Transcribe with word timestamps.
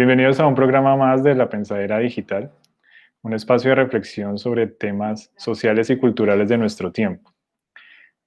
Bienvenidos 0.00 0.40
a 0.40 0.46
un 0.46 0.54
programa 0.54 0.96
más 0.96 1.22
de 1.22 1.34
La 1.34 1.50
Pensadera 1.50 1.98
Digital, 1.98 2.50
un 3.20 3.34
espacio 3.34 3.68
de 3.68 3.74
reflexión 3.74 4.38
sobre 4.38 4.66
temas 4.66 5.30
sociales 5.36 5.90
y 5.90 5.98
culturales 5.98 6.48
de 6.48 6.56
nuestro 6.56 6.90
tiempo. 6.90 7.34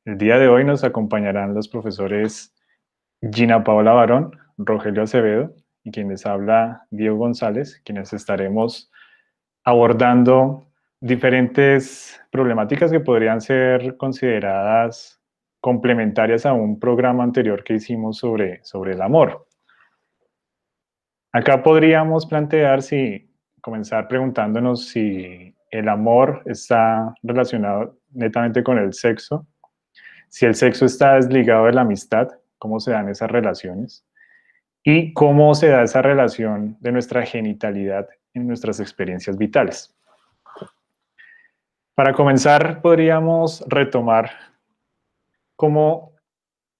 El 0.05 0.19
día 0.19 0.37
de 0.37 0.47
hoy 0.49 0.65
nos 0.65 0.83
acompañarán 0.83 1.55
los 1.55 1.67
profesores 1.67 2.53
Gina 3.23 3.63
Paola 3.63 3.93
Barón, 3.93 4.37
Rogelio 4.55 5.01
Acevedo 5.01 5.55
y 5.83 5.89
quienes 5.89 6.27
habla 6.27 6.85
Diego 6.91 7.17
González, 7.17 7.81
quienes 7.83 8.13
estaremos 8.13 8.91
abordando 9.63 10.67
diferentes 10.99 12.21
problemáticas 12.29 12.91
que 12.91 12.99
podrían 12.99 13.41
ser 13.41 13.97
consideradas 13.97 15.19
complementarias 15.59 16.45
a 16.45 16.53
un 16.53 16.79
programa 16.79 17.23
anterior 17.23 17.63
que 17.63 17.73
hicimos 17.73 18.19
sobre, 18.19 18.63
sobre 18.63 18.93
el 18.93 19.01
amor. 19.01 19.47
Acá 21.35 21.63
podríamos 21.63 22.27
plantear 22.27 22.83
si, 22.83 23.27
comenzar 23.59 24.07
preguntándonos 24.07 24.89
si 24.89 25.55
el 25.71 25.89
amor 25.89 26.43
está 26.45 27.15
relacionado 27.23 27.97
netamente 28.11 28.63
con 28.63 28.77
el 28.77 28.93
sexo, 28.93 29.47
si 30.29 30.45
el 30.45 30.53
sexo 30.53 30.85
está 30.85 31.15
desligado 31.15 31.65
de 31.65 31.73
la 31.73 31.81
amistad, 31.81 32.27
cómo 32.59 32.79
se 32.79 32.91
dan 32.91 33.09
esas 33.09 33.31
relaciones 33.31 34.05
y 34.83 35.11
cómo 35.13 35.55
se 35.55 35.69
da 35.69 35.81
esa 35.81 36.03
relación 36.03 36.77
de 36.81 36.91
nuestra 36.91 37.25
genitalidad 37.25 38.07
en 38.35 38.45
nuestras 38.45 38.79
experiencias 38.79 39.35
vitales. 39.35 39.97
Para 41.95 42.13
comenzar, 42.13 42.79
podríamos 42.79 43.65
retomar 43.67 44.29
cómo 45.55 46.13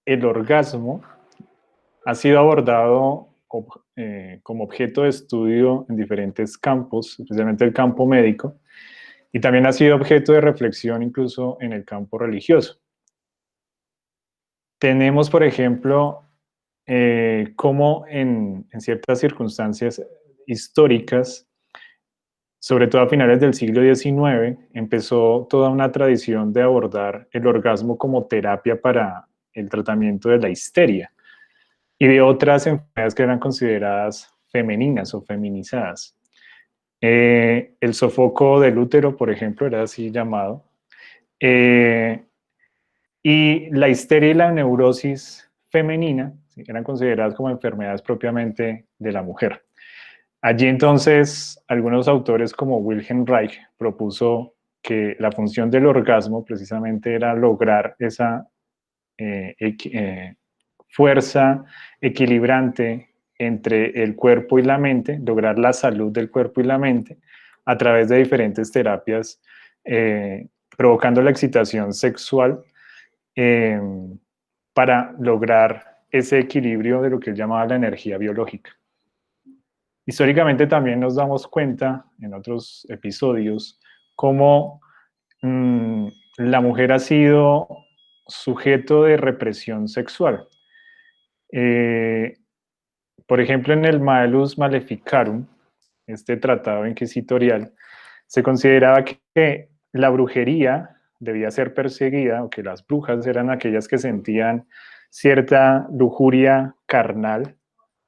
el 0.04 0.24
orgasmo 0.24 1.02
ha 2.04 2.14
sido 2.14 2.38
abordado 2.38 3.34
eh, 3.96 4.40
como 4.42 4.64
objeto 4.64 5.02
de 5.02 5.10
estudio 5.10 5.86
en 5.88 5.94
diferentes 5.94 6.58
campos, 6.58 7.20
especialmente 7.20 7.64
el 7.64 7.72
campo 7.72 8.06
médico, 8.06 8.58
y 9.32 9.40
también 9.40 9.66
ha 9.66 9.72
sido 9.72 9.94
objeto 9.94 10.32
de 10.32 10.40
reflexión 10.40 11.00
incluso 11.00 11.58
en 11.60 11.72
el 11.72 11.84
campo 11.84 12.18
religioso. 12.18 12.80
Tenemos, 14.80 15.30
por 15.30 15.44
ejemplo, 15.44 16.24
eh, 16.86 17.52
cómo 17.54 18.04
en, 18.08 18.66
en 18.72 18.80
ciertas 18.80 19.20
circunstancias 19.20 20.02
históricas, 20.44 21.48
sobre 22.58 22.88
todo 22.88 23.02
a 23.02 23.08
finales 23.08 23.38
del 23.38 23.54
siglo 23.54 23.80
XIX, 23.80 24.58
empezó 24.72 25.46
toda 25.48 25.70
una 25.70 25.92
tradición 25.92 26.52
de 26.52 26.62
abordar 26.62 27.28
el 27.30 27.46
orgasmo 27.46 27.96
como 27.96 28.26
terapia 28.26 28.80
para 28.80 29.28
el 29.52 29.68
tratamiento 29.68 30.30
de 30.30 30.38
la 30.38 30.48
histeria 30.48 31.13
y 32.04 32.06
de 32.06 32.20
otras 32.20 32.66
enfermedades 32.66 33.14
que 33.14 33.22
eran 33.22 33.38
consideradas 33.38 34.30
femeninas 34.52 35.14
o 35.14 35.22
feminizadas. 35.22 36.14
Eh, 37.00 37.76
el 37.80 37.94
sofoco 37.94 38.60
del 38.60 38.76
útero, 38.76 39.16
por 39.16 39.30
ejemplo, 39.30 39.66
era 39.66 39.80
así 39.80 40.10
llamado. 40.10 40.66
Eh, 41.40 42.22
y 43.22 43.70
la 43.70 43.88
histeria 43.88 44.30
y 44.30 44.34
la 44.34 44.52
neurosis 44.52 45.50
femenina 45.70 46.34
eran 46.56 46.84
consideradas 46.84 47.34
como 47.34 47.48
enfermedades 47.48 48.02
propiamente 48.02 48.84
de 48.98 49.12
la 49.12 49.22
mujer. 49.22 49.64
Allí 50.42 50.66
entonces 50.66 51.58
algunos 51.68 52.06
autores 52.06 52.52
como 52.52 52.76
Wilhelm 52.80 53.24
Reich 53.24 53.58
propuso 53.78 54.56
que 54.82 55.16
la 55.18 55.32
función 55.32 55.70
del 55.70 55.86
orgasmo 55.86 56.44
precisamente 56.44 57.14
era 57.14 57.34
lograr 57.34 57.96
esa 57.98 58.46
eh, 59.16 59.54
fuerza 60.94 61.64
equilibrante 62.00 63.10
entre 63.36 64.02
el 64.04 64.14
cuerpo 64.14 64.60
y 64.60 64.62
la 64.62 64.78
mente, 64.78 65.18
lograr 65.18 65.58
la 65.58 65.72
salud 65.72 66.12
del 66.12 66.30
cuerpo 66.30 66.60
y 66.60 66.64
la 66.64 66.78
mente 66.78 67.18
a 67.64 67.76
través 67.76 68.08
de 68.08 68.18
diferentes 68.18 68.70
terapias, 68.70 69.42
eh, 69.84 70.46
provocando 70.76 71.20
la 71.20 71.30
excitación 71.30 71.92
sexual 71.92 72.62
eh, 73.34 73.80
para 74.72 75.16
lograr 75.18 76.04
ese 76.10 76.38
equilibrio 76.38 77.02
de 77.02 77.10
lo 77.10 77.18
que 77.18 77.30
él 77.30 77.36
llamaba 77.36 77.66
la 77.66 77.74
energía 77.74 78.16
biológica. 78.16 78.70
Históricamente 80.06 80.68
también 80.68 81.00
nos 81.00 81.16
damos 81.16 81.48
cuenta 81.48 82.04
en 82.20 82.34
otros 82.34 82.86
episodios 82.88 83.80
cómo 84.14 84.80
mm, 85.42 86.06
la 86.36 86.60
mujer 86.60 86.92
ha 86.92 87.00
sido 87.00 87.66
sujeto 88.28 89.04
de 89.04 89.16
represión 89.16 89.88
sexual. 89.88 90.46
Eh, 91.56 92.34
por 93.26 93.40
ejemplo, 93.40 93.74
en 93.74 93.84
el 93.84 94.00
Malus 94.00 94.58
Maleficarum, 94.58 95.46
este 96.06 96.36
tratado 96.36 96.84
inquisitorial, 96.84 97.72
se 98.26 98.42
consideraba 98.42 99.04
que 99.04 99.68
la 99.92 100.10
brujería 100.10 100.96
debía 101.20 101.52
ser 101.52 101.72
perseguida 101.72 102.42
o 102.42 102.50
que 102.50 102.64
las 102.64 102.84
brujas 102.84 103.24
eran 103.26 103.50
aquellas 103.50 103.86
que 103.86 103.98
sentían 103.98 104.66
cierta 105.10 105.86
lujuria 105.92 106.74
carnal 106.86 107.56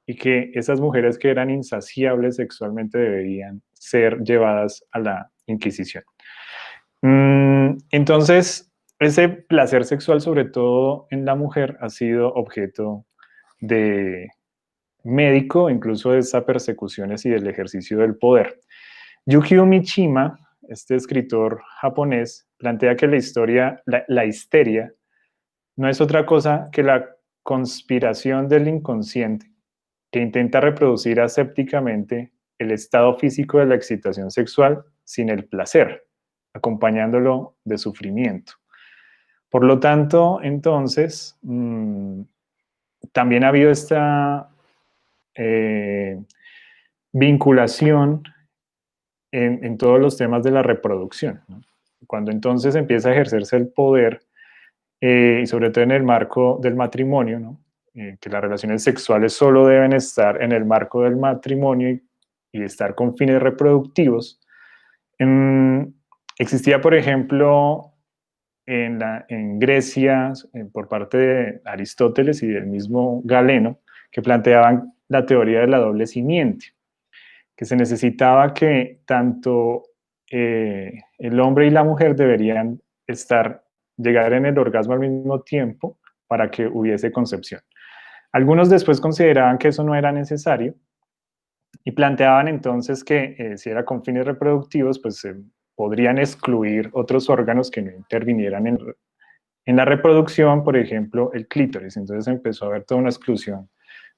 y 0.05 0.15
que 0.15 0.51
esas 0.53 0.81
mujeres 0.81 1.17
que 1.17 1.29
eran 1.29 1.49
insaciables 1.49 2.35
sexualmente 2.35 2.97
deberían 2.97 3.61
ser 3.73 4.19
llevadas 4.23 4.83
a 4.91 4.99
la 4.99 5.31
Inquisición. 5.45 6.03
Mm, 7.01 7.77
entonces, 7.91 8.69
ese 8.99 9.29
placer 9.29 9.85
sexual, 9.85 10.19
sobre 10.19 10.43
todo 10.43 11.07
en 11.11 11.23
la 11.23 11.35
mujer, 11.35 11.77
ha 11.79 11.87
sido 11.87 12.33
objeto 12.33 13.06
de 13.59 14.29
médico, 15.03 15.69
incluso 15.69 16.11
de 16.11 16.19
esas 16.19 16.43
persecuciones 16.43 17.25
y 17.25 17.29
del 17.29 17.47
ejercicio 17.47 17.97
del 17.99 18.17
poder. 18.17 18.59
Yukio 19.25 19.65
Mishima, 19.65 20.39
este 20.69 20.95
escritor 20.95 21.61
japonés, 21.81 22.47
plantea 22.57 22.95
que 22.95 23.07
la 23.07 23.17
historia, 23.17 23.81
la, 23.85 24.25
histeria, 24.25 24.93
no 25.75 25.89
es 25.89 26.01
otra 26.01 26.25
cosa 26.25 26.69
que 26.71 26.83
la 26.83 27.09
conspiración 27.43 28.47
del 28.47 28.67
inconsciente 28.67 29.51
que 30.11 30.19
intenta 30.19 30.59
reproducir 30.59 31.21
asépticamente 31.21 32.33
el 32.57 32.71
estado 32.71 33.17
físico 33.17 33.59
de 33.59 33.67
la 33.67 33.75
excitación 33.75 34.31
sexual 34.31 34.83
sin 35.03 35.29
el 35.29 35.45
placer, 35.45 36.07
acompañándolo 36.53 37.57
de 37.63 37.77
sufrimiento. 37.77 38.53
Por 39.49 39.63
lo 39.63 39.79
tanto, 39.79 40.39
entonces, 40.41 41.37
mm, 41.41 42.21
también 43.11 43.43
ha 43.43 43.49
habido 43.49 43.71
esta 43.71 44.49
eh, 45.35 46.19
vinculación 47.13 48.23
en, 49.31 49.77
todos 49.77 49.99
los 49.99 50.17
temas 50.17 50.43
de 50.43 50.51
la 50.51 50.63
reproducción. 50.63 51.41
Cuando 52.07 52.31
entonces 52.31 52.75
empieza 52.75 53.09
a 53.09 53.11
ejercerse 53.11 53.55
el 53.55 53.67
poder, 53.67 54.21
eh, 54.99 55.41
y 55.43 55.45
sobre 55.45 55.69
todo 55.69 55.83
en 55.83 55.91
el 55.91 56.03
marco 56.03 56.59
del 56.61 56.75
matrimonio, 56.75 57.59
eh, 57.93 58.17
que 58.19 58.29
las 58.29 58.41
relaciones 58.41 58.83
sexuales 58.83 59.33
solo 59.33 59.67
deben 59.67 59.93
estar 59.93 60.41
en 60.41 60.51
el 60.51 60.65
marco 60.65 61.03
del 61.03 61.17
matrimonio 61.17 61.89
y, 61.89 62.03
estar 62.51 62.95
con 62.95 63.15
fines 63.15 63.39
reproductivos, 63.39 64.41
existía, 66.39 66.81
por 66.81 66.95
ejemplo, 66.95 67.93
en, 68.67 69.59
Grecia 69.59 70.33
eh, 70.53 70.65
por 70.71 70.87
parte 70.87 71.17
de 71.17 71.61
Aristóteles 71.65 72.43
y 72.43 72.47
del 72.47 72.67
mismo 72.67 73.21
Galeno, 73.23 73.79
que 74.11 74.21
planteaban 74.21 74.93
la 75.07 75.25
teoría 75.25 75.61
de 75.61 75.67
la 75.67 75.79
doble 75.79 76.05
simiente, 76.05 76.67
que 77.55 77.65
se 77.65 77.75
necesitaba 77.75 78.53
que 78.53 78.99
tanto 79.05 79.83
eh, 80.29 81.01
el 81.17 81.39
hombre 81.39 81.67
y 81.67 81.69
la 81.69 81.83
mujer 81.83 82.15
deberían 82.15 82.81
estar, 83.07 83.63
llegar 83.95 84.33
en 84.33 84.45
el 84.45 84.59
orgasmo 84.59 84.93
al 84.93 84.99
mismo 84.99 85.41
tiempo 85.41 85.97
para 86.27 86.51
que 86.51 86.67
hubiese 86.67 87.11
concepción. 87.11 87.61
Algunos 88.33 88.69
después 88.69 88.99
consideraban 88.99 89.57
que 89.57 89.69
eso 89.69 89.83
no 89.83 89.95
era 89.95 90.11
necesario 90.11 90.75
y 91.85 91.91
planteaban 91.91 92.49
entonces 92.49 93.03
que 93.03 93.35
eh, 93.37 93.57
si 93.57 93.69
era 93.69 93.85
con 93.85 94.03
fines 94.03 94.25
reproductivos, 94.25 94.99
pues 94.99 95.25
podrían 95.77 96.17
excluir 96.17 96.89
otros 96.91 97.29
órganos 97.29 97.69
que 97.69 97.83
no 97.83 97.91
intervinieran 97.91 98.65
en, 98.65 98.79
en 99.65 99.75
la 99.75 99.85
reproducción, 99.85 100.63
por 100.63 100.75
ejemplo, 100.75 101.31
el 101.33 101.47
clítoris. 101.47 101.97
Entonces 101.97 102.27
empezó 102.27 102.65
a 102.65 102.69
haber 102.69 102.83
toda 102.83 102.99
una 102.99 103.11
exclusión 103.11 103.69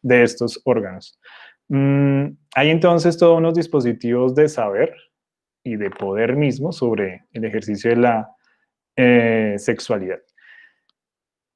de 0.01 0.23
estos 0.23 0.61
órganos. 0.63 1.19
Mm, 1.67 2.27
hay 2.55 2.69
entonces 2.69 3.17
todos 3.17 3.37
unos 3.37 3.55
dispositivos 3.55 4.33
de 4.35 4.47
saber 4.47 4.95
y 5.61 5.75
de 5.75 5.89
poder 5.89 6.37
mismo 6.37 6.71
sobre 6.71 7.25
el 7.33 7.43
ejercicio 7.43 7.89
de 7.89 7.97
la 7.97 8.31
eh, 8.95 9.55
sexualidad. 9.57 10.19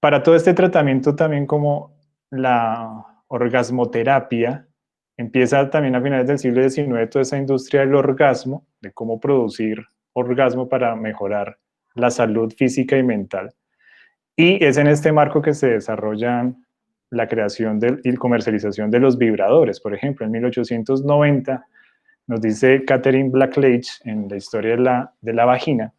Para 0.02 0.22
todo 0.22 0.36
este 0.36 0.54
tratamiento 0.54 1.16
también 1.16 1.48
como 1.48 1.98
la 2.30 3.24
orgasmoterapia 3.28 4.68
empieza 5.16 5.70
también 5.70 5.96
a 5.96 6.02
finales 6.02 6.28
del 6.28 6.40
siglo 6.40 6.70
XIX 6.70 7.10
toda 7.10 7.22
esa 7.22 7.38
industria 7.38 7.82
del 7.82 7.96
orgasmo, 7.96 8.68
de 8.82 8.92
cómo 8.92 9.18
producir 9.18 9.88
orgasmo 10.14 10.70
para 10.70 10.96
mejorar 10.96 11.58
la 11.96 12.10
salud 12.10 12.54
física 12.54 12.98
y 12.98 13.04
mental. 13.04 13.54
Y 14.36 14.64
es 14.64 14.78
en 14.78 14.88
este 14.88 15.12
marco 15.12 15.42
que 15.42 15.54
se 15.54 15.68
desarrollan 15.68 16.66
la 17.10 17.28
creación 17.28 17.80
y 18.04 18.16
comercialización 18.16 18.90
de 18.90 19.00
los 19.00 19.18
vibradores. 19.18 19.80
Por 19.80 19.94
ejemplo, 19.94 20.26
en 20.26 20.32
1890 20.32 21.66
nos 22.28 22.42
dice 22.42 22.84
Catherine 22.86 23.30
Blackledge 23.30 24.02
en 24.06 24.28
la 24.28 24.38
historia 24.38 24.72
de 24.72 24.82
la, 24.82 25.14
de 25.22 25.34
la 25.34 25.46
vagina, 25.46 25.94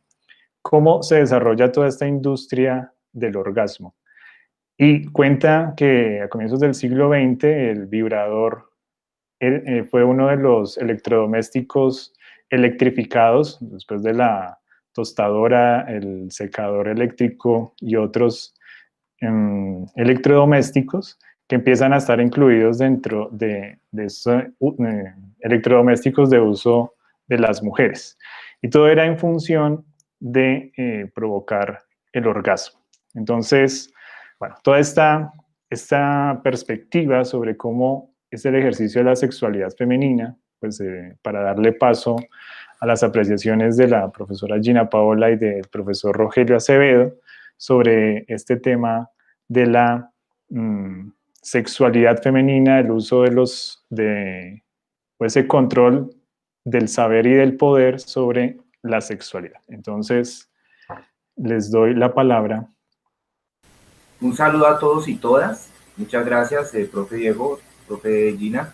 cómo 0.62 1.02
se 1.02 1.16
desarrolla 1.16 1.70
toda 1.70 1.86
esta 1.86 2.06
industria 2.06 2.92
del 3.12 3.36
orgasmo. 3.36 3.94
Y 4.76 5.06
cuenta 5.12 5.74
que 5.76 6.22
a 6.22 6.28
comienzos 6.28 6.58
del 6.58 6.74
siglo 6.74 7.10
XX 7.10 7.44
el 7.44 7.86
vibrador 7.86 8.70
eh, 9.38 9.84
fue 9.88 10.02
uno 10.02 10.28
de 10.28 10.36
los 10.36 10.78
electrodomésticos 10.78 12.14
electrificados 12.54 13.58
después 13.60 14.02
de 14.02 14.14
la 14.14 14.58
tostadora, 14.92 15.82
el 15.88 16.30
secador 16.30 16.88
eléctrico 16.88 17.74
y 17.80 17.96
otros 17.96 18.54
em, 19.20 19.84
electrodomésticos 19.96 21.18
que 21.46 21.56
empiezan 21.56 21.92
a 21.92 21.98
estar 21.98 22.20
incluidos 22.20 22.78
dentro 22.78 23.28
de, 23.32 23.78
eh, 23.92 25.14
electrodomésticos 25.40 26.30
de 26.30 26.40
uso 26.40 26.94
de 27.26 27.38
las 27.38 27.62
mujeres. 27.62 28.16
Y 28.62 28.70
todo 28.70 28.88
era 28.88 29.04
en 29.04 29.18
función 29.18 29.84
de 30.20 30.72
eh, 30.76 31.10
provocar 31.14 31.82
el 32.12 32.26
orgasmo. 32.26 32.80
Entonces, 33.14 33.92
bueno, 34.38 34.56
toda 34.62 34.78
esta, 34.78 35.32
esta 35.68 36.40
perspectiva 36.42 37.24
sobre 37.24 37.56
cómo 37.56 38.14
es 38.30 38.44
el 38.46 38.54
ejercicio 38.54 39.00
de 39.02 39.10
la 39.10 39.16
sexualidad 39.16 39.70
femenina, 39.76 40.36
pues 40.64 40.80
eh, 40.80 41.14
para 41.20 41.42
darle 41.42 41.74
paso 41.74 42.16
a 42.80 42.86
las 42.86 43.02
apreciaciones 43.02 43.76
de 43.76 43.86
la 43.86 44.10
profesora 44.10 44.58
Gina 44.58 44.88
Paola 44.88 45.30
y 45.30 45.36
del 45.36 45.68
profesor 45.68 46.16
Rogelio 46.16 46.56
Acevedo 46.56 47.12
sobre 47.58 48.24
este 48.28 48.56
tema 48.56 49.10
de 49.46 49.66
la 49.66 50.10
mm, 50.48 51.10
sexualidad 51.34 52.22
femenina, 52.22 52.80
el 52.80 52.92
uso 52.92 53.24
de 53.24 53.32
los, 53.32 53.84
de 53.90 54.62
ese 55.18 55.46
control 55.46 56.14
del 56.64 56.88
saber 56.88 57.26
y 57.26 57.34
del 57.34 57.58
poder 57.58 58.00
sobre 58.00 58.56
la 58.80 59.02
sexualidad. 59.02 59.60
Entonces, 59.68 60.50
les 61.36 61.70
doy 61.70 61.94
la 61.94 62.14
palabra. 62.14 62.70
Un 64.18 64.34
saludo 64.34 64.66
a 64.66 64.78
todos 64.78 65.08
y 65.08 65.16
todas. 65.16 65.68
Muchas 65.98 66.24
gracias, 66.24 66.74
eh, 66.74 66.88
profe 66.90 67.16
Diego, 67.16 67.60
profe 67.86 68.34
Gina, 68.38 68.72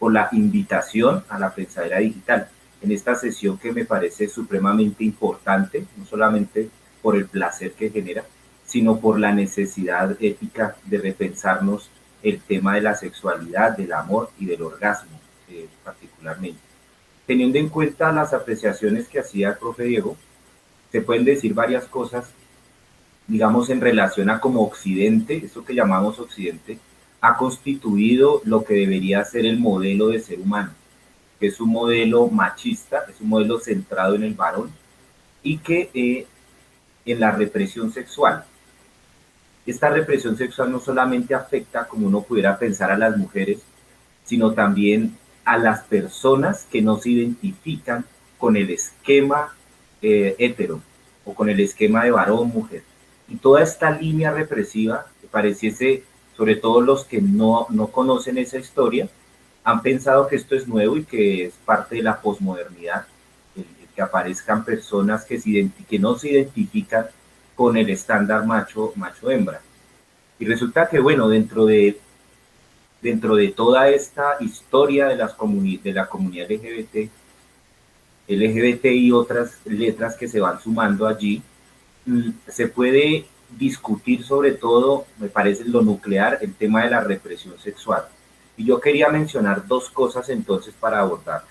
por 0.00 0.12
la 0.12 0.28
invitación 0.32 1.22
a 1.28 1.38
la 1.38 1.54
pensadera 1.54 1.98
digital 1.98 2.48
en 2.82 2.90
esta 2.90 3.14
sesión 3.14 3.58
que 3.58 3.70
me 3.70 3.84
parece 3.84 4.28
supremamente 4.28 5.04
importante, 5.04 5.84
no 5.96 6.06
solamente 6.06 6.70
por 7.02 7.16
el 7.16 7.26
placer 7.26 7.72
que 7.72 7.90
genera, 7.90 8.24
sino 8.66 8.98
por 8.98 9.20
la 9.20 9.32
necesidad 9.32 10.16
ética 10.18 10.74
de 10.86 10.98
repensarnos 10.98 11.90
el 12.22 12.40
tema 12.40 12.74
de 12.74 12.80
la 12.80 12.94
sexualidad, 12.94 13.76
del 13.76 13.92
amor 13.92 14.30
y 14.38 14.46
del 14.46 14.62
orgasmo 14.62 15.20
eh, 15.48 15.68
particularmente. 15.84 16.60
Teniendo 17.26 17.58
en 17.58 17.68
cuenta 17.68 18.10
las 18.10 18.32
apreciaciones 18.32 19.06
que 19.06 19.20
hacía 19.20 19.50
el 19.50 19.58
profe 19.58 19.84
Diego, 19.84 20.16
se 20.90 21.02
pueden 21.02 21.24
decir 21.24 21.52
varias 21.52 21.84
cosas, 21.84 22.30
digamos, 23.26 23.68
en 23.68 23.80
relación 23.80 24.30
a 24.30 24.40
cómo 24.40 24.62
Occidente, 24.62 25.36
eso 25.44 25.64
que 25.64 25.74
llamamos 25.74 26.18
Occidente, 26.18 26.78
ha 27.20 27.36
constituido 27.36 28.40
lo 28.44 28.64
que 28.64 28.74
debería 28.74 29.24
ser 29.24 29.46
el 29.46 29.58
modelo 29.58 30.08
de 30.08 30.20
ser 30.20 30.40
humano 30.40 30.72
que 31.40 31.46
es 31.46 31.58
un 31.58 31.70
modelo 31.70 32.28
machista, 32.28 33.06
es 33.08 33.18
un 33.20 33.30
modelo 33.30 33.58
centrado 33.58 34.14
en 34.14 34.24
el 34.24 34.34
varón 34.34 34.70
y 35.42 35.56
que 35.56 35.90
eh, 35.94 36.26
en 37.06 37.18
la 37.18 37.32
represión 37.32 37.90
sexual. 37.90 38.44
Esta 39.64 39.88
represión 39.88 40.36
sexual 40.36 40.70
no 40.70 40.80
solamente 40.80 41.34
afecta, 41.34 41.88
como 41.88 42.06
uno 42.06 42.20
pudiera 42.22 42.58
pensar, 42.58 42.90
a 42.90 42.98
las 42.98 43.16
mujeres, 43.16 43.60
sino 44.24 44.52
también 44.52 45.16
a 45.46 45.56
las 45.56 45.80
personas 45.84 46.66
que 46.70 46.82
no 46.82 46.98
se 46.98 47.10
identifican 47.10 48.04
con 48.36 48.56
el 48.56 48.68
esquema 48.68 49.54
eh, 50.02 50.36
hetero 50.38 50.82
o 51.24 51.34
con 51.34 51.48
el 51.48 51.60
esquema 51.60 52.04
de 52.04 52.10
varón-mujer. 52.10 52.82
Y 53.28 53.36
toda 53.36 53.62
esta 53.62 53.90
línea 53.90 54.30
represiva, 54.30 55.06
que 55.20 55.26
pareciese, 55.26 56.04
sobre 56.40 56.56
todo 56.56 56.80
los 56.80 57.04
que 57.04 57.20
no, 57.20 57.66
no 57.68 57.88
conocen 57.88 58.38
esa 58.38 58.56
historia, 58.56 59.06
han 59.62 59.82
pensado 59.82 60.26
que 60.26 60.36
esto 60.36 60.54
es 60.56 60.66
nuevo 60.66 60.96
y 60.96 61.04
que 61.04 61.44
es 61.44 61.52
parte 61.66 61.96
de 61.96 62.02
la 62.02 62.18
posmodernidad, 62.18 63.04
que 63.94 64.00
aparezcan 64.00 64.64
personas 64.64 65.26
que, 65.26 65.38
se 65.38 65.68
que 65.86 65.98
no 65.98 66.16
se 66.16 66.30
identifican 66.30 67.04
con 67.54 67.76
el 67.76 67.90
estándar 67.90 68.46
macho, 68.46 68.94
macho 68.96 69.30
hembra. 69.30 69.60
Y 70.38 70.46
resulta 70.46 70.88
que, 70.88 70.98
bueno, 70.98 71.28
dentro 71.28 71.66
de, 71.66 72.00
dentro 73.02 73.36
de 73.36 73.48
toda 73.48 73.90
esta 73.90 74.38
historia 74.40 75.08
de, 75.08 75.16
las 75.16 75.36
de 75.36 75.92
la 75.92 76.06
comunidad 76.06 76.50
LGBT, 76.50 77.10
LGBT 78.28 78.86
y 78.86 79.12
otras 79.12 79.58
letras 79.66 80.16
que 80.16 80.26
se 80.26 80.40
van 80.40 80.58
sumando 80.58 81.06
allí, 81.06 81.42
mm, 82.06 82.30
se 82.48 82.66
puede 82.66 83.26
discutir 83.58 84.24
sobre 84.24 84.52
todo, 84.52 85.06
me 85.18 85.28
parece 85.28 85.64
lo 85.64 85.82
nuclear, 85.82 86.38
el 86.40 86.54
tema 86.54 86.84
de 86.84 86.90
la 86.90 87.00
represión 87.00 87.58
sexual 87.58 88.04
y 88.60 88.66
yo 88.66 88.78
quería 88.78 89.08
mencionar 89.08 89.66
dos 89.66 89.88
cosas 89.88 90.28
entonces 90.28 90.74
para 90.78 91.00
abordar. 91.00 91.44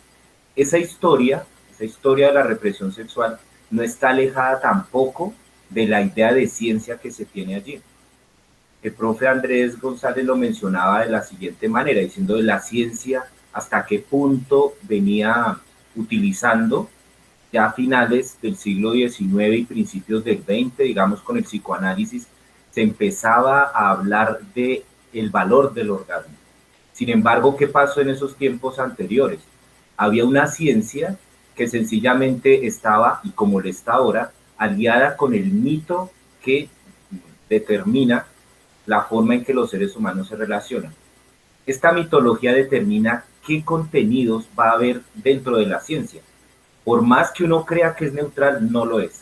Esa 0.56 0.78
historia, 0.78 1.44
esa 1.72 1.84
historia 1.84 2.28
de 2.28 2.34
la 2.34 2.44
represión 2.44 2.92
sexual, 2.92 3.40
no 3.72 3.81
está 3.81 4.10
alejada 4.10 4.62
tampoco 4.62 5.34
de 5.72 5.88
la 5.88 6.04
idea 6.04 6.31
de 6.31 6.46
ciencia 6.46 7.00
que 7.00 7.10
se 7.10 7.25
tiene 7.25 7.56
allí. 7.56 7.81
El 8.84 8.94
profe 8.94 9.28
Andrés 9.28 9.81
González 9.81 10.24
lo 10.24 10.36
mencionaba 10.36 11.04
de 11.04 11.10
la 11.10 11.24
siguiente 11.24 11.68
manera, 11.68 12.00
diciendo 12.00 12.36
de 12.36 12.44
la 12.44 12.60
ciencia 12.60 13.24
hasta 13.54 13.84
qué 13.88 13.98
punto 13.98 14.75
venía 14.84 15.57
utilizando 15.95 16.92
ya 17.51 17.66
a 17.66 17.74
finales 17.74 18.38
del 18.42 18.56
siglo 18.56 18.94
XIX 18.94 19.57
y 19.57 19.66
principios 19.66 20.24
del 20.24 20.44
XX, 20.44 20.78
digamos 20.78 21.22
con 21.22 21.38
el 21.38 21.44
psicoanálisis, 21.44 22.28
se 22.72 22.81
empezaba 22.81 23.72
a 23.74 23.92
hablar 23.92 24.40
de 24.54 24.84
el 25.13 25.30
valor 25.30 25.74
del 25.74 25.90
orgasmo 25.90 26.40
sin 27.00 27.10
embargo, 27.12 27.56
¿qué 27.56 27.69
pasó 27.69 28.01
en 28.01 28.10
esos 28.10 28.36
tiempos 28.36 28.78
anteriores? 28.78 29.40
Había 29.96 30.25
una 30.25 30.48
ciencia 30.48 31.18
que 31.56 31.69
sencillamente 31.69 32.68
estaba, 32.68 33.21
y 33.23 33.30
como 33.30 33.62
lo 33.62 33.69
está 33.69 33.94
ahora, 33.94 34.33
aliada 34.57 35.16
con 35.16 35.33
el 35.33 35.45
mito 35.45 36.12
que 36.44 36.68
determina 37.47 38.26
la 38.85 39.04
forma 39.04 39.35
en 39.35 39.45
que 39.45 39.54
los 39.54 39.69
seres 39.69 39.95
humanos 39.95 40.28
se 40.28 40.35
relacionan. 40.35 40.94
Esta 41.66 41.94
mitología 41.94 42.52
determina 42.52 43.23
qué 43.47 43.64
contenidos 43.64 44.50
va 44.59 44.71
a 44.71 44.73
haber 44.73 45.02
dentro 45.16 45.56
de 45.56 45.68
la 45.68 45.80
ciencia. 45.80 46.21
Por 46.90 47.04
más 47.04 47.30
que 47.31 47.44
uno 47.44 47.64
crea 47.68 47.94
que 47.94 48.06
es 48.06 48.14
neutral, 48.14 48.72
no 48.72 48.84
lo 48.84 49.00
es. 49.00 49.22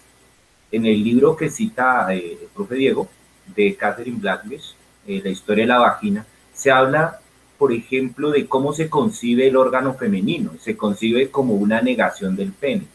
En 0.71 0.85
el 0.85 1.03
libro 1.03 1.35
que 1.35 1.49
cita 1.49 2.07
eh, 2.15 2.37
el 2.41 2.47
profe 2.55 2.75
Diego, 2.75 3.09
de 3.53 3.75
Catherine 3.75 4.19
Blackledge, 4.21 4.73
eh, 5.05 5.19
La 5.21 5.29
historia 5.29 5.65
de 5.65 5.67
la 5.67 5.79
vagina, 5.79 6.25
se 6.53 6.71
habla 6.71 7.19
por 7.57 7.73
ejemplo, 7.73 8.31
de 8.31 8.47
cómo 8.47 8.71
se 8.71 8.89
concibe 8.89 9.49
el 9.49 9.57
órgano 9.57 9.95
femenino. 9.95 10.53
Se 10.61 10.77
concibe 10.77 11.29
como 11.29 11.55
una 11.55 11.81
negación 11.81 12.37
del 12.37 12.53
pene. 12.53 12.85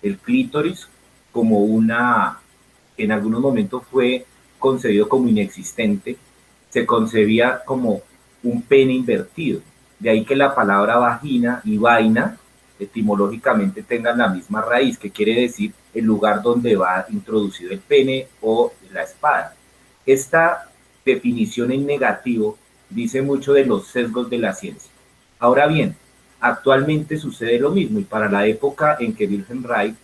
El 0.00 0.16
clítoris 0.18 0.86
como 1.32 1.64
una, 1.64 2.38
en 2.96 3.10
algunos 3.10 3.40
momentos 3.40 3.82
fue 3.90 4.26
concebido 4.60 5.08
como 5.08 5.26
inexistente, 5.26 6.16
se 6.68 6.86
concebía 6.86 7.62
como 7.64 8.02
un 8.44 8.62
pene 8.62 8.92
invertido. 8.92 9.60
De 9.98 10.10
ahí 10.10 10.24
que 10.24 10.36
la 10.36 10.54
palabra 10.54 10.98
vagina 10.98 11.62
y 11.64 11.78
vaina 11.78 12.38
etimológicamente 12.80 13.82
tengan 13.82 14.18
la 14.18 14.28
misma 14.28 14.62
raíz, 14.62 14.98
que 14.98 15.10
quiere 15.10 15.40
decir 15.40 15.72
el 15.94 16.04
lugar 16.04 16.42
donde 16.42 16.76
va 16.76 17.06
introducido 17.10 17.72
el 17.72 17.80
pene 17.80 18.26
o 18.40 18.72
la 18.92 19.02
espada. 19.02 19.54
Esta 20.06 20.68
definición 21.04 21.70
en 21.70 21.86
negativo 21.86 22.58
dice 22.88 23.22
mucho 23.22 23.52
de 23.52 23.64
los 23.64 23.86
sesgos 23.86 24.28
de 24.30 24.38
la 24.38 24.52
ciencia. 24.52 24.90
Ahora 25.38 25.66
bien, 25.66 25.94
actualmente 26.40 27.16
sucede 27.16 27.58
lo 27.58 27.70
mismo 27.70 27.98
y 27.98 28.04
para 28.04 28.28
la 28.28 28.46
época 28.46 28.96
en 28.98 29.14
que 29.14 29.26
Wilhelm 29.26 29.64
Reich 29.64 29.94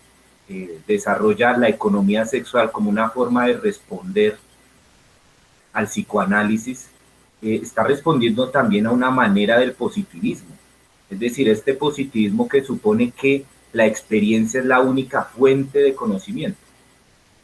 eh, 0.48 0.80
desarrolla 0.86 1.56
la 1.56 1.68
economía 1.68 2.24
sexual 2.24 2.70
como 2.70 2.90
una 2.90 3.10
forma 3.10 3.46
de 3.46 3.56
responder 3.56 4.38
al 5.72 5.86
psicoanálisis, 5.86 6.88
eh, 7.42 7.60
está 7.62 7.82
respondiendo 7.84 8.48
también 8.48 8.86
a 8.86 8.92
una 8.92 9.10
manera 9.10 9.58
del 9.58 9.72
positivismo. 9.72 10.55
Es 11.10 11.20
decir, 11.20 11.48
este 11.48 11.74
positivismo 11.74 12.48
que 12.48 12.64
supone 12.64 13.10
que 13.10 13.44
la 13.72 13.86
experiencia 13.86 14.60
es 14.60 14.66
la 14.66 14.80
única 14.80 15.24
fuente 15.24 15.78
de 15.80 15.94
conocimiento. 15.94 16.58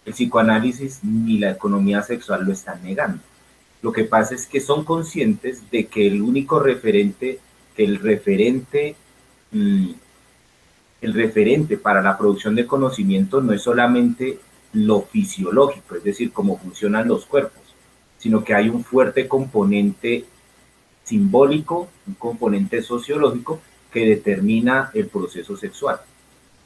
El 0.05 0.15
psicoanálisis 0.15 1.01
ni 1.05 1.39
la 1.39 1.51
economía 1.51 2.03
sexual 2.03 2.45
lo 2.45 2.53
están 2.53 2.83
negando. 2.83 3.23
Lo 3.83 3.93
que 3.93 4.05
pasa 4.05 4.35
es 4.35 4.47
que 4.47 4.61
son 4.61 4.85
conscientes 4.85 5.71
de 5.71 5.87
que 5.87 6.07
el 6.07 6.23
único 6.23 6.61
referente, 6.61 7.39
que 7.77 7.85
el 7.85 7.99
referente, 7.99 8.97
mm, 9.51 9.91
el 11.03 11.15
referente 11.15 11.77
para 11.77 12.01
la 12.01 12.17
producción 12.17 12.55
de 12.55 12.67
conocimiento 12.67 13.41
no 13.41 13.53
es 13.53 13.63
solamente 13.63 14.39
lo 14.73 15.03
fisiológico, 15.03 15.97
es 15.97 16.05
decir, 16.05 16.33
cómo 16.33 16.59
funcionan 16.59 17.09
los 17.09 17.27
cuerpos, 17.27 17.63
sino 18.19 18.45
que 18.45 18.55
hay 18.55 18.69
un 18.69 18.85
fuerte 18.85 19.29
componente 19.29 20.25
simbólico, 21.05 21.89
un 22.07 22.15
componente 22.15 22.83
sociológico 22.83 23.61
que 23.93 24.07
determina 24.07 24.91
el 24.95 25.07
proceso 25.07 25.57
sexual. 25.57 26.01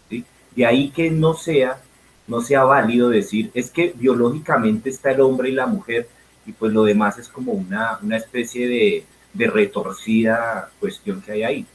¿sí? 0.08 0.24
De 0.54 0.66
ahí 0.66 0.90
que 0.90 1.10
no 1.10 1.34
sea, 1.34 1.80
no 2.26 2.40
sea 2.40 2.64
válido 2.64 3.08
decir, 3.08 3.50
es 3.54 3.70
que 3.70 3.92
biológicamente 3.96 4.90
está 4.90 5.10
el 5.10 5.20
hombre 5.20 5.50
y 5.50 5.52
la 5.52 5.66
mujer, 5.66 6.08
y 6.46 6.52
pues 6.52 6.72
lo 6.72 6.84
demás 6.84 7.18
es 7.18 7.28
como 7.28 7.52
una, 7.52 7.98
una 8.02 8.16
especie 8.16 8.68
de, 8.68 9.04
de 9.32 9.46
retorcida 9.48 10.70
cuestión 10.78 11.20
que 11.20 11.32
hay 11.32 11.42
ahí. 11.42 11.66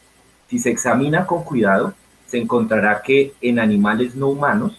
Si 0.50 0.60
se 0.60 0.70
examina 0.70 1.26
con 1.26 1.44
cuidado, 1.44 1.94
se 2.28 2.38
encontrará 2.38 3.02
que 3.02 3.34
en 3.42 3.60
animales 3.60 4.16
no 4.16 4.30
humanos, 4.30 4.78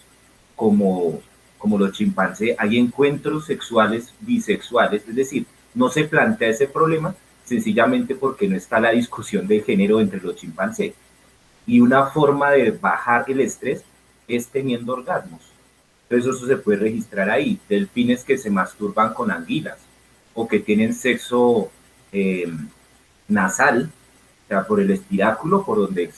como, 0.55 1.21
como 1.57 1.77
los 1.77 1.91
chimpancés, 1.91 2.55
hay 2.57 2.77
encuentros 2.77 3.45
sexuales 3.45 4.13
bisexuales, 4.19 5.07
es 5.07 5.15
decir, 5.15 5.45
no 5.75 5.89
se 5.89 6.05
plantea 6.05 6.49
ese 6.49 6.67
problema 6.67 7.15
sencillamente 7.45 8.15
porque 8.15 8.47
no 8.47 8.55
está 8.55 8.79
la 8.79 8.91
discusión 8.91 9.47
de 9.47 9.61
género 9.61 9.99
entre 9.99 10.21
los 10.21 10.35
chimpancés. 10.35 10.93
Y 11.65 11.79
una 11.79 12.07
forma 12.07 12.51
de 12.51 12.71
bajar 12.71 13.25
el 13.27 13.41
estrés 13.41 13.83
es 14.27 14.47
teniendo 14.47 14.93
orgasmos. 14.93 15.41
Entonces 16.09 16.35
eso 16.35 16.47
se 16.47 16.57
puede 16.57 16.79
registrar 16.79 17.29
ahí. 17.29 17.59
Delfines 17.67 18.23
que 18.23 18.37
se 18.37 18.49
masturban 18.49 19.13
con 19.13 19.31
anguilas 19.31 19.77
o 20.33 20.47
que 20.47 20.59
tienen 20.59 20.93
sexo 20.93 21.71
eh, 22.11 22.51
nasal, 23.27 23.89
o 24.45 24.47
sea, 24.47 24.67
por 24.67 24.79
el 24.79 24.91
espiráculo, 24.91 25.63
por 25.63 25.77
donde 25.77 26.11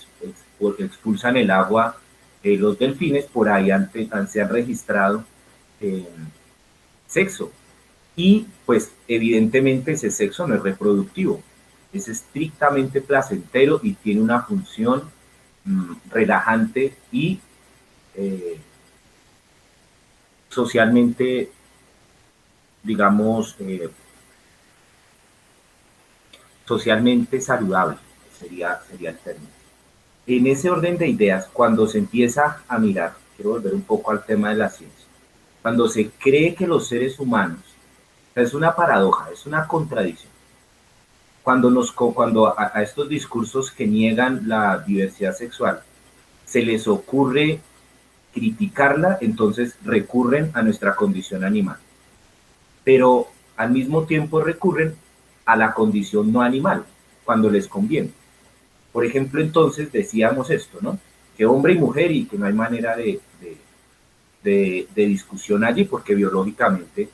expulsan 0.80 1.38
el 1.38 1.52
agua 1.52 1.98
eh, 2.46 2.58
los 2.58 2.78
delfines, 2.78 3.26
por 3.26 3.50
ahí 3.50 3.72
han, 3.72 3.90
se 4.28 4.40
han 4.40 4.50
registrado 4.50 5.24
eh, 5.82 6.08
sexo. 7.08 7.52
Y 8.16 8.48
pues 8.66 8.92
evidentemente 9.08 9.94
ese 9.94 10.12
sexo 10.12 10.48
no 10.48 10.56
es 10.56 10.62
reproductivo, 10.62 11.42
es 11.92 12.08
estrictamente 12.08 13.02
placentero 13.02 13.80
y 13.84 13.94
tiene 13.94 14.22
una 14.22 14.42
función 14.42 15.04
mm, 15.66 15.94
relajante 16.10 16.96
y 17.12 17.40
eh, 18.16 18.60
socialmente, 20.50 21.52
digamos, 22.84 23.58
socialmente 26.66 27.42
saludable, 27.42 27.98
sería, 28.40 28.80
sería 28.90 29.10
el 29.10 29.18
término. 29.18 29.50
En 30.28 30.48
ese 30.48 30.70
orden 30.70 30.98
de 30.98 31.08
ideas, 31.08 31.48
cuando 31.52 31.88
se 31.88 32.00
empieza 32.00 32.64
a 32.68 32.80
mirar, 32.80 33.16
quiero 33.36 33.52
volver 33.52 33.74
un 33.74 33.82
poco 33.82 34.12
al 34.12 34.26
tema 34.26 34.50
de 34.50 34.56
la 34.56 34.70
ciencia, 34.70 35.06
cuando 35.62 35.88
se 35.88 36.10
cree 36.10 36.56
que 36.56 36.66
los 36.66 36.88
seres 36.88 37.20
humanos, 37.20 37.60
es 38.36 38.54
una 38.54 38.76
paradoja, 38.76 39.30
es 39.32 39.46
una 39.46 39.68
contradicción. 39.68 40.32
Cuando, 41.42 41.70
nos, 41.70 41.92
cuando 41.92 42.60
a, 42.60 42.82
estos 42.82 43.08
discursos 43.08 43.72
que 43.72 43.88
niegan 43.88 44.48
la 44.48 44.80
diversidad 44.80 45.36
sexual 45.36 45.82
se 46.46 46.62
les 46.62 46.88
ocurre 46.88 47.62
criticarla, 48.34 49.18
entonces 49.22 49.78
recurren 49.84 50.52
a 50.54 50.62
nuestra 50.62 50.96
condición 50.96 51.44
animal. 51.44 51.78
Pero 52.84 53.28
al 53.56 53.72
mismo 53.72 54.04
tiempo 54.04 54.42
recurren 54.42 54.96
a 55.46 55.56
la 55.56 55.74
condición 55.74 56.34
no 56.34 56.42
animal, 56.42 56.86
cuando 57.24 57.50
les 57.50 57.68
conviene. 57.68 58.12
Por 58.92 59.06
ejemplo, 59.06 59.42
entonces 59.42 59.92
decíamos 59.92 60.50
esto, 60.50 60.80
¿no? 60.82 61.00
Que 61.38 61.46
hombre 61.46 61.74
y 61.74 61.78
mujer 61.78 62.12
y 62.12 62.26
que 62.26 62.38
no 62.38 62.46
hay 62.46 62.54
manera 62.54 62.96
de, 62.96 63.20
de, 64.44 64.88
discusión 64.96 65.64
allí 65.64 65.86
porque 65.86 66.16
biológicamente 66.16 67.10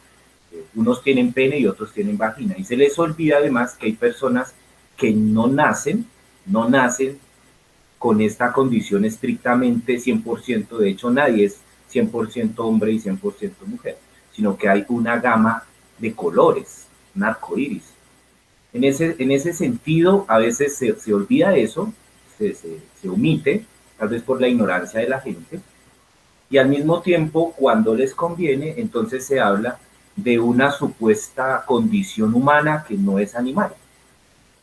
unos 0.75 1.03
tienen 1.03 1.33
pene 1.33 1.59
y 1.59 1.67
otros 1.67 1.93
tienen 1.93 2.17
vagina. 2.17 2.55
Y 2.57 2.63
se 2.63 2.75
les 2.75 2.97
olvida 2.99 3.37
además 3.37 3.75
que 3.75 3.87
hay 3.87 3.93
personas 3.93 4.53
que 4.97 5.11
no 5.11 5.47
nacen, 5.47 6.05
no 6.45 6.69
nacen 6.69 7.19
con 7.97 8.21
esta 8.21 8.51
condición 8.51 9.05
estrictamente 9.05 9.97
100%, 9.97 10.77
de 10.77 10.89
hecho 10.89 11.11
nadie 11.11 11.45
es 11.45 11.59
100% 11.93 12.53
hombre 12.57 12.93
y 12.93 12.99
100% 12.99 13.51
mujer, 13.65 13.97
sino 14.33 14.57
que 14.57 14.69
hay 14.69 14.85
una 14.89 15.19
gama 15.19 15.63
de 15.99 16.13
colores, 16.13 16.87
un 17.15 17.23
arco 17.23 17.57
iris. 17.57 17.83
En 18.73 18.83
ese, 18.85 19.15
en 19.19 19.31
ese 19.31 19.53
sentido, 19.53 20.25
a 20.27 20.39
veces 20.39 20.75
se, 20.77 20.95
se 20.95 21.13
olvida 21.13 21.55
eso, 21.55 21.93
se, 22.37 22.55
se, 22.55 23.09
omite, 23.09 23.65
tal 23.99 24.09
vez 24.09 24.23
por 24.23 24.41
la 24.41 24.47
ignorancia 24.47 24.99
de 24.99 25.09
la 25.09 25.19
gente, 25.19 25.59
y 26.49 26.57
al 26.57 26.69
mismo 26.69 27.01
tiempo, 27.01 27.53
cuando 27.53 27.93
les 27.93 28.15
conviene, 28.15 28.75
entonces 28.77 29.25
se 29.25 29.39
habla 29.39 29.77
de 30.15 30.39
una 30.39 30.71
supuesta 30.71 31.63
condición 31.65 32.33
humana 32.33 32.85
que 32.87 32.95
no 32.95 33.19
es 33.19 33.35
animal. 33.35 33.73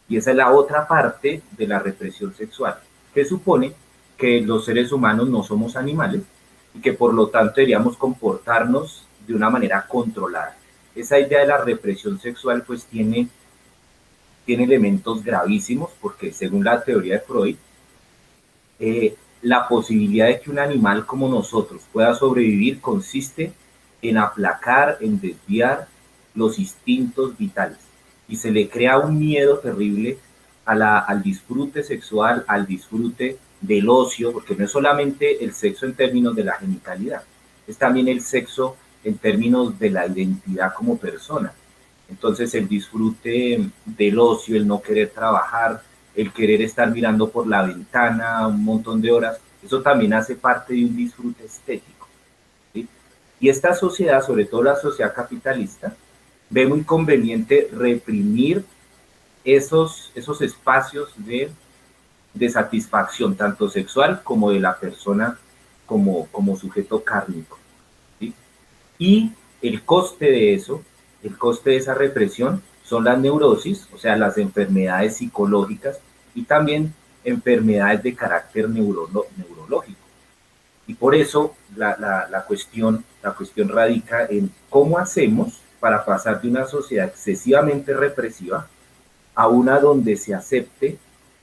Y 0.08 0.16
esa 0.16 0.30
es 0.30 0.36
la 0.36 0.50
otra 0.50 0.86
parte 0.86 1.42
de 1.52 1.66
la 1.66 1.78
represión 1.78 2.34
sexual, 2.34 2.78
que 3.14 3.24
supone 3.24 3.72
que 4.16 4.40
los 4.40 4.64
seres 4.64 4.90
humanos 4.92 5.28
no 5.28 5.42
somos 5.42 5.76
animales 5.76 6.22
y 6.74 6.80
que 6.80 6.92
por 6.92 7.14
lo 7.14 7.28
tanto 7.28 7.54
deberíamos 7.56 7.96
comportarnos 7.96 9.04
de 9.26 9.34
una 9.34 9.50
manera 9.50 9.86
controlada. 9.86 10.56
Esa 10.94 11.18
idea 11.18 11.40
de 11.40 11.46
la 11.46 11.58
represión 11.58 12.18
sexual 12.18 12.62
pues 12.66 12.84
tiene 12.84 13.28
tiene 14.48 14.64
elementos 14.64 15.22
gravísimos 15.22 15.90
porque 16.00 16.32
según 16.32 16.64
la 16.64 16.82
teoría 16.82 17.16
de 17.16 17.20
Freud, 17.20 17.56
eh, 18.80 19.14
la 19.42 19.68
posibilidad 19.68 20.26
de 20.26 20.40
que 20.40 20.50
un 20.50 20.58
animal 20.58 21.04
como 21.04 21.28
nosotros 21.28 21.82
pueda 21.92 22.14
sobrevivir 22.14 22.80
consiste 22.80 23.44
en 23.44 23.52
aplacar, 24.16 24.98
en 25.00 25.20
desviar 25.20 25.88
los 26.34 26.58
instintos 26.58 27.36
vitales 27.36 27.78
y 28.28 28.36
se 28.36 28.50
le 28.50 28.68
crea 28.68 28.98
un 28.98 29.18
miedo 29.18 29.58
terrible 29.58 30.18
al 30.64 31.22
disfrute 31.22 31.82
sexual, 31.82 32.44
al 32.46 32.66
disfrute 32.66 33.38
del 33.60 33.88
ocio, 33.88 34.32
porque 34.32 34.54
no 34.54 34.66
es 34.66 34.70
solamente 34.70 35.42
el 35.42 35.54
sexo 35.54 35.86
en 35.86 35.94
términos 35.94 36.36
de 36.36 36.44
la 36.44 36.54
genitalidad, 36.54 37.22
es 37.66 37.76
también 37.76 38.06
el 38.08 38.20
sexo 38.20 38.76
en 39.02 39.16
términos 39.16 39.78
de 39.78 39.90
la 39.90 40.06
identidad 40.06 40.74
como 40.74 40.98
persona. 40.98 41.52
Entonces 42.10 42.54
el 42.54 42.68
disfrute 42.68 43.68
del 43.84 44.18
ocio, 44.18 44.56
el 44.56 44.66
no 44.66 44.80
querer 44.80 45.10
trabajar, 45.10 45.82
el 46.14 46.32
querer 46.32 46.62
estar 46.62 46.90
mirando 46.90 47.30
por 47.30 47.46
la 47.46 47.62
ventana 47.62 48.46
un 48.46 48.62
montón 48.62 49.00
de 49.00 49.10
horas, 49.10 49.38
eso 49.64 49.80
también 49.80 50.12
hace 50.12 50.34
parte 50.34 50.74
de 50.74 50.84
un 50.84 50.96
disfrute 50.96 51.44
estético. 51.44 51.97
Y 53.40 53.48
esta 53.48 53.74
sociedad, 53.74 54.24
sobre 54.24 54.44
todo 54.44 54.62
la 54.62 54.76
sociedad 54.76 55.14
capitalista, 55.14 55.94
ve 56.50 56.66
muy 56.66 56.82
conveniente 56.82 57.68
reprimir 57.72 58.64
esos, 59.44 60.10
esos 60.14 60.40
espacios 60.42 61.12
de, 61.16 61.50
de 62.34 62.48
satisfacción, 62.48 63.36
tanto 63.36 63.68
sexual 63.68 64.22
como 64.22 64.50
de 64.50 64.60
la 64.60 64.78
persona 64.78 65.38
como, 65.86 66.26
como 66.26 66.56
sujeto 66.56 67.02
cárnico. 67.02 67.58
Y 68.98 69.32
el 69.62 69.82
coste 69.84 70.26
de 70.26 70.54
eso 70.54 70.82
el 71.22 71.36
coste 71.36 71.70
de 71.70 71.76
esa 71.76 71.94
represión 71.94 72.62
son 72.84 73.04
las 73.04 73.18
neurosis, 73.18 73.88
o 73.92 73.98
sea, 73.98 74.16
las 74.16 74.38
enfermedades 74.38 75.16
psicológicas 75.16 75.98
y 76.34 76.42
también 76.42 76.94
enfermedades 77.24 78.02
de 78.02 78.14
carácter 78.14 78.68
neurológico. 78.68 79.57
Y 80.88 80.94
por 80.94 81.14
eso 81.14 81.54
la, 81.76 82.44
cuestión, 82.48 83.04
la 83.22 83.32
cuestión 83.32 83.68
radica 83.68 84.24
en 84.24 84.50
cómo 84.70 84.98
hacemos 84.98 85.60
para 85.78 86.02
pasar 86.02 86.40
de 86.40 86.48
una 86.48 86.66
sociedad 86.66 87.06
excesivamente 87.06 87.92
represiva 87.92 88.66
a 89.34 89.48
una 89.48 89.78
donde 89.78 90.16
se 90.16 90.34
acepte 90.34 90.96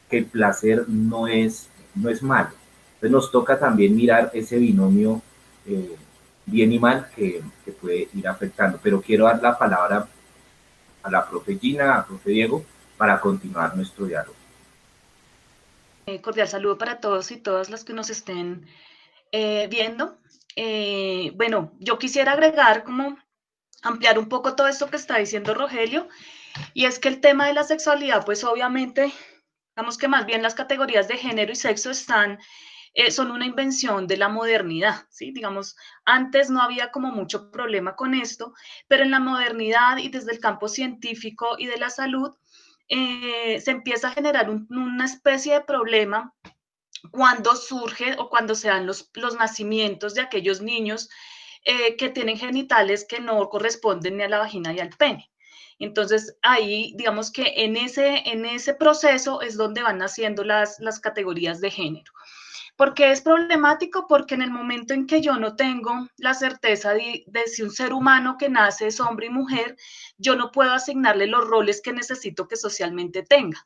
que 0.09 0.17
el 0.17 0.25
placer 0.25 0.89
no 0.89 1.27
es, 1.27 1.69
no 1.93 2.09
es 2.09 2.23
malo. 2.23 2.49
Entonces 2.95 3.11
nos 3.11 3.31
toca 3.31 3.59
también 3.59 3.95
mirar 3.95 4.31
ese 4.33 4.57
binomio 4.57 5.21
eh, 5.67 5.95
bien 6.47 6.73
y 6.73 6.79
mal 6.79 7.07
que, 7.15 7.43
puede 7.79 8.09
ir 8.15 8.27
afectando. 8.27 8.79
Pero 8.81 8.99
quiero 8.99 9.25
dar 9.25 9.41
la 9.43 9.55
palabra 9.57 10.07
a 11.03 11.11
la 11.11 11.29
profe 11.29 11.55
Gina, 11.59 11.99
a 11.99 12.05
profe 12.05 12.31
Diego, 12.31 12.65
para 12.97 13.21
continuar 13.21 13.77
nuestro 13.77 14.07
diálogo. 14.07 14.35
Eh, 16.07 16.19
cordial 16.19 16.47
saludo 16.47 16.79
para 16.79 16.99
todos 16.99 17.29
y 17.29 17.37
todas 17.37 17.69
las 17.69 17.83
que 17.83 17.93
nos 17.93 18.09
estén 18.09 18.65
eh, 19.31 19.67
viendo. 19.69 20.19
Eh, 20.55 21.31
bueno, 21.35 21.73
yo 21.79 21.99
quisiera 21.99 22.33
agregar 22.33 22.83
como 22.83 23.17
ampliar 23.81 24.17
un 24.17 24.29
poco 24.29 24.55
todo 24.55 24.67
esto 24.67 24.89
que 24.89 24.97
está 24.97 25.17
diciendo 25.17 25.53
Rogelio, 25.53 26.07
y 26.73 26.85
es 26.85 26.99
que 26.99 27.09
el 27.09 27.19
tema 27.19 27.47
de 27.47 27.53
la 27.53 27.63
sexualidad, 27.63 28.25
pues 28.25 28.43
obviamente, 28.43 29.11
digamos 29.75 29.97
que 29.97 30.07
más 30.07 30.25
bien 30.25 30.41
las 30.41 30.55
categorías 30.55 31.07
de 31.07 31.17
género 31.17 31.51
y 31.51 31.55
sexo 31.55 31.91
están 31.91 32.39
eh, 32.93 33.11
son 33.11 33.29
una 33.31 33.45
invención 33.45 34.07
de 34.07 34.15
la 34.15 34.29
modernidad, 34.29 35.05
¿sí? 35.09 35.31
Digamos, 35.31 35.75
antes 36.05 36.49
no 36.49 36.61
había 36.61 36.91
como 36.91 37.11
mucho 37.11 37.51
problema 37.51 37.95
con 37.95 38.13
esto, 38.13 38.53
pero 38.87 39.03
en 39.03 39.11
la 39.11 39.19
modernidad 39.19 39.97
y 39.97 40.07
desde 40.07 40.31
el 40.31 40.39
campo 40.39 40.69
científico 40.69 41.55
y 41.57 41.67
de 41.67 41.77
la 41.77 41.89
salud, 41.89 42.33
se 42.87 43.71
empieza 43.71 44.09
a 44.09 44.11
generar 44.11 44.49
una 44.49 45.05
especie 45.05 45.55
de 45.55 45.61
problema 45.61 46.33
cuando 47.11 47.55
surge 47.55 48.15
o 48.17 48.29
cuando 48.29 48.55
se 48.55 48.67
dan 48.67 48.85
los, 48.85 49.09
los 49.13 49.35
nacimientos 49.35 50.13
de 50.13 50.21
aquellos 50.21 50.61
niños 50.61 51.09
eh, 51.63 51.95
que 51.97 52.09
tienen 52.09 52.37
genitales 52.37 53.05
que 53.07 53.19
no 53.19 53.49
corresponden 53.49 54.17
ni 54.17 54.23
a 54.23 54.29
la 54.29 54.39
vagina 54.39 54.71
ni 54.71 54.79
al 54.79 54.89
pene. 54.89 55.31
Entonces, 55.79 56.37
ahí, 56.41 56.93
digamos 56.95 57.31
que 57.31 57.53
en 57.57 57.75
ese, 57.75 58.29
en 58.29 58.45
ese 58.45 58.73
proceso 58.73 59.41
es 59.41 59.57
donde 59.57 59.83
van 59.83 59.97
naciendo 59.97 60.43
las, 60.43 60.79
las 60.79 60.99
categorías 60.99 61.59
de 61.59 61.71
género. 61.71 62.11
¿Por 62.77 62.93
qué 62.93 63.11
es 63.11 63.21
problemático? 63.21 64.05
Porque 64.07 64.35
en 64.35 64.41
el 64.41 64.51
momento 64.51 64.93
en 64.93 65.07
que 65.07 65.21
yo 65.21 65.37
no 65.37 65.55
tengo 65.55 66.07
la 66.17 66.33
certeza 66.33 66.93
de, 66.93 67.23
de, 67.27 67.47
si 67.47 67.61
un 67.61 67.71
ser 67.71 67.93
humano 67.93 68.35
que 68.37 68.49
nace 68.49 68.87
es 68.87 68.99
hombre 68.99 69.27
y 69.27 69.29
mujer, 69.29 69.77
yo 70.17 70.35
no 70.35 70.51
puedo 70.51 70.71
asignarle 70.71 71.27
los 71.27 71.45
roles 71.45 71.81
que 71.81 71.93
necesito 71.93 72.47
que 72.47 72.57
socialmente 72.57 73.23
tenga. 73.23 73.63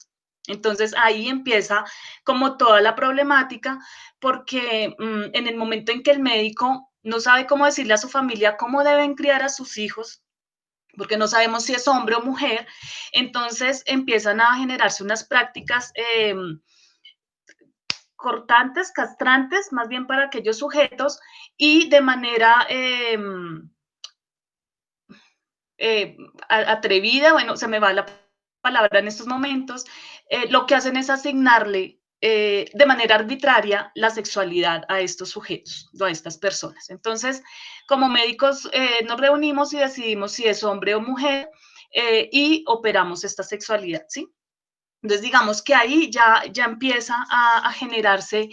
Entonces 0.49 0.93
ahí 0.97 1.29
empieza 1.29 1.85
como 2.23 2.57
toda 2.57 2.81
la 2.81 2.95
problemática, 2.95 3.79
porque 4.19 4.95
mmm, 4.97 5.25
en 5.33 5.47
el 5.47 5.55
momento 5.55 5.91
en 5.91 6.03
que 6.03 6.11
el 6.11 6.19
médico 6.19 6.91
no 7.03 7.19
sabe 7.19 7.45
cómo 7.45 7.65
decirle 7.65 7.93
a 7.93 7.97
su 7.97 8.09
familia 8.09 8.57
cómo 8.57 8.83
deben 8.83 9.15
criar 9.15 9.43
a 9.43 9.49
sus 9.49 9.77
hijos, 9.77 10.23
porque 10.97 11.17
no 11.17 11.27
sabemos 11.27 11.63
si 11.63 11.73
es 11.73 11.87
hombre 11.87 12.15
o 12.15 12.21
mujer, 12.21 12.67
entonces 13.13 13.83
empiezan 13.85 14.41
a 14.41 14.55
generarse 14.55 15.03
unas 15.03 15.23
prácticas 15.23 15.91
eh, 15.95 16.35
cortantes, 18.15 18.91
castrantes, 18.91 19.71
más 19.71 19.87
bien 19.87 20.07
para 20.07 20.25
aquellos 20.25 20.57
sujetos, 20.57 21.19
y 21.55 21.89
de 21.89 22.01
manera 22.01 22.65
eh, 22.69 23.17
eh, 25.77 26.17
atrevida, 26.49 27.31
bueno, 27.31 27.55
se 27.55 27.67
me 27.69 27.79
va 27.79 27.93
la 27.93 28.05
en 28.91 29.07
estos 29.07 29.27
momentos, 29.27 29.85
eh, 30.29 30.49
lo 30.49 30.65
que 30.65 30.75
hacen 30.75 30.97
es 30.97 31.09
asignarle 31.09 31.99
eh, 32.21 32.69
de 32.73 32.85
manera 32.85 33.15
arbitraria 33.15 33.91
la 33.95 34.09
sexualidad 34.09 34.83
a 34.89 34.99
estos 34.99 35.29
sujetos, 35.29 35.89
a 36.01 36.09
estas 36.09 36.37
personas. 36.37 36.89
Entonces, 36.89 37.41
como 37.87 38.09
médicos 38.09 38.69
eh, 38.73 39.05
nos 39.07 39.19
reunimos 39.19 39.73
y 39.73 39.77
decidimos 39.77 40.33
si 40.33 40.45
es 40.45 40.63
hombre 40.63 40.95
o 40.95 41.01
mujer 41.01 41.49
y 42.31 42.63
operamos 42.67 43.23
esta 43.23 43.41
sexualidad, 43.41 44.05
¿sí? 44.09 44.27
Entonces, 45.01 45.23
digamos 45.23 45.63
que 45.63 45.73
ahí 45.73 46.11
ya, 46.11 46.43
ya 46.51 46.65
empieza 46.65 47.15
a 47.31 47.71
generarse 47.73 48.49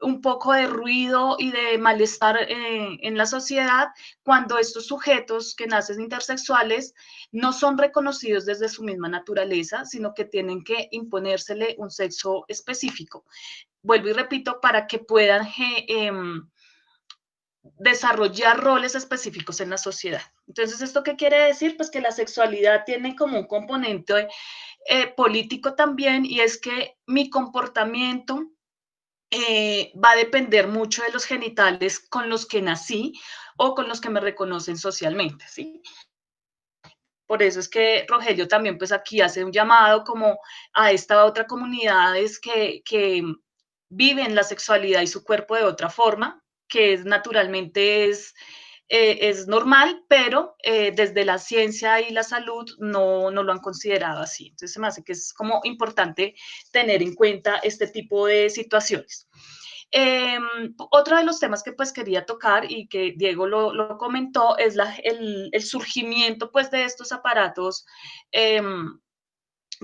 un 0.00 0.20
poco 0.20 0.52
de 0.52 0.66
ruido 0.66 1.36
y 1.38 1.50
de 1.50 1.78
malestar 1.78 2.36
eh, 2.36 2.98
en 3.00 3.16
la 3.16 3.26
sociedad 3.26 3.88
cuando 4.22 4.58
estos 4.58 4.86
sujetos 4.86 5.54
que 5.54 5.66
nacen 5.66 6.00
intersexuales 6.00 6.94
no 7.32 7.52
son 7.52 7.78
reconocidos 7.78 8.44
desde 8.44 8.68
su 8.68 8.82
misma 8.82 9.08
naturaleza, 9.08 9.84
sino 9.84 10.14
que 10.14 10.24
tienen 10.24 10.64
que 10.64 10.88
imponérsele 10.90 11.74
un 11.78 11.90
sexo 11.90 12.44
específico. 12.48 13.24
Vuelvo 13.82 14.08
y 14.08 14.12
repito, 14.12 14.60
para 14.60 14.86
que 14.86 14.98
puedan 14.98 15.46
eh, 15.58 16.10
desarrollar 17.78 18.60
roles 18.60 18.94
específicos 18.94 19.60
en 19.60 19.70
la 19.70 19.78
sociedad. 19.78 20.22
Entonces, 20.46 20.80
¿esto 20.82 21.02
qué 21.02 21.16
quiere 21.16 21.38
decir? 21.46 21.76
Pues 21.76 21.90
que 21.90 22.00
la 22.00 22.12
sexualidad 22.12 22.84
tiene 22.84 23.16
como 23.16 23.38
un 23.38 23.46
componente 23.46 24.28
eh, 24.86 25.06
político 25.08 25.74
también 25.74 26.26
y 26.26 26.40
es 26.40 26.60
que 26.60 26.96
mi 27.06 27.30
comportamiento 27.30 28.50
eh, 29.34 29.92
va 30.02 30.12
a 30.12 30.16
depender 30.16 30.68
mucho 30.68 31.02
de 31.02 31.10
los 31.10 31.24
genitales 31.24 31.98
con 31.98 32.28
los 32.28 32.46
que 32.46 32.62
nací 32.62 33.12
o 33.56 33.74
con 33.74 33.88
los 33.88 34.00
que 34.00 34.08
me 34.08 34.20
reconocen 34.20 34.78
socialmente, 34.78 35.44
¿sí? 35.48 35.82
Por 37.26 37.42
eso 37.42 37.58
es 37.58 37.68
que 37.68 38.04
Rogelio 38.08 38.46
también 38.46 38.78
pues 38.78 38.92
aquí 38.92 39.20
hace 39.20 39.44
un 39.44 39.50
llamado 39.50 40.04
como 40.04 40.38
a 40.72 40.92
esta 40.92 41.24
otra 41.24 41.46
comunidades 41.46 42.38
que, 42.38 42.82
que 42.84 43.24
viven 43.88 44.36
la 44.36 44.44
sexualidad 44.44 45.00
y 45.00 45.08
su 45.08 45.24
cuerpo 45.24 45.56
de 45.56 45.64
otra 45.64 45.90
forma, 45.90 46.40
que 46.68 46.98
naturalmente 46.98 48.08
es 48.08 48.34
eh, 48.88 49.28
es 49.28 49.46
normal, 49.46 50.04
pero 50.08 50.56
eh, 50.62 50.92
desde 50.94 51.24
la 51.24 51.38
ciencia 51.38 52.00
y 52.00 52.12
la 52.12 52.22
salud 52.22 52.66
no, 52.78 53.30
no, 53.30 53.42
lo 53.42 53.52
han 53.52 53.60
considerado 53.60 54.20
así. 54.20 54.48
Entonces, 54.48 54.78
me 54.78 54.86
hace 54.86 55.02
que 55.02 55.12
es 55.12 55.32
como 55.32 55.60
importante 55.64 56.34
tener 56.70 57.02
en 57.02 57.14
cuenta 57.14 57.56
este 57.56 57.86
tipo 57.88 58.26
de 58.26 58.50
situaciones. 58.50 59.28
Eh, 59.90 60.38
otro 60.90 61.16
de 61.16 61.24
los 61.24 61.38
temas 61.38 61.62
que 61.62 61.72
pues 61.72 61.92
quería 61.92 62.26
tocar 62.26 62.70
y 62.70 62.88
que 62.88 63.14
Diego 63.16 63.46
lo, 63.46 63.72
lo 63.72 63.96
comentó 63.96 64.58
es 64.58 64.74
la, 64.74 64.92
el, 65.04 65.50
el, 65.52 65.62
surgimiento 65.62 66.50
pues 66.50 66.68
de 66.72 66.82
estos 66.82 67.12
aparatos 67.12 67.86
eh, 68.32 68.60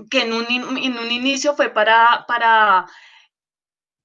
que 0.09 0.21
en 0.21 0.33
un, 0.33 0.45
en 0.49 0.97
un, 0.97 1.11
inicio 1.11 1.55
fue 1.55 1.69
para, 1.69 2.25
para 2.27 2.85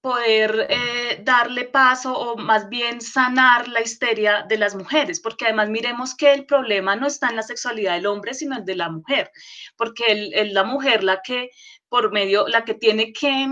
poder 0.07 0.69
eh, 0.71 1.21
darle 1.25 1.65
paso 1.65 2.17
o 2.17 2.37
más 2.37 2.69
bien 2.69 3.01
sanar 3.01 3.67
la 3.67 3.81
histeria 3.81 4.47
de 4.49 4.57
las 4.57 4.77
mujeres, 4.77 5.19
porque 5.19 5.47
además 5.47 5.69
miremos 5.69 6.15
que 6.15 6.33
el 6.33 6.47
problema 6.47 6.95
no 6.95 7.09
está 7.09 7.29
en 7.29 7.35
la 7.35 7.43
sexualidad 7.43 7.95
del 7.95 8.07
hombre, 8.07 8.33
sino 8.33 8.57
el 8.57 8.65
de 8.65 8.77
la 8.77 8.89
mujer, 8.89 9.33
porque 9.77 10.31
es 10.33 10.53
la 10.53 10.63
mujer 10.63 11.03
la 11.03 11.23
que 11.23 11.51
por 11.89 12.13
medio, 12.13 12.47
la 12.47 12.65
que 12.65 12.75
tiene 12.75 13.13
que 13.13 13.49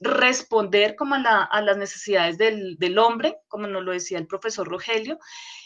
responder 0.00 0.94
como 0.94 1.16
a, 1.16 1.18
la, 1.18 1.42
a 1.42 1.60
las 1.60 1.76
necesidades 1.76 2.38
del, 2.38 2.76
del, 2.78 2.96
hombre, 2.96 3.38
como 3.48 3.66
nos 3.66 3.82
lo 3.82 3.90
decía 3.90 4.18
el 4.18 4.28
profesor 4.28 4.68
Rogelio, 4.68 5.18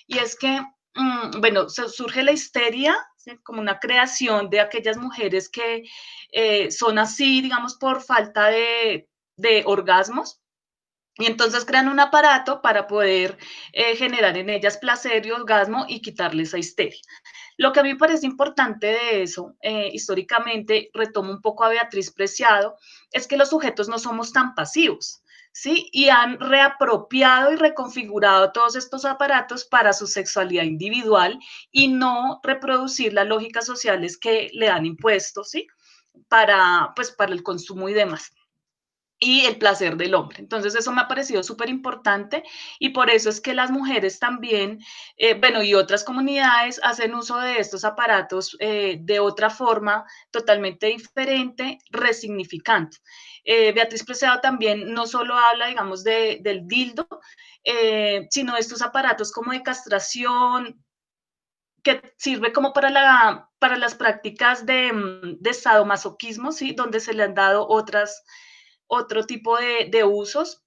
y 0.06 0.16
es 0.20 0.36
que, 0.36 0.58
mmm, 0.94 1.38
bueno, 1.38 1.68
surge 1.68 2.22
la 2.22 2.32
histeria 2.32 2.96
como 3.42 3.60
una 3.60 3.78
creación 3.78 4.48
de 4.48 4.60
aquellas 4.60 4.96
mujeres 4.96 5.50
que 5.50 5.82
eh, 6.32 6.70
son 6.70 6.98
así, 6.98 7.42
digamos, 7.42 7.74
por 7.74 8.00
falta 8.00 8.46
de 8.46 9.06
de 9.36 9.62
orgasmos. 9.66 10.40
Y 11.16 11.26
entonces 11.26 11.64
crean 11.64 11.88
un 11.88 12.00
aparato 12.00 12.60
para 12.60 12.88
poder 12.88 13.38
eh, 13.72 13.94
generar 13.94 14.36
en 14.36 14.50
ellas 14.50 14.78
placer 14.78 15.24
y 15.24 15.30
orgasmo 15.30 15.84
y 15.88 16.02
quitarles 16.02 16.48
esa 16.48 16.58
histeria. 16.58 17.00
Lo 17.56 17.72
que 17.72 17.80
a 17.80 17.82
mí 17.84 17.92
me 17.92 17.98
parece 17.98 18.26
importante 18.26 18.88
de 18.88 19.22
eso, 19.22 19.54
eh, 19.60 19.90
históricamente, 19.92 20.90
retomo 20.92 21.30
un 21.30 21.40
poco 21.40 21.62
a 21.62 21.68
Beatriz 21.68 22.10
Preciado, 22.12 22.76
es 23.12 23.28
que 23.28 23.36
los 23.36 23.50
sujetos 23.50 23.88
no 23.88 23.98
somos 24.00 24.32
tan 24.32 24.54
pasivos. 24.54 25.20
¿Sí? 25.56 25.88
Y 25.92 26.08
han 26.08 26.40
reapropiado 26.40 27.52
y 27.52 27.56
reconfigurado 27.56 28.50
todos 28.50 28.74
estos 28.74 29.04
aparatos 29.04 29.64
para 29.64 29.92
su 29.92 30.08
sexualidad 30.08 30.64
individual 30.64 31.38
y 31.70 31.86
no 31.86 32.40
reproducir 32.42 33.12
las 33.12 33.28
lógicas 33.28 33.64
sociales 33.64 34.18
que 34.18 34.50
le 34.52 34.68
han 34.68 34.84
impuesto, 34.84 35.44
¿sí? 35.44 35.68
Para, 36.26 36.92
pues, 36.96 37.12
para 37.12 37.32
el 37.32 37.44
consumo 37.44 37.88
y 37.88 37.92
demás 37.92 38.32
y 39.24 39.46
el 39.46 39.56
placer 39.56 39.96
del 39.96 40.14
hombre. 40.14 40.36
Entonces 40.38 40.74
eso 40.74 40.92
me 40.92 41.00
ha 41.00 41.08
parecido 41.08 41.42
súper 41.42 41.70
importante 41.70 42.44
y 42.78 42.90
por 42.90 43.08
eso 43.08 43.30
es 43.30 43.40
que 43.40 43.54
las 43.54 43.70
mujeres 43.70 44.18
también, 44.18 44.80
eh, 45.16 45.34
bueno, 45.34 45.62
y 45.62 45.74
otras 45.74 46.04
comunidades 46.04 46.78
hacen 46.82 47.14
uso 47.14 47.38
de 47.40 47.58
estos 47.58 47.84
aparatos 47.84 48.56
eh, 48.60 48.98
de 49.00 49.20
otra 49.20 49.48
forma 49.48 50.04
totalmente 50.30 50.88
diferente, 50.88 51.78
resignificante. 51.90 52.98
Eh, 53.44 53.72
Beatriz 53.72 54.04
Preciado 54.04 54.40
también 54.40 54.92
no 54.92 55.06
solo 55.06 55.38
habla, 55.38 55.68
digamos, 55.68 56.04
de, 56.04 56.40
del 56.42 56.66
dildo, 56.66 57.06
eh, 57.64 58.26
sino 58.30 58.54
de 58.54 58.60
estos 58.60 58.82
aparatos 58.82 59.32
como 59.32 59.52
de 59.52 59.62
castración, 59.62 60.84
que 61.82 62.14
sirve 62.16 62.52
como 62.52 62.72
para, 62.72 62.90
la, 62.90 63.50
para 63.58 63.76
las 63.76 63.94
prácticas 63.94 64.66
de, 64.66 64.92
mm, 64.92 65.36
de 65.40 65.54
sadomasoquismo, 65.54 66.52
¿sí? 66.52 66.72
donde 66.72 67.00
se 67.00 67.14
le 67.14 67.22
han 67.22 67.34
dado 67.34 67.66
otras 67.68 68.22
otro 68.86 69.24
tipo 69.24 69.56
de, 69.58 69.88
de 69.90 70.04
usos 70.04 70.62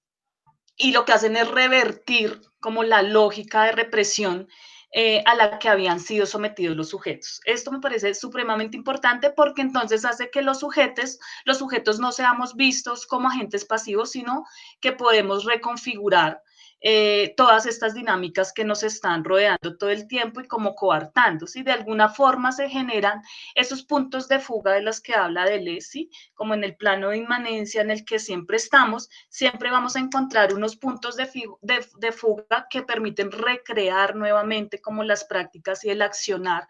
y 0.76 0.92
lo 0.92 1.04
que 1.04 1.12
hacen 1.12 1.36
es 1.36 1.48
revertir 1.48 2.40
como 2.60 2.84
la 2.84 3.02
lógica 3.02 3.64
de 3.64 3.72
represión 3.72 4.48
eh, 4.92 5.22
a 5.26 5.34
la 5.34 5.58
que 5.58 5.68
habían 5.68 6.00
sido 6.00 6.24
sometidos 6.24 6.74
los 6.74 6.88
sujetos. 6.88 7.42
Esto 7.44 7.70
me 7.70 7.80
parece 7.80 8.14
supremamente 8.14 8.74
importante 8.74 9.30
porque 9.30 9.60
entonces 9.60 10.06
hace 10.06 10.30
que 10.30 10.40
los 10.40 10.60
sujetos, 10.60 11.18
los 11.44 11.58
sujetos 11.58 11.98
no 11.98 12.10
seamos 12.10 12.54
vistos 12.54 13.06
como 13.06 13.28
agentes 13.28 13.66
pasivos, 13.66 14.12
sino 14.12 14.46
que 14.80 14.92
podemos 14.92 15.44
reconfigurar 15.44 16.42
eh, 16.80 17.34
todas 17.36 17.66
estas 17.66 17.94
dinámicas 17.94 18.52
que 18.52 18.64
nos 18.64 18.82
están 18.82 19.24
rodeando 19.24 19.76
todo 19.76 19.90
el 19.90 20.06
tiempo 20.06 20.40
y 20.40 20.46
como 20.46 20.74
coartando, 20.74 21.46
si 21.46 21.62
de 21.62 21.72
alguna 21.72 22.08
forma 22.08 22.52
se 22.52 22.68
generan 22.68 23.22
esos 23.54 23.82
puntos 23.82 24.28
de 24.28 24.38
fuga 24.38 24.72
de 24.72 24.82
los 24.82 25.00
que 25.00 25.14
habla 25.14 25.44
Deleuze, 25.44 26.08
como 26.34 26.54
en 26.54 26.64
el 26.64 26.76
plano 26.76 27.10
de 27.10 27.18
inmanencia 27.18 27.82
en 27.82 27.90
el 27.90 28.04
que 28.04 28.18
siempre 28.18 28.56
estamos, 28.56 29.08
siempre 29.28 29.70
vamos 29.70 29.96
a 29.96 30.00
encontrar 30.00 30.54
unos 30.54 30.76
puntos 30.76 31.16
de, 31.16 31.28
de, 31.62 31.86
de 31.98 32.12
fuga 32.12 32.66
que 32.70 32.82
permiten 32.82 33.32
recrear 33.32 34.14
nuevamente 34.14 34.80
como 34.80 35.02
las 35.02 35.24
prácticas 35.24 35.84
y 35.84 35.90
el 35.90 36.02
accionar 36.02 36.68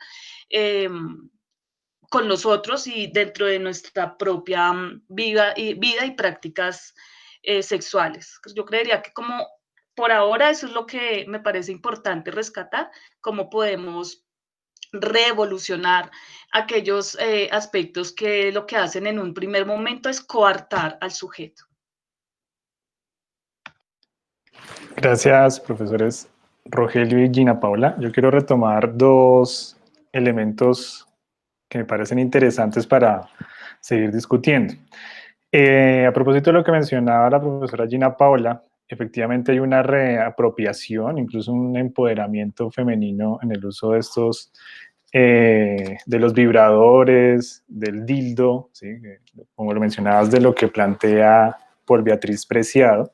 eh, 0.49 0.89
con 2.11 2.29
los 2.29 2.47
otros 2.47 2.87
y 2.87 3.09
dentro 3.09 3.47
de 3.47 3.59
nuestra 3.59 4.17
propia 4.17 4.73
mm, 4.73 5.05
vida 5.09 5.53
y, 5.57 5.75
vida 5.75 6.07
y 6.07 6.13
prácticas 6.13 6.95
eh, 7.43 7.63
sexuales. 7.63 8.41
Yo 8.55 8.65
creería 8.65 9.03
que 9.03 9.13
como 9.13 9.47
por 9.99 10.13
ahora 10.13 10.49
eso 10.49 10.67
es 10.69 10.73
lo 10.73 10.87
que 10.87 11.25
me 11.27 11.41
parece 11.41 11.73
importante 11.73 12.31
rescatar, 12.31 12.89
cómo 13.21 13.51
podemos 13.51 14.25
revolucionar 14.93 16.09
aquellos 16.53 17.19
eh, 17.21 17.49
aspectos 17.51 18.13
que 18.13 18.53
lo 18.53 18.65
que 18.65 18.77
hacen 18.77 19.09
en 19.09 19.19
un 19.19 19.35
primer 19.35 19.67
momento 19.67 20.09
es 20.09 20.21
coartar 20.21 20.99
al 21.01 21.11
sujeto. 21.11 21.65
Gracias, 24.95 25.59
profesores 25.59 26.29
Rogelio 26.67 27.25
y 27.25 27.35
Gina 27.35 27.59
Paula. 27.59 27.97
Yo 27.99 28.13
quiero 28.13 28.31
retomar 28.31 28.97
dos 28.97 29.77
elementos 30.13 31.09
que 31.69 31.79
me 31.79 31.85
parecen 31.85 32.21
interesantes 32.21 32.87
para 32.87 33.29
seguir 33.81 34.13
discutiendo. 34.13 34.75
Eh, 35.51 36.07
a 36.07 36.13
propósito 36.13 36.51
de 36.51 36.59
lo 36.59 36.63
que 36.63 36.71
mencionaba 36.71 37.31
la 37.31 37.41
profesora 37.41 37.89
Gina 37.89 38.17
Paola, 38.17 38.63
efectivamente 38.89 39.53
hay 39.53 39.61
una 39.61 39.83
reapropiación, 39.83 41.19
incluso 41.19 41.53
un 41.53 41.77
empoderamiento 41.77 42.71
femenino 42.71 43.39
en 43.43 43.53
el 43.53 43.65
uso 43.65 43.93
de 43.93 44.01
estos, 44.01 44.53
eh, 45.13 45.99
de 46.05 46.19
los 46.19 46.33
vibradores, 46.33 47.65
del 47.69 48.07
dildo, 48.07 48.71
como 49.55 49.73
lo 49.75 49.81
mencionabas, 49.81 50.31
de 50.31 50.41
lo 50.41 50.55
que 50.55 50.69
plantea 50.69 51.57
por 51.85 52.03
Beatriz 52.03 52.47
Preciado. 52.47 53.13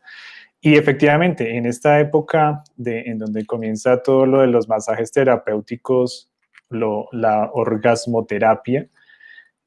Y 0.61 0.77
efectivamente, 0.77 1.57
en 1.57 1.67
esta 1.67 2.01
época 2.01 2.65
de, 2.77 3.03
en 3.03 3.19
donde 3.19 3.45
comienza 3.45 4.03
todo 4.03 4.25
lo 4.25 4.41
de 4.41 4.47
los 4.47 4.69
masajes 4.69 5.13
terapéuticos, 5.13 6.31
la 6.71 7.51
orgasmoterapia, 7.53 8.89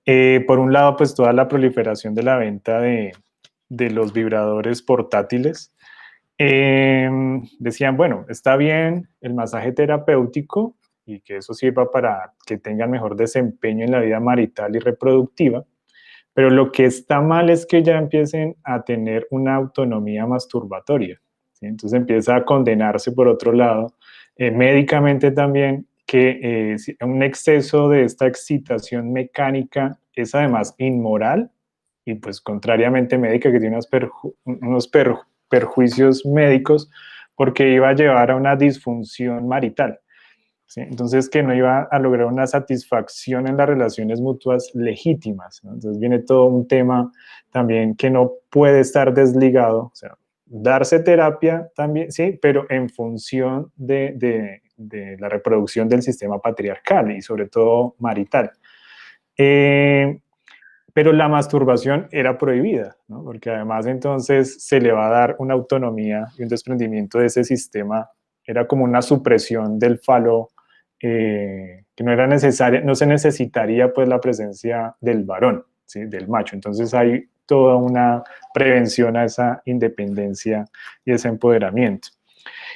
eh, 0.06 0.44
por 0.48 0.60
un 0.60 0.74
lado, 0.74 0.96
pues 0.96 1.14
toda 1.14 1.34
la 1.34 1.48
proliferación 1.48 2.16
de 2.16 2.24
la 2.24 2.38
venta 2.38 2.80
de, 2.80 3.12
de 3.70 3.90
los 3.90 4.14
vibradores 4.14 4.82
portátiles, 4.82 5.74
Em, 6.38 7.44
decían, 7.60 7.98
bueno, 7.98 8.26
está 8.30 8.58
bien 8.58 9.10
el 9.22 9.34
masaje 9.34 9.72
terapéutico 9.72 10.76
y 11.06 11.22
que 11.22 11.38
eso 11.38 11.54
sirva 11.54 11.90
para 11.90 12.34
que 12.46 12.58
tengan 12.58 12.92
mejor 12.92 13.16
desempeño 13.16 13.86
en 13.86 13.92
la 13.92 14.02
vida 14.02 14.20
marital 14.20 14.76
y 14.76 14.80
reproductiva, 14.80 15.66
pero 16.34 16.52
lo 16.52 16.72
que 16.72 16.86
está 16.86 17.22
mal 17.22 17.50
es 17.50 17.66
que 17.66 17.82
ya 17.82 17.98
empiecen 17.98 18.56
a 18.64 18.84
tener 18.84 19.28
una 19.32 19.56
autonomía 19.56 20.28
masturbatoria. 20.28 21.20
Entonces 21.62 21.98
empieza 21.98 22.36
a 22.36 22.46
condenarse 22.46 23.12
por 23.12 23.28
otro 23.28 23.52
lado, 23.52 23.96
eh, 24.36 24.52
médicamente 24.52 25.32
también, 25.32 25.88
que 26.06 26.40
eh, 26.42 26.78
un 27.02 27.24
exceso 27.24 27.90
de 27.90 28.04
esta 28.04 28.28
excitación 28.28 29.12
mecánica 29.12 30.00
es 30.14 30.34
además 30.36 30.76
inmoral 30.78 31.52
y 32.06 32.16
pues 32.16 32.40
contrariamente 32.42 33.18
médica 33.18 33.52
que 33.52 33.60
tiene 33.60 33.76
unos, 33.76 33.90
unos 34.46 34.88
perjuicios 35.50 36.26
médicos 36.26 36.90
porque 37.36 37.72
iba 37.72 37.90
a 37.90 37.94
llevar 37.94 38.32
a 38.32 38.36
una 38.36 38.56
disfunción 38.56 39.48
marital. 39.48 40.00
Entonces, 40.76 41.30
que 41.30 41.44
no 41.44 41.56
iba 41.56 41.88
a 41.90 42.00
lograr 42.00 42.26
una 42.26 42.46
satisfacción 42.46 43.48
en 43.48 43.58
las 43.58 43.68
relaciones 43.70 44.20
mutuas 44.20 44.70
legítimas. 44.74 45.62
Entonces, 45.64 45.98
viene 45.98 46.20
todo 46.20 46.46
un 46.48 46.68
tema 46.68 47.12
también 47.52 47.96
que 47.96 48.10
no 48.10 48.34
puede 48.50 48.82
estar 48.82 49.14
desligado. 49.14 49.84
O 49.84 49.96
sea, 49.96 50.18
darse 50.46 51.00
terapia 51.00 51.70
también, 51.76 52.12
sí, 52.12 52.38
pero 52.42 52.66
en 52.70 52.90
función 52.90 53.72
de 53.76 54.62
la 55.20 55.30
reproducción 55.30 55.88
del 55.88 56.02
sistema 56.02 56.40
patriarcal 56.40 57.12
y 57.12 57.22
sobre 57.22 57.48
todo 57.48 57.96
marital. 58.00 58.52
Eh, 59.38 60.20
pero 60.98 61.14
la 61.14 61.28
masturbación 61.28 62.08
era 62.10 62.40
prohibida, 62.40 62.98
¿no? 63.08 63.24
porque 63.24 63.52
además 63.52 63.86
entonces 63.86 64.64
se 64.64 64.82
le 64.82 64.92
va 64.92 65.06
a 65.06 65.12
dar 65.12 65.36
una 65.38 65.54
autonomía 65.54 66.26
y 66.40 66.42
un 66.42 66.50
desprendimiento 66.50 67.20
de 67.20 67.28
ese 67.28 67.44
sistema, 67.44 68.10
era 68.44 68.66
como 68.66 68.84
una 68.84 69.04
supresión 69.04 69.78
del 69.78 70.00
falo 70.00 70.50
eh, 71.00 71.84
que 71.96 72.04
no 72.04 72.12
era 72.12 72.26
necesaria, 72.26 72.82
no 72.82 72.96
se 72.96 73.06
necesitaría 73.06 73.94
pues 73.94 74.08
la 74.10 74.20
presencia 74.20 74.96
del 75.00 75.24
varón, 75.24 75.64
¿sí? 75.86 76.06
del 76.06 76.28
macho, 76.28 76.56
entonces 76.56 76.92
hay 76.96 77.30
toda 77.46 77.76
una 77.76 78.24
prevención 78.52 79.18
a 79.18 79.26
esa 79.26 79.62
independencia 79.66 80.66
y 81.06 81.12
ese 81.12 81.28
empoderamiento. 81.28 82.08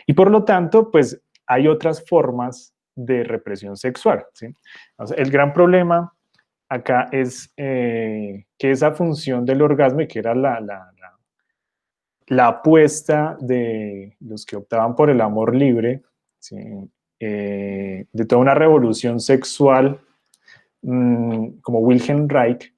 Y 0.05 0.13
por 0.13 0.29
lo 0.29 0.43
tanto, 0.43 0.91
pues 0.91 1.19
hay 1.47 1.67
otras 1.67 2.05
formas 2.07 2.71
de 2.93 3.23
represión 3.23 3.77
sexual. 3.77 4.27
¿sí? 4.35 4.45
el 5.17 5.31
gran 5.31 5.53
problema 5.53 6.13
acá 6.71 7.09
es 7.11 7.51
eh, 7.57 8.45
que 8.57 8.71
esa 8.71 8.93
función 8.93 9.45
del 9.45 9.61
orgasmo 9.61 10.07
que 10.07 10.19
era 10.19 10.33
la, 10.33 10.61
la, 12.27 12.47
apuesta 12.47 13.35
de 13.41 14.15
los 14.21 14.45
que 14.45 14.55
optaban 14.55 14.95
por 14.95 15.09
el 15.09 15.19
amor 15.19 15.53
libre, 15.53 16.01
eh, 17.19 18.05
de 18.09 18.25
toda 18.25 18.41
una 18.41 18.55
revolución 18.55 19.19
sexual 19.19 19.99
mm, 20.81 21.59
como 21.61 21.79
Wilhelm 21.79 22.29
Reich, 22.29 22.73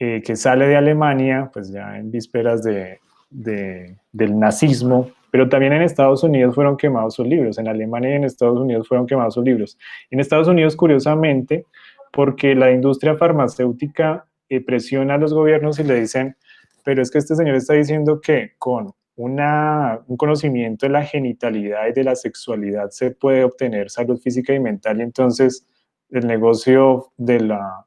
eh, 0.00 0.20
que 0.26 0.34
sale 0.34 0.66
de 0.66 0.76
Alemania, 0.76 1.48
pues 1.52 1.70
ya 1.70 1.98
en 1.98 2.10
vísperas 2.10 2.64
de, 2.64 2.98
del 3.30 4.38
nazismo, 4.40 5.12
pero 5.30 5.48
también 5.48 5.72
en 5.72 5.82
Estados 5.82 6.24
Unidos 6.24 6.52
fueron 6.52 6.76
quemados 6.76 7.14
sus 7.14 7.28
libros, 7.28 7.58
en 7.58 7.68
Alemania 7.68 8.10
y 8.10 8.14
en 8.14 8.24
Estados 8.24 8.58
Unidos 8.58 8.88
fueron 8.88 9.06
quemados 9.06 9.34
sus 9.34 9.44
libros. 9.44 9.78
En 10.10 10.18
Estados 10.18 10.48
Unidos, 10.48 10.74
curiosamente, 10.74 11.64
porque 12.16 12.54
la 12.54 12.72
industria 12.72 13.14
farmacéutica 13.14 14.26
eh, 14.48 14.64
presiona 14.64 15.14
a 15.14 15.18
los 15.18 15.34
gobiernos 15.34 15.78
y 15.78 15.84
le 15.84 16.00
dicen, 16.00 16.34
pero 16.82 17.02
es 17.02 17.10
que 17.10 17.18
este 17.18 17.36
señor 17.36 17.56
está 17.56 17.74
diciendo 17.74 18.22
que 18.22 18.54
con 18.56 18.94
una, 19.16 20.00
un 20.06 20.16
conocimiento 20.16 20.86
de 20.86 20.92
la 20.92 21.04
genitalidad 21.04 21.86
y 21.88 21.92
de 21.92 22.04
la 22.04 22.16
sexualidad 22.16 22.88
se 22.88 23.10
puede 23.10 23.44
obtener 23.44 23.90
salud 23.90 24.18
física 24.18 24.54
y 24.54 24.60
mental 24.60 24.98
y 24.98 25.02
entonces 25.02 25.66
el 26.08 26.26
negocio 26.26 27.12
de 27.18 27.40
la 27.40 27.84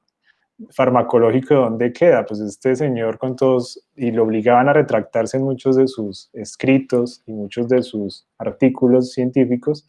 farmacológico, 0.70 1.56
¿dónde 1.56 1.92
queda? 1.92 2.24
Pues 2.24 2.40
este 2.40 2.76
señor 2.76 3.18
con 3.18 3.36
todos, 3.36 3.84
y 3.96 4.12
lo 4.12 4.26
obligaban 4.26 4.70
a 4.70 4.74
retractarse 4.74 5.38
en 5.38 5.44
muchos 5.44 5.76
de 5.76 5.88
sus 5.88 6.30
escritos 6.34 7.24
y 7.26 7.32
muchos 7.32 7.68
de 7.68 7.82
sus 7.82 8.28
artículos 8.38 9.12
científicos, 9.12 9.88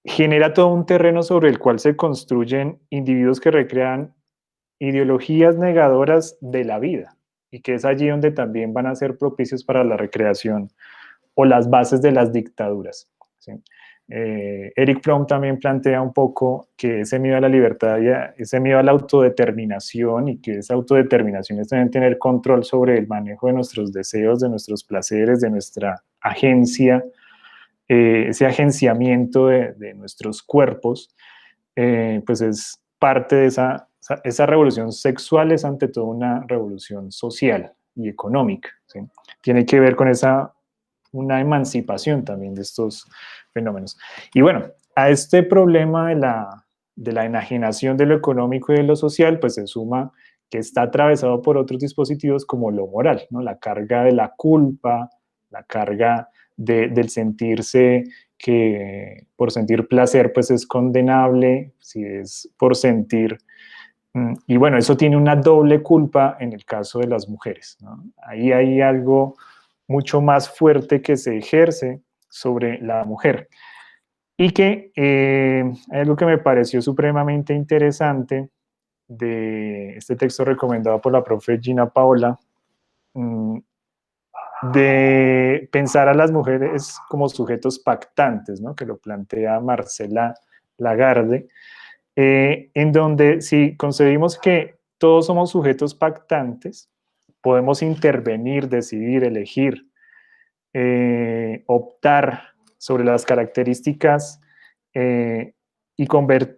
genera 0.04 0.54
todo 0.54 0.68
un 0.68 0.86
terreno 0.86 1.22
sobre 1.22 1.48
el 1.48 1.58
cual 1.58 1.80
se 1.80 1.96
construyen 1.96 2.78
individuos 2.90 3.40
que 3.40 3.50
recrean 3.50 4.14
ideologías 4.78 5.56
negadoras 5.56 6.38
de 6.40 6.64
la 6.64 6.78
vida 6.78 7.16
y 7.50 7.60
que 7.60 7.74
es 7.74 7.84
allí 7.84 8.08
donde 8.08 8.30
también 8.30 8.72
van 8.72 8.86
a 8.86 8.94
ser 8.94 9.18
propicios 9.18 9.64
para 9.64 9.82
la 9.82 9.96
recreación 9.96 10.70
o 11.34 11.44
las 11.44 11.68
bases 11.68 12.02
de 12.02 12.12
las 12.12 12.32
dictaduras. 12.32 13.10
Eh, 14.08 14.72
Eric 14.76 15.02
Fromm 15.02 15.26
también 15.26 15.58
plantea 15.58 16.00
un 16.00 16.12
poco 16.12 16.68
que 16.76 17.00
ese 17.00 17.18
miedo 17.18 17.36
a 17.36 17.40
la 17.40 17.48
libertad, 17.48 17.98
y 18.00 18.40
ese 18.40 18.60
miedo 18.60 18.78
a 18.78 18.82
la 18.82 18.92
autodeterminación 18.92 20.28
y 20.28 20.40
que 20.40 20.58
esa 20.58 20.74
autodeterminación 20.74 21.60
es 21.60 21.68
también 21.68 21.90
tener 21.90 22.18
control 22.18 22.64
sobre 22.64 22.98
el 22.98 23.06
manejo 23.08 23.48
de 23.48 23.54
nuestros 23.54 23.92
deseos, 23.92 24.40
de 24.40 24.48
nuestros 24.48 24.84
placeres, 24.84 25.40
de 25.40 25.50
nuestra 25.50 26.02
agencia, 26.20 27.04
eh, 27.88 28.26
ese 28.28 28.46
agenciamiento 28.46 29.48
de, 29.48 29.94
nuestros 29.94 30.42
cuerpos, 30.42 31.14
eh, 31.74 32.22
pues 32.24 32.40
es 32.40 32.80
parte 32.98 33.36
de 33.36 33.46
esa 33.46 33.88
esa, 34.24 34.46
revolución 34.46 34.92
sexual 34.92 35.52
es 35.52 35.64
ante 35.64 35.88
todo 35.88 36.06
una 36.06 36.44
revolución 36.46 37.10
social 37.10 37.72
y 37.94 38.08
económica. 38.08 38.70
Tiene 39.42 39.66
que 39.66 39.80
ver 39.80 39.96
con 39.96 40.08
esa, 40.08 40.54
una 41.12 41.40
emancipación 41.40 42.24
también 42.24 42.54
de 42.54 42.62
estos 42.62 43.06
fenómenos. 43.56 43.98
Y 44.34 44.42
bueno, 44.42 44.66
a 44.94 45.08
este 45.08 45.42
problema 45.42 46.10
de 46.10 46.16
la, 46.16 46.66
de 46.94 47.12
la 47.12 47.24
enajenación 47.24 47.96
de 47.96 48.04
lo 48.04 48.14
económico 48.14 48.72
y 48.72 48.76
de 48.76 48.82
lo 48.82 48.96
social, 48.96 49.38
pues 49.38 49.54
se 49.54 49.66
suma 49.66 50.12
que 50.50 50.58
está 50.58 50.82
atravesado 50.82 51.40
por 51.40 51.56
otros 51.56 51.80
dispositivos 51.80 52.44
como 52.44 52.70
lo 52.70 52.86
moral, 52.86 53.22
¿no? 53.30 53.40
la 53.40 53.58
carga 53.58 54.04
de 54.04 54.12
la 54.12 54.34
culpa, 54.36 55.10
la 55.50 55.62
carga 55.64 56.28
del 56.56 57.08
sentirse 57.08 58.04
que 58.38 59.26
por 59.36 59.50
sentir 59.50 59.88
placer 59.88 60.32
pues 60.32 60.50
es 60.50 60.66
condenable, 60.66 61.72
si 61.80 62.04
es 62.04 62.50
por 62.58 62.76
sentir... 62.76 63.38
Mm, 64.14 64.34
y 64.46 64.56
bueno, 64.56 64.78
eso 64.78 64.96
tiene 64.96 65.16
una 65.16 65.36
doble 65.36 65.82
culpa 65.82 66.36
en 66.40 66.52
el 66.52 66.64
caso 66.64 67.00
de 67.00 67.08
las 67.08 67.28
mujeres. 67.28 67.78
Ahí 68.22 68.52
hay 68.52 68.80
algo 68.80 69.36
mucho 69.88 70.20
más 70.20 70.48
fuerte 70.48 71.02
que 71.02 71.16
se 71.16 71.36
ejerce 71.36 72.02
sobre 72.28 72.80
la 72.80 73.04
mujer. 73.04 73.48
Y 74.36 74.50
que 74.50 74.92
eh, 74.94 75.64
hay 75.90 76.16
que 76.16 76.26
me 76.26 76.38
pareció 76.38 76.82
supremamente 76.82 77.54
interesante 77.54 78.50
de 79.08 79.96
este 79.96 80.16
texto 80.16 80.44
recomendado 80.44 81.00
por 81.00 81.12
la 81.12 81.24
profe 81.24 81.58
Gina 81.60 81.88
Paola, 81.88 82.38
mm, 83.14 83.58
de 84.72 85.68
pensar 85.70 86.08
a 86.08 86.14
las 86.14 86.32
mujeres 86.32 86.98
como 87.08 87.28
sujetos 87.28 87.78
pactantes, 87.78 88.60
¿no? 88.60 88.74
que 88.74 88.86
lo 88.86 88.96
plantea 88.96 89.60
Marcela 89.60 90.34
Lagarde, 90.78 91.48
eh, 92.16 92.70
en 92.74 92.92
donde 92.92 93.42
si 93.42 93.76
concebimos 93.76 94.38
que 94.38 94.76
todos 94.98 95.26
somos 95.26 95.50
sujetos 95.50 95.94
pactantes, 95.94 96.88
podemos 97.42 97.82
intervenir, 97.82 98.68
decidir, 98.68 99.24
elegir, 99.24 99.86
eh, 100.78 101.62
optar 101.64 102.50
sobre 102.76 103.02
las 103.02 103.24
características 103.24 104.42
eh, 104.92 105.54
y 105.96 106.06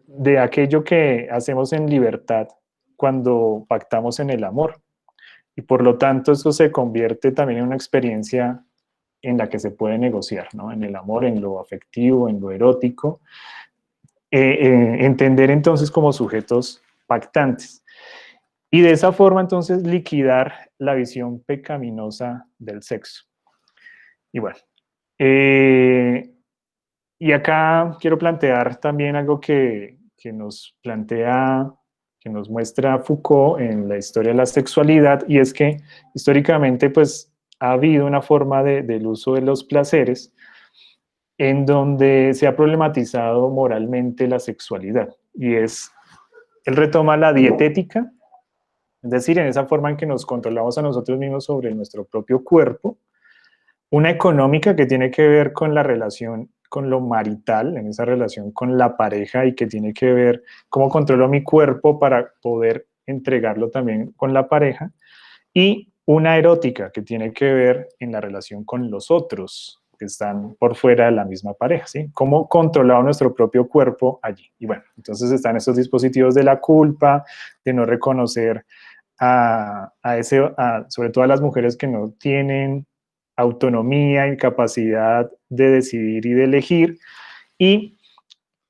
de 0.08 0.38
aquello 0.40 0.82
que 0.82 1.28
hacemos 1.30 1.72
en 1.72 1.88
libertad 1.88 2.48
cuando 2.96 3.64
pactamos 3.68 4.18
en 4.18 4.30
el 4.30 4.42
amor. 4.42 4.80
Y 5.54 5.62
por 5.62 5.84
lo 5.84 5.98
tanto, 5.98 6.32
eso 6.32 6.50
se 6.50 6.72
convierte 6.72 7.30
también 7.30 7.60
en 7.60 7.66
una 7.66 7.76
experiencia 7.76 8.64
en 9.22 9.38
la 9.38 9.48
que 9.48 9.60
se 9.60 9.70
puede 9.70 9.98
negociar, 9.98 10.52
¿no? 10.52 10.72
En 10.72 10.82
el 10.82 10.96
amor, 10.96 11.24
en 11.24 11.40
lo 11.40 11.60
afectivo, 11.60 12.28
en 12.28 12.40
lo 12.40 12.50
erótico. 12.50 13.20
Eh, 14.32 14.40
eh, 14.40 15.04
entender 15.04 15.48
entonces 15.52 15.92
como 15.92 16.12
sujetos 16.12 16.82
pactantes. 17.06 17.84
Y 18.68 18.80
de 18.80 18.90
esa 18.90 19.12
forma 19.12 19.42
entonces 19.42 19.86
liquidar 19.86 20.70
la 20.76 20.94
visión 20.94 21.38
pecaminosa 21.38 22.48
del 22.58 22.82
sexo. 22.82 23.27
Y 24.32 24.38
bueno, 24.40 24.58
eh, 25.18 26.34
y 27.18 27.32
acá 27.32 27.96
quiero 28.00 28.18
plantear 28.18 28.76
también 28.76 29.16
algo 29.16 29.40
que, 29.40 29.98
que 30.16 30.32
nos 30.32 30.76
plantea 30.82 31.72
que 32.20 32.28
nos 32.28 32.50
muestra 32.50 32.98
Foucault 32.98 33.60
en 33.60 33.88
la 33.88 33.96
historia 33.96 34.32
de 34.32 34.38
la 34.38 34.46
sexualidad, 34.46 35.24
y 35.28 35.38
es 35.38 35.52
que 35.52 35.78
históricamente 36.14 36.90
pues 36.90 37.32
ha 37.60 37.72
habido 37.72 38.06
una 38.06 38.22
forma 38.22 38.62
de, 38.62 38.82
del 38.82 39.06
uso 39.06 39.34
de 39.34 39.42
los 39.42 39.64
placeres 39.64 40.34
en 41.38 41.64
donde 41.64 42.34
se 42.34 42.48
ha 42.48 42.56
problematizado 42.56 43.48
moralmente 43.50 44.26
la 44.26 44.40
sexualidad, 44.40 45.14
y 45.32 45.54
es, 45.54 45.92
él 46.64 46.74
retoma 46.74 47.16
la 47.16 47.32
dietética, 47.32 48.10
es 49.00 49.10
decir, 49.10 49.38
en 49.38 49.46
esa 49.46 49.66
forma 49.66 49.90
en 49.90 49.96
que 49.96 50.06
nos 50.06 50.26
controlamos 50.26 50.76
a 50.76 50.82
nosotros 50.82 51.16
mismos 51.18 51.44
sobre 51.44 51.72
nuestro 51.72 52.04
propio 52.04 52.42
cuerpo, 52.42 52.98
una 53.90 54.10
económica 54.10 54.76
que 54.76 54.86
tiene 54.86 55.10
que 55.10 55.26
ver 55.26 55.52
con 55.52 55.74
la 55.74 55.82
relación 55.82 56.50
con 56.68 56.90
lo 56.90 57.00
marital, 57.00 57.76
en 57.76 57.86
esa 57.86 58.04
relación 58.04 58.52
con 58.52 58.76
la 58.76 58.96
pareja 58.96 59.46
y 59.46 59.54
que 59.54 59.66
tiene 59.66 59.94
que 59.94 60.12
ver 60.12 60.42
cómo 60.68 60.88
controlo 60.88 61.28
mi 61.28 61.42
cuerpo 61.42 61.98
para 61.98 62.30
poder 62.42 62.86
entregarlo 63.06 63.70
también 63.70 64.12
con 64.12 64.34
la 64.34 64.48
pareja. 64.48 64.92
Y 65.54 65.92
una 66.04 66.36
erótica 66.36 66.90
que 66.90 67.02
tiene 67.02 67.32
que 67.32 67.52
ver 67.52 67.88
en 67.98 68.12
la 68.12 68.20
relación 68.20 68.64
con 68.64 68.90
los 68.90 69.10
otros 69.10 69.82
que 69.98 70.04
están 70.04 70.54
por 70.54 70.76
fuera 70.76 71.06
de 71.06 71.12
la 71.12 71.24
misma 71.24 71.54
pareja, 71.54 71.86
¿sí? 71.86 72.08
Cómo 72.14 72.48
controlar 72.48 73.02
nuestro 73.02 73.34
propio 73.34 73.68
cuerpo 73.68 74.20
allí. 74.22 74.50
Y 74.58 74.66
bueno, 74.66 74.84
entonces 74.96 75.32
están 75.32 75.56
esos 75.56 75.76
dispositivos 75.76 76.34
de 76.34 76.44
la 76.44 76.60
culpa, 76.60 77.24
de 77.64 77.72
no 77.72 77.84
reconocer 77.84 78.64
a, 79.18 79.92
ese, 80.16 80.40
sobre 80.88 81.10
todo 81.10 81.24
a 81.24 81.26
las 81.26 81.40
mujeres 81.40 81.76
que 81.76 81.88
no 81.88 82.12
tienen 82.12 82.86
autonomía 83.38 84.26
y 84.28 84.36
capacidad 84.36 85.30
de 85.48 85.70
decidir 85.70 86.26
y 86.26 86.32
de 86.34 86.44
elegir. 86.44 86.98
Y 87.56 87.96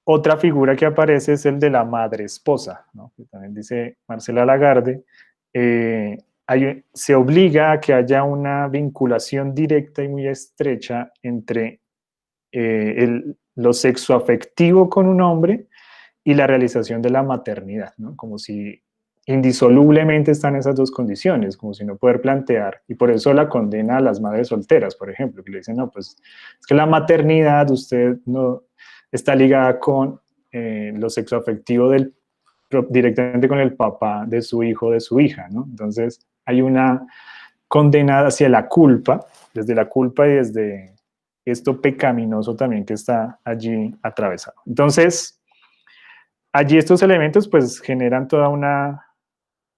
otra 0.04 0.37
figura 0.37 0.76
que 0.76 0.87
aparece 0.87 1.33
es 1.33 1.46
el 1.46 1.59
de 1.59 1.70
la 1.70 1.85
madre 1.85 2.24
esposa, 2.24 2.87
¿no? 2.92 3.12
que 3.16 3.24
también 3.24 3.54
dice 3.54 3.96
Marcela 4.07 4.44
Lagarde, 4.44 5.04
eh, 5.52 6.18
se 6.92 7.14
obliga 7.14 7.72
a 7.72 7.81
que 7.81 7.92
haya 7.94 8.22
una 8.22 8.68
vinculación 8.68 9.54
directa 9.54 10.02
y 10.02 10.09
muy 10.09 10.26
estrecha 10.26 11.12
entre 11.22 11.81
eh, 12.52 12.94
el, 12.98 13.37
lo 13.57 13.72
sexoafectivo 13.72 14.88
con 14.88 15.07
un 15.07 15.20
hombre 15.20 15.66
y 16.24 16.35
la 16.35 16.46
realización 16.46 17.00
de 17.00 17.11
la 17.11 17.22
maternidad, 17.22 17.94
como 18.16 18.38
si 18.38 18.83
indisolublemente 19.28 20.30
están 20.30 20.56
esas 20.56 20.74
dos 20.74 20.90
condiciones, 20.90 21.58
como 21.58 21.74
si 21.74 21.84
no 21.84 21.96
poder 21.96 22.22
plantear, 22.22 22.80
y 22.88 22.94
por 22.94 23.10
eso 23.10 23.34
la 23.34 23.48
condena 23.48 23.98
a 23.98 24.00
las 24.00 24.22
madres 24.22 24.48
solteras, 24.48 24.96
por 24.96 25.10
ejemplo, 25.10 25.44
que 25.44 25.50
le 25.50 25.58
dicen, 25.58 25.76
no, 25.76 25.90
pues 25.90 26.16
es 26.58 26.66
que 26.66 26.74
la 26.74 26.86
maternidad 26.86 27.70
usted 27.70 28.16
no 28.24 28.62
está 29.12 29.34
ligada 29.34 29.78
con 29.78 30.18
eh, 30.50 30.94
lo 30.96 31.10
sexoafectivo 31.10 31.90
del, 31.90 32.14
directamente 32.88 33.48
con 33.48 33.58
el 33.58 33.74
papá 33.74 34.24
de 34.26 34.40
su 34.40 34.62
hijo 34.62 34.92
de 34.92 35.00
su 35.00 35.20
hija, 35.20 35.46
¿no? 35.50 35.66
Entonces 35.68 36.26
hay 36.46 36.62
una 36.62 37.06
condena 37.66 38.20
hacia 38.20 38.48
la 38.48 38.66
culpa, 38.66 39.26
desde 39.52 39.74
la 39.74 39.90
culpa 39.90 40.26
y 40.26 40.36
desde 40.36 40.94
esto 41.44 41.82
pecaminoso 41.82 42.56
también 42.56 42.86
que 42.86 42.94
está 42.94 43.38
allí 43.44 43.94
atravesado. 44.02 44.56
Entonces, 44.64 45.38
allí 46.50 46.78
estos 46.78 47.02
elementos 47.02 47.46
pues 47.46 47.78
generan 47.80 48.26
toda 48.26 48.48
una 48.48 49.08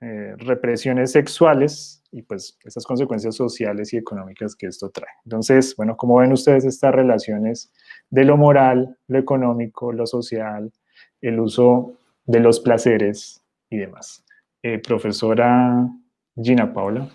eh, 0.03 0.35
represiones 0.39 1.13
sexuales 1.13 2.03
y 2.11 2.23
pues 2.23 2.59
esas 2.65 2.87
consecuencias 2.87 3.37
sociales 3.37 3.93
y 3.93 3.99
económicas 3.99 4.57
que 4.57 4.67
esto 4.67 4.91
trae. 4.91 5.13
Entonces, 5.25 5.77
bueno, 5.77 5.97
¿cómo 5.97 6.17
ven 6.17 6.33
ustedes 6.33 6.65
estas 6.65 6.95
relaciones 6.95 7.71
de 8.09 8.25
lo 8.25 8.39
moral, 8.39 8.97
lo 9.09 9.19
económico, 9.19 9.93
lo 9.93 10.07
social, 10.07 10.73
el 11.21 11.39
uso 11.39 11.99
de 12.25 12.41
los 12.41 12.61
placeres 12.61 13.43
y 13.69 13.77
demás? 13.77 14.25
Eh, 14.63 14.79
profesora 14.79 15.87
Gina 16.35 16.73
Paula. 16.73 17.09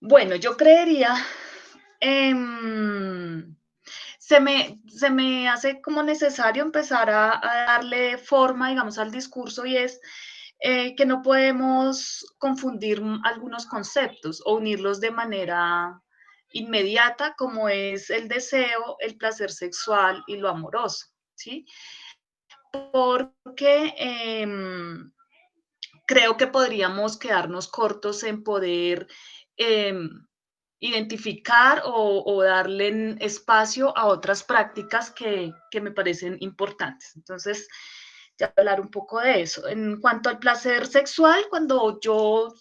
Bueno, 0.00 0.36
yo 0.36 0.56
creería... 0.56 1.14
Em, 1.98 3.54
se 4.30 4.38
me, 4.38 4.80
se 4.86 5.10
me 5.10 5.48
hace 5.48 5.82
como 5.82 6.04
necesario 6.04 6.62
empezar 6.62 7.10
a, 7.10 7.40
darle 7.66 8.16
forma, 8.16 8.68
digamos, 8.68 8.96
al 8.96 9.10
discurso 9.10 9.66
y 9.66 9.76
es 9.76 10.00
eh, 10.60 10.94
que 10.94 11.04
no 11.04 11.20
podemos 11.20 12.24
confundir 12.38 13.02
algunos 13.24 13.66
conceptos 13.66 14.40
o 14.46 14.54
unirlos 14.54 15.00
de 15.00 15.10
manera 15.10 16.00
inmediata 16.52 17.34
como 17.36 17.68
es 17.68 18.08
el 18.08 18.28
deseo, 18.28 18.96
el 19.00 19.16
placer 19.16 19.50
sexual 19.50 20.22
y 20.28 20.36
lo 20.36 20.48
amoroso, 20.48 21.06
¿sí? 21.34 21.66
Porque 22.92 23.94
em, 23.98 25.10
creo 26.06 26.36
que 26.36 26.46
podríamos 26.46 27.18
quedarnos 27.18 27.66
cortos 27.66 28.22
en 28.22 28.44
poder 28.44 29.08
em, 29.56 30.08
identificar 30.80 31.82
o, 31.84 32.42
darle 32.42 33.16
espacio 33.20 33.96
a 33.96 34.06
otras 34.06 34.42
prácticas 34.42 35.10
que, 35.10 35.52
me 35.80 35.92
parecen 35.92 36.38
importantes. 36.40 37.14
Entonces, 37.16 37.68
ya 38.38 38.52
hablar 38.56 38.80
un 38.80 38.90
poco 38.90 39.20
de 39.20 39.42
eso. 39.42 39.68
En 39.68 40.00
cuanto 40.00 40.30
al 40.30 40.38
placer 40.38 40.86
sexual, 40.86 41.44
cuando 41.50 42.00
yo 42.00 42.54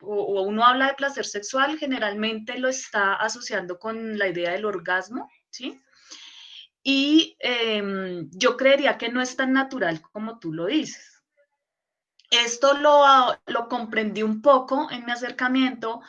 o, 0.00 0.42
uno 0.42 0.64
habla 0.64 0.88
de 0.88 0.94
placer 0.94 1.26
sexual, 1.26 1.76
generalmente 1.78 2.58
lo 2.58 2.68
está 2.68 3.14
asociando 3.14 3.78
con 3.78 4.18
la 4.18 4.28
idea 4.28 4.52
del 4.52 4.64
orgasmo, 4.64 5.28
¿sí? 5.50 5.80
Y 6.84 7.36
em, 7.40 8.28
yo 8.30 8.56
creería 8.56 8.98
que 8.98 9.08
no 9.08 9.20
es 9.20 9.34
tan 9.36 9.52
natural 9.52 10.00
como 10.12 10.38
tú 10.38 10.52
lo 10.52 10.66
dices. 10.66 11.22
Esto 12.30 12.74
lo, 12.74 13.04
lo 13.46 13.68
comprendí 13.68 14.22
un 14.22 14.42
poco 14.42 14.90
en 14.90 15.04
mi 15.06 15.12
acercamiento 15.12 16.02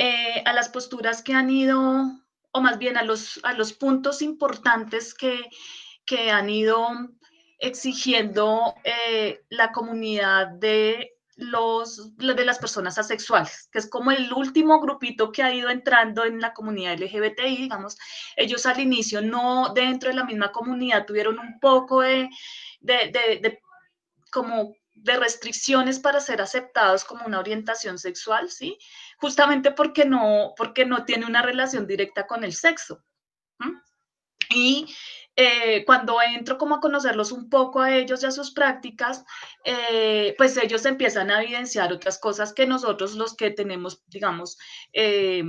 eh, 0.00 0.44
a 0.44 0.52
las 0.52 0.68
posturas 0.68 1.24
que 1.24 1.32
han 1.32 1.50
ido, 1.50 2.04
o 2.52 2.60
más 2.60 2.78
bien 2.78 2.96
a 2.96 3.02
los, 3.02 3.40
a 3.42 3.52
los 3.52 3.72
puntos 3.72 4.22
importantes 4.22 5.12
que, 5.12 5.50
que 6.06 6.30
han 6.30 6.48
ido 6.48 6.86
exigiendo 7.58 8.74
eh, 8.84 9.40
la 9.48 9.72
comunidad 9.72 10.46
de 10.60 11.16
los, 11.34 12.16
de 12.16 12.44
las 12.44 12.60
personas 12.60 12.96
asexuales, 12.96 13.68
que 13.72 13.80
es 13.80 13.90
como 13.90 14.12
el 14.12 14.32
último 14.32 14.78
grupito 14.80 15.32
que 15.32 15.42
ha 15.42 15.52
ido 15.52 15.68
entrando 15.68 16.24
en 16.24 16.40
la 16.40 16.52
comunidad 16.52 16.96
LGBTI, 16.96 17.56
digamos, 17.56 17.98
ellos 18.36 18.66
al 18.66 18.78
inicio 18.78 19.20
no 19.20 19.72
dentro 19.74 20.10
de 20.10 20.14
la 20.14 20.24
misma 20.24 20.52
comunidad 20.52 21.06
tuvieron 21.06 21.40
un 21.40 21.58
poco 21.58 22.02
de, 22.02 22.28
de, 22.78 23.10
de, 23.42 23.60
como 24.30 24.76
de 25.08 25.18
restricciones 25.18 25.98
para 25.98 26.20
ser 26.20 26.40
aceptados 26.40 27.04
como 27.04 27.26
una 27.26 27.40
orientación 27.40 27.98
sexual, 27.98 28.50
¿sí? 28.50 28.78
Justamente 29.18 29.72
porque 29.72 30.04
no, 30.04 30.54
porque 30.56 30.84
no 30.84 31.04
tiene 31.04 31.26
una 31.26 31.42
relación 31.42 31.86
directa 31.86 32.26
con 32.26 32.44
el 32.44 32.54
sexo. 32.54 33.04
Y 34.50 34.86
eh, 35.40 35.84
cuando 35.84 36.20
entro 36.20 36.58
como 36.58 36.74
a 36.74 36.80
conocerlos 36.80 37.30
un 37.30 37.48
poco 37.48 37.80
a 37.80 37.94
ellos 37.94 38.22
y 38.22 38.26
a 38.26 38.32
sus 38.32 38.50
prácticas, 38.50 39.24
eh, 39.64 40.34
pues 40.36 40.56
ellos 40.56 40.84
empiezan 40.84 41.30
a 41.30 41.42
evidenciar 41.42 41.92
otras 41.92 42.18
cosas 42.18 42.52
que 42.52 42.66
nosotros 42.66 43.14
los 43.14 43.36
que 43.36 43.50
tenemos, 43.50 44.02
digamos, 44.08 44.58
eh, 44.92 45.44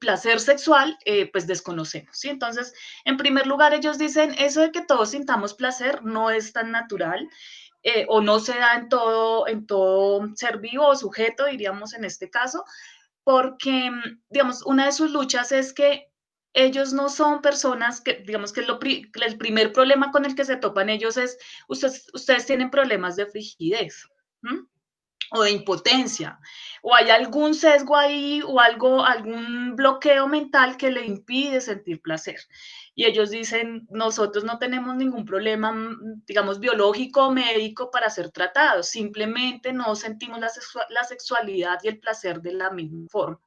placer 0.00 0.40
sexual, 0.40 0.98
pues 1.32 1.46
desconocemos. 1.46 2.18
¿sí? 2.18 2.28
Entonces, 2.28 2.74
en 3.04 3.16
primer 3.16 3.46
lugar, 3.46 3.72
ellos 3.72 3.98
dicen, 3.98 4.34
eso 4.38 4.60
de 4.60 4.72
que 4.72 4.82
todos 4.82 5.10
sintamos 5.10 5.54
placer 5.54 6.04
no 6.04 6.30
es 6.30 6.52
tan 6.52 6.70
natural. 6.70 7.28
O 8.08 8.20
no 8.20 8.38
se 8.38 8.56
da 8.58 8.74
en 8.74 8.88
todo, 8.88 9.48
en 9.48 9.66
todo 9.66 10.28
ser 10.34 10.58
vivo 10.58 10.86
o 10.86 10.96
sujeto, 10.96 11.46
diríamos 11.46 11.94
en 11.94 12.04
este 12.04 12.30
caso, 12.30 12.64
porque, 13.24 13.90
digamos, 14.30 14.64
una 14.64 14.86
de 14.86 14.92
sus 14.92 15.10
luchas 15.10 15.52
es 15.52 15.72
que 15.72 16.08
ellos 16.54 16.92
no 16.92 17.08
son 17.08 17.40
personas 17.40 18.00
que, 18.00 18.22
digamos 18.26 18.52
que 18.52 18.60
el 18.60 19.38
primer 19.38 19.72
problema 19.72 20.10
con 20.10 20.24
el 20.24 20.34
que 20.34 20.44
se 20.44 20.56
topan 20.56 20.90
ellos 20.90 21.16
es, 21.16 21.38
ustedes, 21.68 22.08
ustedes 22.12 22.46
tienen 22.46 22.70
problemas 22.70 23.16
de 23.16 23.26
frigidez 23.26 24.06
o 25.32 25.42
de 25.42 25.50
impotencia, 25.50 26.38
o 26.82 26.94
hay 26.94 27.10
algún 27.10 27.54
sesgo 27.54 27.96
ahí 27.96 28.42
o 28.46 28.60
algo, 28.60 29.04
algún 29.04 29.74
bloqueo 29.76 30.26
mental 30.28 30.76
que 30.76 30.90
le 30.90 31.06
impide 31.06 31.60
sentir 31.60 32.00
placer 32.02 32.36
y 32.94 33.06
ellos 33.06 33.30
dicen, 33.30 33.86
nosotros 33.90 34.44
no 34.44 34.58
tenemos 34.58 34.94
ningún 34.96 35.24
problema, 35.24 35.72
mm, 35.72 36.24
digamos, 36.26 36.60
biológico 36.60 37.26
o 37.26 37.30
médico 37.30 37.90
para 37.90 38.10
ser 38.10 38.30
tratados, 38.30 38.88
simplemente 38.88 39.72
no 39.72 39.94
sentimos 39.96 40.38
la, 40.40 40.50
la, 40.90 41.04
sexualidad 41.04 41.78
y 41.82 41.88
el 41.88 41.98
placer 41.98 42.42
de 42.42 42.52
la 42.52 42.70
misma 42.70 43.06
forma. 43.08 43.40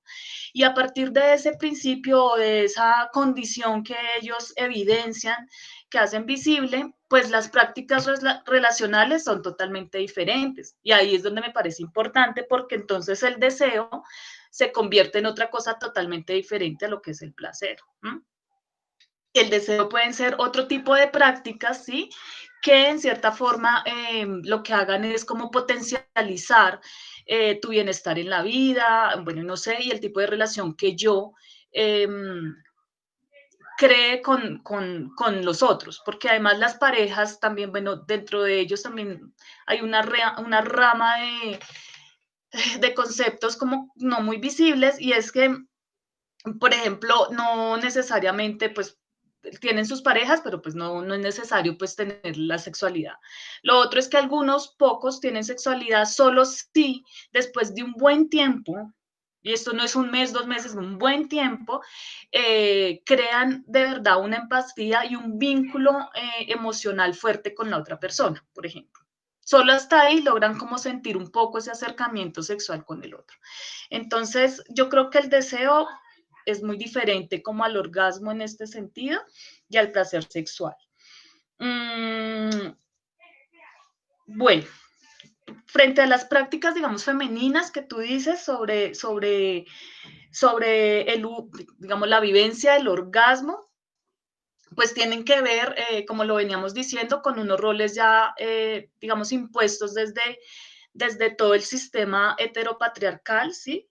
Y 0.53 0.63
a 0.63 0.73
partir 0.73 1.11
de 1.11 1.35
ese 1.35 1.53
principio, 1.57 2.35
de 2.37 2.65
esa 2.65 3.09
condición 3.13 3.83
que 3.83 3.95
ellos 4.19 4.53
evidencian, 4.55 5.47
que 5.89 5.99
hacen 5.99 6.25
visible, 6.25 6.93
pues 7.07 7.29
las 7.29 7.49
prácticas 7.49 8.07
relacionales 8.45 9.23
son 9.23 9.41
totalmente 9.41 9.99
diferentes. 9.99 10.75
Y 10.81 10.91
ahí 10.91 11.15
es 11.15 11.23
donde 11.23 11.41
me 11.41 11.51
parece 11.51 11.83
importante 11.83 12.43
porque 12.43 12.75
entonces 12.75 13.21
el 13.23 13.39
deseo 13.39 13.89
se 14.49 14.71
convierte 14.71 15.19
en 15.19 15.25
otra 15.25 15.49
cosa 15.49 15.77
totalmente 15.77 16.33
diferente 16.33 16.85
a 16.85 16.89
lo 16.89 17.01
que 17.01 17.11
es 17.11 17.21
el 17.21 17.33
placer 17.33 17.77
el 19.35 19.49
deseo 19.49 19.89
pueden 19.89 20.13
ser 20.13 20.35
otro 20.39 20.67
tipo 20.67 20.95
de 20.95 21.07
prácticas, 21.07 21.83
¿sí? 21.83 22.09
Que 22.61 22.89
en 22.89 22.99
cierta 22.99 23.31
forma 23.31 23.83
em, 23.85 24.41
lo 24.43 24.63
que 24.63 24.73
hagan 24.73 25.03
es 25.03 25.25
como 25.25 25.51
potencializar 25.51 26.79
eh, 27.25 27.59
tu 27.59 27.69
bienestar 27.69 28.17
en 28.17 28.29
la 28.29 28.41
vida, 28.41 29.13
bueno, 29.23 29.43
no 29.43 29.57
sé, 29.57 29.77
y 29.81 29.91
el 29.91 29.99
tipo 29.99 30.19
de 30.21 30.27
relación 30.27 30.75
que 30.75 30.95
yo 30.95 31.33
em, 31.71 32.55
cree 33.77 34.21
con, 34.21 34.61
los 35.41 35.63
otros, 35.63 36.01
porque 36.05 36.29
además 36.29 36.59
las 36.59 36.75
parejas 36.75 37.39
también, 37.39 37.71
bueno, 37.71 37.97
dentro 37.97 38.43
de 38.43 38.59
ellos 38.59 38.83
también 38.83 39.33
hay 39.65 39.81
una, 39.81 40.03
una 40.37 40.61
rama 40.61 41.15
de, 41.17 41.59
de 42.79 42.93
conceptos 42.93 43.57
como 43.57 43.91
no 43.95 44.21
muy 44.21 44.37
visibles 44.37 44.99
y 44.99 45.13
es 45.13 45.31
que, 45.31 45.57
por 46.59 46.73
ejemplo, 46.73 47.29
no 47.31 47.77
necesariamente, 47.77 48.69
pues 48.69 48.97
tienen 49.59 49.85
sus 49.85 50.01
parejas, 50.01 50.41
pero 50.43 50.61
pues 50.61 50.75
no, 50.75 51.01
no 51.01 51.13
es 51.13 51.19
necesario 51.19 51.77
pues 51.77 51.95
tener 51.95 52.37
la 52.37 52.57
sexualidad. 52.57 53.13
Lo 53.61 53.77
otro 53.77 53.99
es 53.99 54.07
que 54.07 54.17
algunos 54.17 54.75
pocos 54.77 55.19
tienen 55.19 55.43
sexualidad 55.43 56.05
solo 56.05 56.45
si 56.45 57.03
después 57.31 57.75
de 57.75 57.83
un 57.83 57.93
buen 57.93 58.29
tiempo, 58.29 58.93
y 59.45 59.53
esto 59.53 59.73
no 59.73 59.83
es 59.83 59.95
un 59.95 60.09
mes, 60.09 60.33
dos 60.33 60.47
meses, 60.47 60.73
un 60.73 60.97
buen 60.97 61.29
tiempo, 61.29 61.83
eh, 62.31 63.03
crean 63.05 63.63
de 63.67 63.83
verdad 63.83 64.19
una 64.19 64.37
empatía 64.37 65.05
y 65.05 65.15
un 65.15 65.37
vínculo 65.37 66.09
eh, 66.15 66.51
emocional 66.51 67.13
fuerte 67.13 67.53
con 67.53 67.69
la 67.69 67.77
otra 67.77 67.99
persona, 67.99 68.43
por 68.55 68.65
ejemplo. 68.65 69.05
Solo 69.41 69.73
hasta 69.73 70.01
ahí 70.01 70.23
logran 70.23 70.57
como 70.57 70.79
sentir 70.79 71.15
un 71.15 71.29
poco 71.29 71.59
ese 71.59 71.69
acercamiento 71.69 72.41
sexual 72.41 72.83
con 72.83 73.03
el 73.03 73.13
otro. 73.13 73.37
Entonces, 73.91 74.63
yo 74.67 74.89
creo 74.89 75.11
que 75.11 75.19
el 75.19 75.29
deseo 75.29 75.87
es 76.47 76.63
muy 76.63 76.77
diferente 76.77 77.43
como 77.43 77.63
al 77.63 77.77
orgasmo 77.77 78.31
en 78.31 78.41
este 78.41 78.65
sentido 78.65 79.21
y 79.69 79.77
al 79.77 79.91
placer 79.91 80.23
sexual. 80.23 80.75
Mm, 81.59 82.71
bueno, 84.25 84.65
frente 85.65 86.01
a 86.01 86.07
las 86.07 86.25
prácticas, 86.25 86.75
digamos, 86.75 87.03
femeninas 87.03 87.71
que 87.71 87.81
tú 87.81 87.99
dices 87.99 88.41
sobre, 88.43 88.95
sobre, 88.95 89.65
sobre 90.31 91.01
el, 91.13 91.25
digamos, 91.77 92.07
la 92.07 92.19
vivencia 92.19 92.73
del 92.73 92.87
orgasmo, 92.87 93.69
pues 94.75 94.93
tienen 94.93 95.23
que 95.23 95.41
ver, 95.41 95.75
eh, 95.89 96.05
como 96.05 96.23
lo 96.23 96.35
veníamos 96.35 96.73
diciendo, 96.73 97.21
con 97.21 97.39
unos 97.39 97.59
roles 97.59 97.95
ya, 97.95 98.33
eh, 98.37 98.89
digamos, 98.99 99.31
impuestos 99.31 99.93
desde, 99.93 100.39
desde 100.93 101.29
todo 101.29 101.53
el 101.53 101.61
sistema 101.61 102.35
heteropatriarcal, 102.37 103.53
¿sí? 103.53 103.89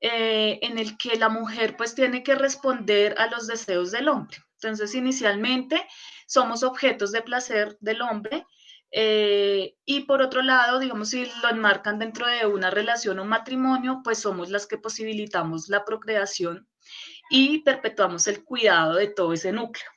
Eh, 0.00 0.58
en 0.62 0.78
el 0.78 0.98
que 0.98 1.16
la 1.16 1.28
mujer 1.28 1.76
pues 1.76 1.94
tiene 1.94 2.24
que 2.24 2.34
responder 2.34 3.14
a 3.18 3.28
los 3.28 3.46
deseos 3.46 3.92
del 3.92 4.08
hombre. 4.08 4.36
Entonces, 4.54 4.94
inicialmente 4.94 5.86
somos 6.26 6.64
objetos 6.64 7.12
de 7.12 7.22
placer 7.22 7.76
del 7.80 8.02
hombre 8.02 8.44
eh, 8.92 9.74
y 9.84 10.00
por 10.00 10.22
otro 10.22 10.42
lado, 10.42 10.78
digamos, 10.78 11.10
si 11.10 11.26
lo 11.42 11.48
enmarcan 11.48 11.98
dentro 11.98 12.26
de 12.26 12.46
una 12.46 12.70
relación 12.70 13.18
o 13.18 13.24
matrimonio, 13.24 14.02
pues 14.04 14.18
somos 14.18 14.50
las 14.50 14.66
que 14.66 14.78
posibilitamos 14.78 15.68
la 15.68 15.84
procreación 15.84 16.68
y 17.30 17.60
perpetuamos 17.60 18.26
el 18.26 18.44
cuidado 18.44 18.94
de 18.96 19.08
todo 19.08 19.32
ese 19.32 19.52
núcleo. 19.52 19.90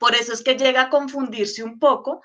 Por 0.00 0.16
eso 0.16 0.32
es 0.32 0.42
que 0.42 0.56
llega 0.56 0.82
a 0.82 0.90
confundirse 0.90 1.62
un 1.62 1.78
poco 1.78 2.22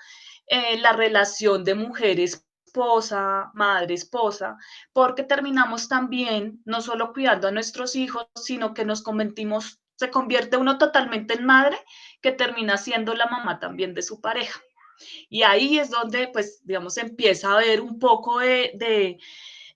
eh, 0.48 0.78
la 0.80 0.92
relación 0.92 1.62
de 1.62 1.76
mujeres 1.76 2.48
esposa, 2.68 3.50
madre, 3.54 3.94
esposa, 3.94 4.56
porque 4.92 5.22
terminamos 5.22 5.88
también 5.88 6.60
no 6.64 6.80
solo 6.80 7.12
cuidando 7.12 7.48
a 7.48 7.50
nuestros 7.50 7.96
hijos, 7.96 8.26
sino 8.34 8.74
que 8.74 8.84
nos 8.84 9.02
convertimos, 9.02 9.80
se 9.96 10.10
convierte 10.10 10.56
uno 10.56 10.76
totalmente 10.76 11.34
en 11.34 11.46
madre, 11.46 11.78
que 12.20 12.30
termina 12.30 12.76
siendo 12.76 13.14
la 13.14 13.26
mamá 13.26 13.58
también 13.58 13.94
de 13.94 14.02
su 14.02 14.20
pareja. 14.20 14.60
Y 15.28 15.42
ahí 15.42 15.78
es 15.78 15.90
donde, 15.90 16.28
pues, 16.28 16.60
digamos, 16.64 16.96
empieza 16.98 17.50
a 17.50 17.54
haber 17.58 17.80
un 17.80 17.98
poco 17.98 18.38
de, 18.40 19.18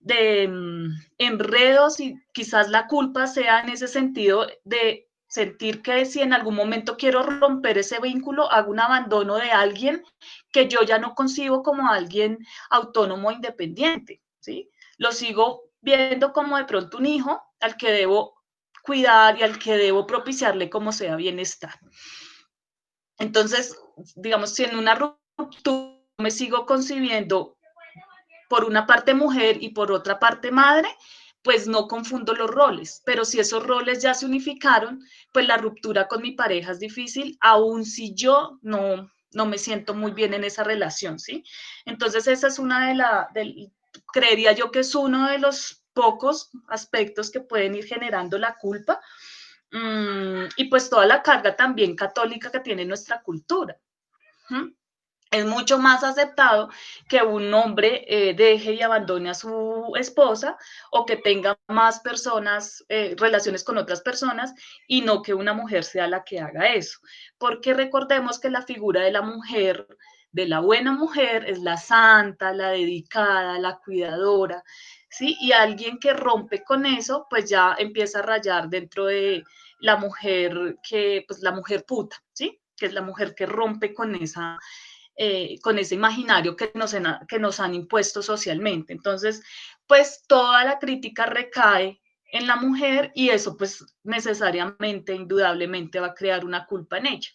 de, 0.01 0.49
mm, 0.49 0.91
enredos 1.19 2.01
y 2.01 2.17
quizás 2.33 2.69
la 2.71 2.87
culpa 2.89 3.27
sea 3.27 3.61
en 3.61 3.71
ese 3.71 3.89
sentido 3.89 4.47
de 4.65 5.09
sentir 5.27 5.81
que 5.81 6.05
si 6.05 6.21
en 6.21 6.35
algún 6.35 6.55
momento 6.55 6.97
quiero 6.97 7.23
romper 7.23 7.79
ese 7.79 8.01
vínculo, 8.01 8.51
hago 8.53 8.71
un 8.71 8.81
abandono 8.81 9.37
de 9.37 9.51
alguien 9.51 10.05
que 10.53 10.69
yo 10.69 10.83
ya 10.83 10.99
no 10.99 11.15
concibo 11.15 11.63
como 11.63 11.89
alguien 11.89 12.39
autónomo 12.69 13.31
e 13.31 13.35
independiente, 13.35 14.21
¿sí? 14.41 14.71
Lo 14.99 15.13
sigo 15.13 15.63
viendo 15.81 16.33
como 16.33 16.59
de 16.59 16.65
pronto 16.65 16.99
un 16.99 17.07
hijo 17.07 17.43
al 17.61 17.77
que 17.77 17.91
debo 17.91 18.43
cuidar 18.83 19.39
y 19.39 19.43
al 19.43 19.59
que 19.59 19.77
debo 19.77 20.07
propiciarle 20.07 20.69
como 20.69 20.93
sea 20.93 21.17
bienestar. 21.17 21.79
Entonces, 23.19 23.77
digamos, 24.17 24.55
si 24.55 24.65
en 24.65 24.77
una 24.77 24.95
ruptura 24.95 25.99
me 26.19 26.31
sigo 26.31 26.67
concibiendo 26.67 27.57
por 28.49 28.65
una 28.65 28.87
parte 28.87 29.15
mujer 29.15 29.63
y 29.63 29.71
por 29.71 29.93
otra 29.93 30.19
parte 30.19 30.51
madre, 30.51 30.89
pues 31.43 31.67
no 31.67 31.89
confundo 31.89 32.35
los 32.35 32.51
roles, 32.51 33.03
pero 33.05 33.25
si 33.25 33.41
esos 33.41 33.67
roles 33.67 34.01
ya 34.03 34.15
se 34.15 34.27
unificaron, 34.27 35.05
pues 35.33 35.47
la 35.47 35.57
ruptura 35.57 36.07
con 36.07 36.23
mi 36.23 36.33
pareja 36.33 36.73
es 36.73 36.79
difícil, 36.79 37.37
aun 37.41 37.85
si 37.85 38.15
yo 38.15 38.59
no, 38.63 39.11
no 39.33 39.47
me 39.47 39.59
siento 39.59 39.95
muy 39.95 40.13
bien 40.13 40.35
en 40.35 40.45
esa 40.45 40.63
relación, 40.63 41.19
¿sí? 41.19 41.45
Entonces 41.85 42.27
esa 42.29 42.47
es 42.47 42.59
una 42.59 42.89
de 42.89 42.95
las, 42.95 43.27
creería 44.13 44.53
yo 44.53 44.71
que 44.71 44.81
es 44.81 44.95
uno 44.95 45.29
de 45.29 45.39
los 45.39 45.83
pocos 45.93 46.51
aspectos 46.69 47.31
que 47.31 47.41
pueden 47.41 47.75
ir 47.75 47.85
generando 47.85 48.39
la 48.39 48.57
culpa 48.57 49.01
y 49.73 50.65
pues 50.65 50.91
toda 50.91 51.07
la 51.07 51.23
carga 51.23 51.57
también 51.57 51.97
católica 51.97 52.51
que 52.51 52.61
tiene 52.61 52.85
nuestra 52.85 53.23
cultura. 53.23 53.79
es 55.33 55.47
mucho 55.47 55.79
más 55.79 56.05
aceptado 56.05 56.69
que 57.09 57.23
un 57.23 57.53
hombre 57.55 58.05
eh, 58.07 58.35
deje 58.35 58.75
y 58.75 58.83
abandone 58.83 59.31
a 59.31 59.35
su 59.35 59.93
esposa 59.97 60.59
o 60.91 61.07
que 61.07 61.17
tenga 61.17 61.59
más 61.69 62.01
personas, 62.01 62.85
eh, 62.91 63.17
relaciones 63.19 63.65
con 63.65 63.79
otras 63.79 64.03
personas 64.03 64.53
y 64.87 65.01
no 65.01 65.23
que 65.23 65.33
una 65.33 65.55
mujer 65.55 65.85
sea 65.85 66.07
la 66.07 66.23
que 66.23 66.39
haga 66.39 66.75
eso. 66.75 66.99
Porque 67.39 67.73
recordemos 67.73 68.39
que 68.39 68.51
la 68.51 68.63
figura 68.63 69.01
de 69.01 69.11
la 69.11 69.23
mujer, 69.23 69.87
de 70.33 70.49
la 70.49 70.61
buena 70.61 70.93
mujer, 70.93 71.45
es 71.49 71.61
la 71.61 71.77
santa, 71.77 72.53
la 72.53 72.71
dedicada, 72.71 73.59
la 73.59 73.79
cuidadora, 73.79 74.65
¿sí? 75.09 75.37
Y 75.41 75.53
alguien 75.53 75.99
que 75.99 76.15
rompe 76.15 76.65
con 76.65 76.87
eso, 76.87 77.27
pues 77.31 77.49
ya 77.49 77.77
empieza 77.79 78.21
a 78.21 78.23
rayar 78.23 78.69
dentro 78.69 79.07
de 79.07 79.45
la 79.81 79.97
mujer 79.97 80.79
que, 80.89 81.25
pues 81.29 81.41
la 81.41 81.53
mujer 81.53 81.85
puta, 81.87 82.17
¿sí? 82.33 82.61
Que 82.77 82.87
es 82.87 82.95
la 82.95 83.03
mujer 83.03 83.35
que 83.35 83.47
rompe 83.47 83.95
con 83.95 84.15
esa 84.15 84.59
eh, 85.15 85.61
con 85.61 85.79
ese 85.79 85.95
imaginario 85.95 86.57
que 86.57 86.73
nos, 86.75 86.97
que 87.29 87.39
nos 87.39 87.61
han 87.61 87.75
impuesto 87.75 88.23
socialmente. 88.23 88.95
Entonces, 88.95 89.43
pues 89.87 90.25
toda 90.27 90.65
la 90.65 90.79
crítica 90.79 91.27
recae 91.27 92.01
en 92.33 92.47
la 92.47 92.57
mujer 92.57 93.13
y 93.15 93.29
eso 93.29 93.57
pues 93.57 93.85
necesariamente, 94.05 95.15
indudablemente 95.15 96.01
va 96.01 96.09
a 96.09 96.15
crear 96.15 96.47
una 96.47 96.67
culpa 96.67 96.97
en 96.97 97.07
ella. 97.07 97.29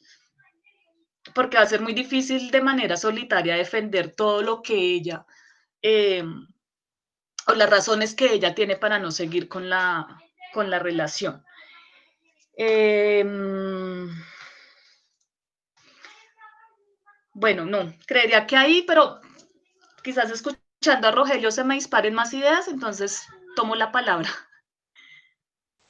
Porque 1.33 1.57
va 1.57 1.63
a 1.63 1.67
ser 1.67 1.81
muy 1.81 1.93
difícil 1.93 2.51
de 2.51 2.61
manera 2.61 2.97
solitaria 2.97 3.55
defender 3.55 4.13
todo 4.15 4.41
lo 4.41 4.61
que 4.61 4.75
ella, 4.75 5.25
eh, 5.81 6.23
o 7.47 7.53
las 7.53 7.69
razones 7.69 8.15
que 8.15 8.33
ella 8.33 8.55
tiene 8.55 8.75
para 8.75 8.99
no 8.99 9.11
seguir 9.11 9.47
con 9.47 9.69
la, 9.69 10.21
con 10.53 10.69
la 10.69 10.79
relación. 10.79 11.43
Eh, 12.57 13.23
bueno, 17.33 17.65
no, 17.65 17.93
creería 18.05 18.47
que 18.47 18.55
ahí, 18.55 18.83
pero 18.87 19.21
quizás 20.03 20.31
escuchando 20.31 21.07
a 21.07 21.11
Rogelio 21.11 21.51
se 21.51 21.63
me 21.63 21.75
disparen 21.75 22.15
más 22.15 22.33
ideas, 22.33 22.67
entonces 22.67 23.27
tomo 23.55 23.75
la 23.75 23.91
palabra. 23.91 24.29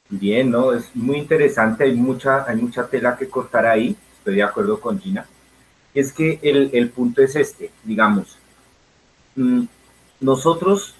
Bien, 0.09 0.49
no, 0.49 0.73
es 0.73 0.95
muy 0.95 1.17
interesante, 1.17 1.83
hay 1.83 1.95
mucha, 1.95 2.45
hay 2.45 2.55
mucha 2.55 2.87
tela 2.87 3.17
que 3.17 3.29
cortar 3.29 3.65
ahí, 3.65 3.95
estoy 4.27 4.35
de 4.35 4.43
acuerdo 4.43 4.81
con 4.81 4.99
Gina. 4.99 5.25
Es 5.93 6.11
que 6.11 6.37
el, 6.43 6.89
punto 6.89 7.21
es 7.21 7.37
este, 7.37 7.71
digamos, 7.85 8.37
mm, 9.37 9.63
nosotros 10.19 10.95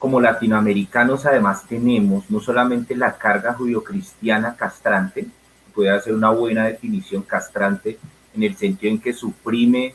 como 0.00 0.20
latinoamericanos 0.20 1.24
además 1.24 1.64
tenemos 1.68 2.28
no 2.28 2.40
solamente 2.40 2.96
la 2.96 3.16
carga 3.16 3.54
judio-cristiana 3.54 4.56
castrante, 4.56 5.28
puede 5.72 5.90
hacer 5.90 6.12
una 6.12 6.30
buena 6.30 6.66
definición 6.66 7.22
castrante 7.22 7.98
en 8.34 8.42
el 8.42 8.56
sentido 8.56 8.92
en 8.92 9.00
que 9.00 9.12
suprime 9.12 9.94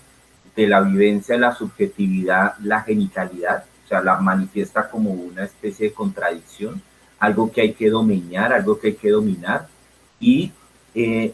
de 0.55 0.67
la 0.67 0.79
vivencia 0.79 1.35
de 1.35 1.41
la 1.41 1.53
subjetividad 1.53 2.55
la 2.63 2.83
genitalidad, 2.83 3.65
o 3.83 3.87
sea, 3.89 4.01
la 4.01 4.15
manifiesta 4.21 4.89
como 4.89 5.11
una 5.11 5.43
especie 5.43 5.89
de 5.89 5.93
contradicción, 5.93 6.81
algo 7.19 7.51
que 7.51 7.61
hay 7.61 7.73
que 7.73 7.89
dominar, 7.89 8.53
algo 8.53 8.79
que 8.79 8.87
hay 8.87 8.95
que 8.95 9.09
dominar, 9.09 9.67
y 10.21 10.53
eh, 10.95 11.33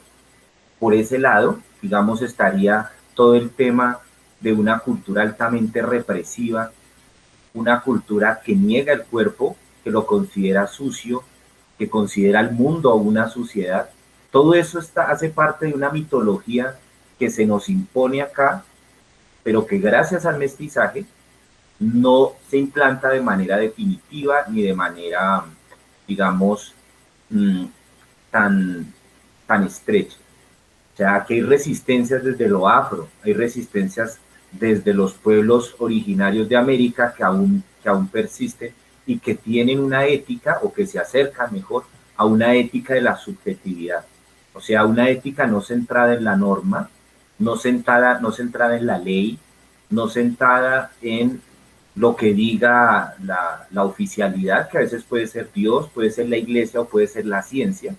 por 0.83 0.93
ese 0.93 1.17
lado, 1.17 1.61
digamos, 1.81 2.21
estaría 2.21 2.91
todo 3.13 3.35
el 3.35 3.51
tema 3.51 3.99
de 4.41 4.51
una 4.51 4.79
cultura 4.79 5.21
altamente 5.21 5.81
represiva, 5.81 6.73
una 7.53 7.79
cultura 7.79 8.41
que 8.43 8.53
niega 8.53 8.91
el 8.91 9.03
cuerpo, 9.03 9.55
que 9.81 9.91
lo 9.91 10.05
considera 10.05 10.67
sucio, 10.67 11.23
que 11.79 11.89
considera 11.89 12.41
el 12.41 12.51
mundo 12.51 12.93
una 12.95 13.29
suciedad. 13.29 13.91
Todo 14.29 14.55
eso 14.55 14.77
está, 14.77 15.03
hace 15.03 15.29
parte 15.29 15.67
de 15.67 15.73
una 15.73 15.89
mitología 15.89 16.75
que 17.17 17.29
se 17.29 17.45
nos 17.45 17.69
impone 17.69 18.21
acá, 18.21 18.65
pero 19.41 19.65
que 19.65 19.77
gracias 19.77 20.25
al 20.25 20.37
mestizaje 20.37 21.05
no 21.79 22.33
se 22.49 22.57
implanta 22.57 23.07
de 23.07 23.21
manera 23.21 23.55
definitiva 23.55 24.43
ni 24.49 24.63
de 24.63 24.73
manera, 24.73 25.45
digamos, 26.05 26.73
mm, 27.29 27.67
tan, 28.29 28.93
tan 29.47 29.63
estrecha. 29.63 30.17
O 30.93 30.97
sea, 30.97 31.25
que 31.27 31.35
hay 31.35 31.41
resistencias 31.41 32.23
desde 32.23 32.47
lo 32.47 32.67
afro, 32.67 33.09
hay 33.23 33.33
resistencias 33.33 34.19
desde 34.51 34.93
los 34.93 35.13
pueblos 35.13 35.75
originarios 35.79 36.47
de 36.47 36.55
América 36.55 37.13
que 37.15 37.23
aún, 37.23 37.63
que 37.81 37.89
aún 37.89 38.07
persisten 38.07 38.73
y 39.05 39.17
que 39.17 39.35
tienen 39.35 39.79
una 39.79 40.05
ética 40.05 40.59
o 40.61 40.71
que 40.71 40.85
se 40.85 40.99
acercan 40.99 41.51
mejor 41.51 41.85
a 42.15 42.25
una 42.25 42.53
ética 42.53 42.93
de 42.93 43.01
la 43.01 43.17
subjetividad. 43.17 44.05
O 44.53 44.61
sea, 44.61 44.85
una 44.85 45.09
ética 45.09 45.47
no 45.47 45.61
centrada 45.61 46.13
en 46.13 46.23
la 46.23 46.35
norma, 46.35 46.89
no 47.39 47.57
sentada, 47.57 48.19
no 48.19 48.31
centrada 48.31 48.77
en 48.77 48.85
la 48.85 48.99
ley, 48.99 49.39
no 49.89 50.07
sentada 50.07 50.91
en 51.01 51.41
lo 51.95 52.15
que 52.15 52.33
diga 52.33 53.15
la, 53.23 53.83
oficialidad, 53.83 54.69
que 54.69 54.77
a 54.77 54.81
veces 54.81 55.03
puede 55.03 55.27
ser 55.27 55.49
Dios, 55.53 55.89
puede 55.93 56.11
ser 56.11 56.29
la 56.29 56.37
iglesia 56.37 56.81
o 56.81 56.85
puede 56.85 57.07
ser 57.07 57.25
la 57.25 57.43
ciencia, 57.43 57.95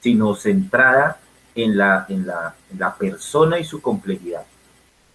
sino 0.00 0.34
centrada 0.34 1.18
en 1.56 1.76
la, 1.76 2.06
en 2.08 2.26
la, 2.26 2.94
persona 2.96 3.58
y 3.58 3.64
su 3.64 3.80
complejidad. 3.80 4.44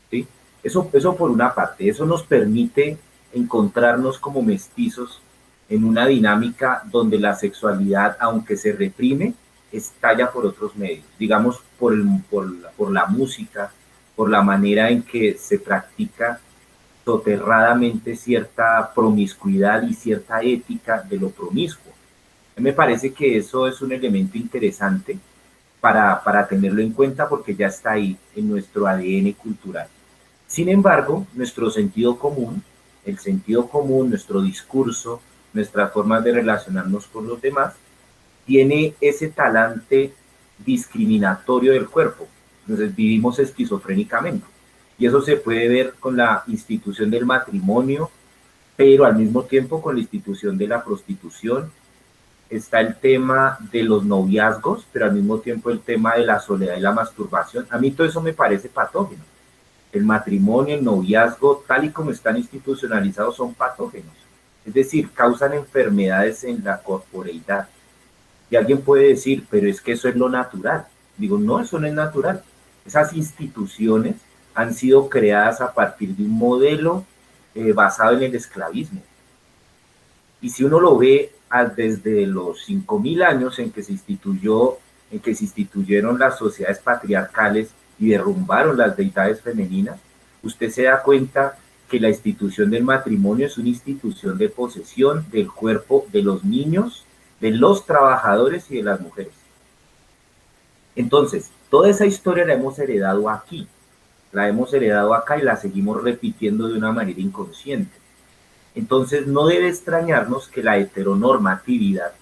¿sí? 0.09 0.27
Eso, 0.63 0.89
eso 0.91 1.15
por 1.15 1.29
una 1.29 1.53
parte, 1.53 1.87
eso 1.87 2.05
nos 2.05 2.23
permite 2.23 2.97
encontrarnos 3.31 4.17
como 4.17 4.41
mestizos 4.41 5.21
en 5.69 5.85
una 5.85 6.05
dinámica 6.07 6.81
donde 6.91 7.17
la 7.19 7.35
sexualidad, 7.35 8.17
aunque 8.19 8.57
se 8.57 8.73
reprime, 8.73 9.33
estalla 9.71 10.29
por 10.31 10.45
otros 10.45 10.75
medios, 10.75 11.05
digamos 11.17 11.61
por, 11.79 11.93
por, 12.29 12.91
la 12.91 13.05
música, 13.05 13.71
por 14.15 14.29
la 14.29 14.41
manera 14.41 14.89
en 14.89 15.03
que 15.03 15.37
se 15.37 15.59
practica 15.59 16.41
soterradamente 17.05 18.15
cierta 18.15 18.91
promiscuidad 18.93 19.83
y 19.83 19.93
cierta 19.93 20.41
ética 20.41 21.01
de 21.01 21.17
lo 21.17 21.29
promiscuo. 21.29 21.93
Me 22.57 22.73
parece 22.73 23.13
que 23.13 23.37
eso 23.37 23.67
es 23.67 23.81
un 23.81 23.93
elemento 23.93 24.37
interesante 24.37 25.17
para, 25.81 26.23
para 26.23 26.47
tenerlo 26.47 26.81
en 26.81 26.93
cuenta 26.93 27.27
porque 27.27 27.55
ya 27.55 27.67
está 27.67 27.91
ahí 27.91 28.17
en 28.35 28.49
nuestro 28.49 28.87
ADN 28.87 29.33
cultural. 29.33 29.87
Sin 30.47 30.69
embargo, 30.69 31.25
nuestro 31.33 31.69
sentido 31.71 32.17
común, 32.17 32.63
el 33.05 33.17
sentido 33.17 33.67
común, 33.67 34.09
nuestro 34.09 34.41
discurso, 34.41 35.21
nuestra 35.53 35.87
forma 35.87 36.21
de 36.21 36.33
relacionarnos 36.33 37.07
con 37.07 37.27
los 37.27 37.41
demás, 37.41 37.73
tiene 38.45 38.93
ese 39.01 39.29
talante 39.29 40.13
discriminatorio 40.59 41.73
del 41.73 41.87
cuerpo. 41.87 42.27
Entonces 42.61 42.95
vivimos 42.95 43.39
esquizofrénicamente. 43.39 44.45
Y 44.97 45.07
eso 45.07 45.21
se 45.21 45.37
puede 45.37 45.67
ver 45.67 45.95
con 45.99 46.15
la 46.15 46.43
institución 46.47 47.09
del 47.09 47.25
matrimonio, 47.25 48.11
pero 48.75 49.05
al 49.05 49.15
mismo 49.15 49.43
tiempo 49.43 49.81
con 49.81 49.95
la 49.95 50.01
institución 50.01 50.57
de 50.57 50.67
la 50.67 50.83
prostitución. 50.83 51.71
Está 52.51 52.81
el 52.81 52.95
tema 52.97 53.57
de 53.71 53.81
los 53.81 54.03
noviazgos, 54.03 54.85
pero 54.91 55.05
al 55.05 55.13
mismo 55.13 55.39
tiempo 55.39 55.71
el 55.71 55.79
tema 55.79 56.15
de 56.15 56.25
la 56.25 56.39
soledad 56.39 56.75
y 56.77 56.81
la 56.81 56.91
masturbación. 56.91 57.65
A 57.71 57.79
mí 57.79 57.91
todo 57.91 58.05
eso 58.05 58.21
me 58.21 58.33
parece 58.33 58.69
patógeno. 58.69 59.23
El 59.91 60.03
matrimonio, 60.03 60.75
el 60.75 60.83
noviazgo, 60.83 61.63
tal 61.65 61.85
y 61.85 61.89
como 61.89 62.11
están 62.11 62.37
institucionalizados, 62.37 63.37
son 63.37 63.53
patógenos. 63.53 64.13
Es 64.65 64.73
decir, 64.73 65.09
causan 65.11 65.53
enfermedades 65.53 66.43
en 66.43 66.63
la 66.63 66.77
corporeidad 66.77 67.67
y 68.51 68.57
alguien 68.57 68.81
puede 68.81 69.07
decir, 69.07 69.47
pero 69.49 69.67
es 69.67 69.79
que 69.79 69.93
eso 69.93 70.09
es 70.09 70.15
lo 70.17 70.27
natural. 70.27 70.85
Digo, 71.17 71.39
no, 71.39 71.61
eso 71.61 71.79
no 71.79 71.87
es 71.87 71.93
natural. 71.93 72.43
Esas 72.85 73.13
instituciones 73.13 74.17
han 74.53 74.73
sido 74.73 75.07
creadas 75.07 75.61
a 75.61 75.73
partir 75.73 76.13
de 76.17 76.23
un 76.23 76.37
modelo 76.37 77.05
eh, 77.55 77.71
basado 77.71 78.17
en 78.17 78.23
el 78.23 78.35
esclavismo. 78.35 79.01
Y 80.41 80.49
si 80.49 80.65
uno 80.65 80.81
lo 80.81 80.97
ve 80.97 81.31
desde 81.75 82.25
los 82.25 82.67
5.000 82.67 83.23
años 83.23 83.59
en 83.59 83.71
que 83.71 83.83
se 83.83 83.91
instituyó, 83.91 84.77
en 85.11 85.19
que 85.19 85.35
se 85.35 85.45
instituyeron 85.45 86.17
las 86.17 86.37
sociedades 86.37 86.79
patriarcales 86.79 87.69
y 87.99 88.09
derrumbaron 88.09 88.77
las 88.77 88.95
deidades 88.95 89.41
femeninas, 89.41 89.99
usted 90.43 90.69
se 90.69 90.83
da 90.83 91.01
cuenta 91.03 91.57
que 91.89 91.99
la 91.99 92.09
institución 92.09 92.69
del 92.69 92.83
matrimonio 92.83 93.45
es 93.45 93.57
una 93.57 93.67
institución 93.67 94.37
de 94.37 94.49
posesión 94.49 95.25
del 95.29 95.51
cuerpo 95.51 96.07
de 96.11 96.23
los 96.23 96.43
niños 96.43 97.05
de 97.41 97.51
los 97.51 97.85
trabajadores 97.85 98.69
y 98.69 98.77
de 98.77 98.83
las 98.83 99.01
mujeres. 99.01 99.33
Entonces, 100.95 101.49
toda 101.69 101.89
esa 101.89 102.05
historia 102.05 102.45
la 102.45 102.53
hemos 102.53 102.77
heredado 102.77 103.29
aquí, 103.29 103.67
la 104.31 104.47
hemos 104.47 104.73
heredado 104.73 105.13
acá 105.13 105.37
y 105.37 105.41
la 105.41 105.57
seguimos 105.57 106.01
repitiendo 106.01 106.67
de 106.67 106.77
una 106.77 106.91
manera 106.91 107.19
inconsciente. 107.19 108.00
Entonces, 108.75 109.27
no 109.27 109.47
debe 109.47 109.67
extrañarnos 109.67 110.47
que 110.47 110.63
la 110.63 110.77
heteronormatividad, 110.77 112.13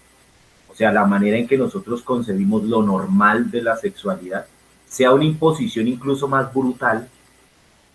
o 0.68 0.76
sea, 0.76 0.91
la 0.91 1.06
manera 1.06 1.38
en 1.38 1.47
que 1.47 1.58
nosotros 1.58 2.02
concebimos 2.02 2.64
lo 2.64 2.82
normal 2.82 3.52
de 3.52 3.62
la 3.62 3.78
sexualidad, 3.78 4.45
sea 4.88 5.12
una 5.12 5.26
imposición 5.26 5.88
incluso 5.88 6.28
más 6.28 6.52
brutal 6.54 7.08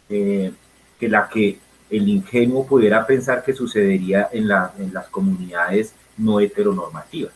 eh, 0.08 0.52
que 0.98 1.08
la 1.08 1.28
que 1.28 1.58
el 1.90 2.08
ingenuo 2.08 2.66
pudiera 2.66 3.06
pensar 3.06 3.44
que 3.44 3.52
sucedería 3.52 4.28
en, 4.32 4.48
las 4.48 5.08
comunidades 5.10 5.92
no 6.16 6.40
heteronormativas. 6.40 7.32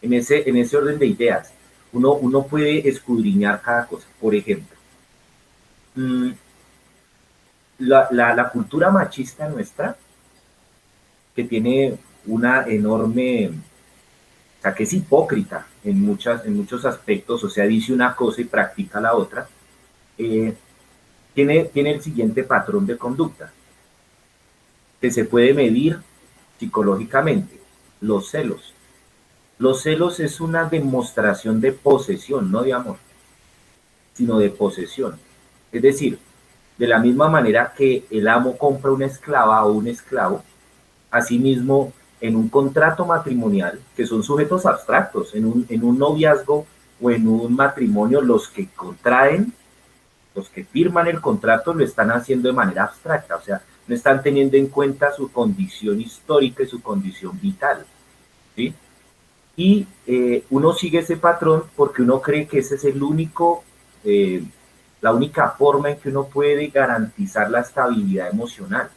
En, 0.00 0.12
ese, 0.14 0.48
en 0.48 0.56
ese 0.56 0.76
orden 0.76 0.98
de 0.98 1.06
ideas, 1.06 1.52
uno, 1.92 2.14
uno 2.14 2.44
puede 2.44 2.88
escudriñar 2.88 3.62
cada 3.62 3.86
cosa. 3.86 4.06
Por 4.20 4.34
ejemplo, 4.34 4.76
mm, 5.94 6.30
la, 7.82 8.34
la, 8.34 8.48
cultura 8.50 8.90
machista 8.90 9.48
nuestra, 9.48 9.96
que 11.34 11.44
tiene 11.44 11.98
una 12.26 12.64
enorme, 12.66 13.48
o 13.48 14.62
sea, 14.62 14.74
que 14.74 14.84
es 14.84 14.92
hipócrita 14.92 15.66
en, 15.82 16.00
muchas, 16.00 16.44
en 16.46 16.56
muchos 16.56 16.84
aspectos, 16.84 17.42
o 17.42 17.50
sea, 17.50 17.64
dice 17.64 17.92
una 17.92 18.14
cosa 18.14 18.40
y 18.40 18.44
practica 18.44 19.00
la 19.00 19.14
otra, 19.14 19.48
eh, 20.18 20.54
tiene, 21.34 21.64
tiene 21.64 21.92
el 21.92 22.02
siguiente 22.02 22.44
patrón 22.44 22.86
de 22.86 22.96
conducta, 22.96 23.52
que 25.00 25.10
se 25.10 25.24
puede 25.24 25.52
medir 25.52 25.98
psicológicamente, 26.58 27.58
los 28.00 28.30
celos. 28.30 28.74
Los 29.58 29.82
celos 29.82 30.20
es 30.20 30.40
una 30.40 30.64
demostración 30.64 31.60
de 31.60 31.72
posesión, 31.72 32.50
no 32.52 32.62
de 32.62 32.72
amor, 32.72 32.98
sino 34.14 34.38
de 34.38 34.50
posesión. 34.50 35.18
Es 35.72 35.82
decir, 35.82 36.18
de 36.82 36.88
la 36.88 36.98
misma 36.98 37.28
manera 37.28 37.72
que 37.76 38.06
el 38.10 38.26
amo 38.26 38.58
compra 38.58 38.90
una 38.90 39.06
esclava 39.06 39.64
o 39.64 39.70
un 39.70 39.86
esclavo, 39.86 40.42
asimismo 41.12 41.92
en 42.20 42.34
un 42.34 42.48
contrato 42.48 43.06
matrimonial, 43.06 43.78
que 43.94 44.04
son 44.04 44.24
sujetos 44.24 44.66
abstractos, 44.66 45.32
en 45.36 45.44
un, 45.46 45.64
en 45.68 45.84
un 45.84 45.96
noviazgo 45.96 46.66
o 47.00 47.10
en 47.12 47.28
un 47.28 47.54
matrimonio, 47.54 48.20
los 48.20 48.48
que 48.48 48.66
contraen, 48.74 49.52
los 50.34 50.48
que 50.48 50.64
firman 50.64 51.06
el 51.06 51.20
contrato 51.20 51.72
lo 51.72 51.84
están 51.84 52.10
haciendo 52.10 52.48
de 52.48 52.54
manera 52.54 52.82
abstracta, 52.82 53.36
o 53.36 53.42
sea, 53.42 53.62
no 53.86 53.94
están 53.94 54.20
teniendo 54.20 54.56
en 54.56 54.66
cuenta 54.66 55.12
su 55.12 55.30
condición 55.30 56.00
histórica 56.00 56.64
y 56.64 56.66
su 56.66 56.82
condición 56.82 57.38
vital. 57.40 57.86
¿sí? 58.56 58.74
Y 59.54 59.86
eh, 60.08 60.42
uno 60.50 60.72
sigue 60.72 60.98
ese 60.98 61.16
patrón 61.16 61.62
porque 61.76 62.02
uno 62.02 62.20
cree 62.20 62.48
que 62.48 62.58
ese 62.58 62.74
es 62.74 62.84
el 62.86 63.00
único, 63.04 63.62
eh, 64.02 64.42
la 65.02 65.12
única 65.12 65.50
forma 65.50 65.90
en 65.90 65.98
que 65.98 66.08
uno 66.08 66.24
puede 66.24 66.68
garantizar 66.68 67.50
la 67.50 67.60
estabilidad 67.60 68.30
emocional. 68.30 68.88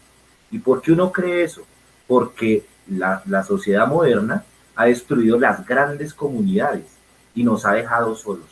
¿Y 0.52 0.60
por 0.60 0.82
qué 0.82 0.94
uno 0.94 1.12
cree 1.12 1.44
eso? 1.44 1.64
Porque 2.08 2.66
la, 2.88 3.22
la 3.26 3.44
sociedad 3.44 3.88
moderna 3.88 4.46
ha 4.76 4.86
destruido 4.86 5.38
las 5.38 5.66
grandes 5.66 6.14
comunidades 6.14 6.86
y 7.34 7.44
nos 7.44 7.66
ha 7.66 7.74
dejado 7.74 8.16
solos. 8.16 8.48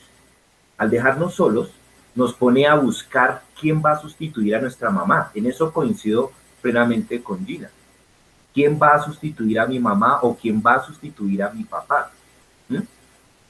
Al 0.78 0.90
dejarnos 0.90 1.36
solos, 1.36 1.72
nos 2.16 2.34
pone 2.34 2.68
a 2.68 2.76
buscar 2.76 3.44
quién 3.60 3.82
va 3.84 3.94
a 3.94 4.02
sustituir 4.02 4.56
a 4.56 4.62
nuestra 4.62 4.90
mamá. 4.90 5.32
En 5.34 5.46
eso 5.46 5.72
coincido 5.72 6.32
plenamente 6.62 7.22
con 7.22 7.46
Gina. 7.46 7.70
¿Quién 8.54 8.80
va 8.82 8.96
a 8.96 9.04
sustituir 9.04 9.60
a 9.60 9.66
mi 9.66 9.80
mamá 9.80 10.20
o 10.22 10.36
quién 10.36 10.62
va 10.66 10.76
a 10.76 10.84
sustituir 10.84 11.42
a 11.42 11.50
mi 11.50 11.64
papá? 11.64 12.12
¿Mm? 12.70 12.82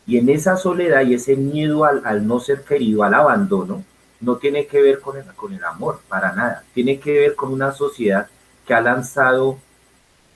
Y 0.06 0.18
en 0.18 0.30
esa 0.30 0.56
soledad 0.56 1.02
y 1.02 1.14
ese 1.14 1.36
miedo 1.36 1.84
al, 1.86 2.26
no 2.26 2.40
ser 2.40 2.64
querido, 2.64 3.04
al 3.04 3.14
abandono, 3.14 3.84
no 4.24 4.38
tiene 4.38 4.66
que 4.68 4.82
ver 4.82 5.02
con 5.02 5.18
el, 5.18 5.64
amor, 5.66 6.00
para 6.08 6.34
nada. 6.34 6.64
Tiene 6.74 6.98
que 7.00 7.12
ver 7.12 7.36
con 7.36 7.52
una 7.52 7.74
sociedad 7.74 8.28
que 8.66 8.74
ha 8.74 8.80
lanzado 8.80 9.58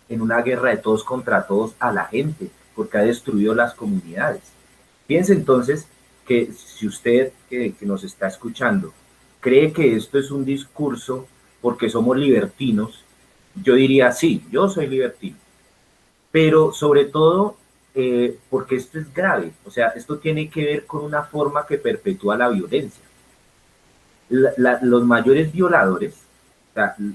en 0.09 0.21
una 0.21 0.41
guerra 0.41 0.71
de 0.71 0.77
todos 0.77 1.03
contra 1.03 1.47
todos 1.47 1.73
a 1.79 1.91
la 1.91 2.05
gente, 2.05 2.49
porque 2.75 2.97
ha 2.97 3.01
destruido 3.01 3.55
las 3.55 3.73
comunidades. 3.73 4.41
Piense 5.07 5.33
entonces 5.33 5.87
que 6.27 6.51
si 6.51 6.85
usted 6.85 7.31
que, 7.49 7.73
nos 7.81 8.03
está 8.03 8.27
escuchando 8.27 8.93
cree 9.39 9.71
que 9.71 9.95
esto 9.95 10.19
es 10.19 10.31
un 10.31 10.43
discurso 10.43 11.25
porque 11.61 11.89
somos 11.89 12.17
libertinos, 12.17 13.05
yo 13.55 13.75
diría 13.75 14.11
sí, 14.11 14.45
yo 14.51 14.67
soy 14.67 14.87
libertino. 14.87 15.37
Pero 16.31 16.73
sobre 16.73 17.05
todo 17.05 17.55
eh, 17.95 18.37
porque 18.49 18.75
esto 18.75 18.99
es 18.99 19.13
grave, 19.13 19.53
o 19.63 19.71
sea, 19.71 19.89
esto 19.89 20.17
tiene 20.17 20.49
que 20.49 20.65
ver 20.65 20.85
con 20.85 21.05
una 21.05 21.23
forma 21.23 21.65
que 21.65 21.77
perpetúa 21.77 22.37
la 22.37 22.49
violencia. 22.49 23.06
Los 24.29 25.03
mayores 25.05 25.51
violadores, 25.51 26.15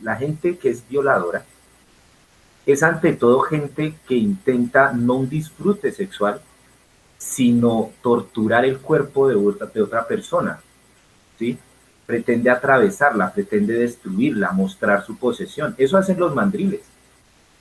la 0.03 0.17
gente 0.17 0.57
que 0.59 0.71
es 0.71 0.87
violadora, 0.89 1.45
es 2.67 2.83
ante 2.83 3.13
todo 3.13 3.41
gente 3.41 3.95
que 4.07 4.15
intenta 4.15 4.93
no 4.93 5.15
un 5.15 5.29
disfrute 5.29 5.91
sexual, 5.93 6.41
sino 7.19 7.91
torturar 8.03 8.65
el 8.65 8.79
cuerpo 8.79 9.29
de 9.29 9.35
otra, 9.35 9.67
de 9.67 9.83
otra 9.83 10.07
persona, 10.07 10.61
¿sí? 11.39 11.59
Pretende 12.07 12.51
atravesarla, 12.51 13.33
pretende 13.33 13.75
destruirla, 13.75 14.53
mostrar 14.53 15.05
su 15.05 15.17
posesión. 15.17 15.75
Eso 15.79 15.97
hacen 15.97 16.19
los 16.19 16.35
mandriles. 16.35 16.83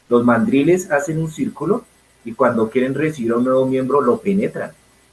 Los 0.09 0.23
mandriles 0.23 0.91
hacen 0.91 1.19
un 1.19 1.31
círculo 1.31 1.85
y 2.25 2.33
cuando 2.33 2.69
quieren 2.69 2.93
recibir 2.93 3.31
a 3.31 3.37
un 3.37 3.43
nuevo 3.43 3.65
miembro 3.65 4.01
lo 4.01 4.19
penetran. 4.19 4.71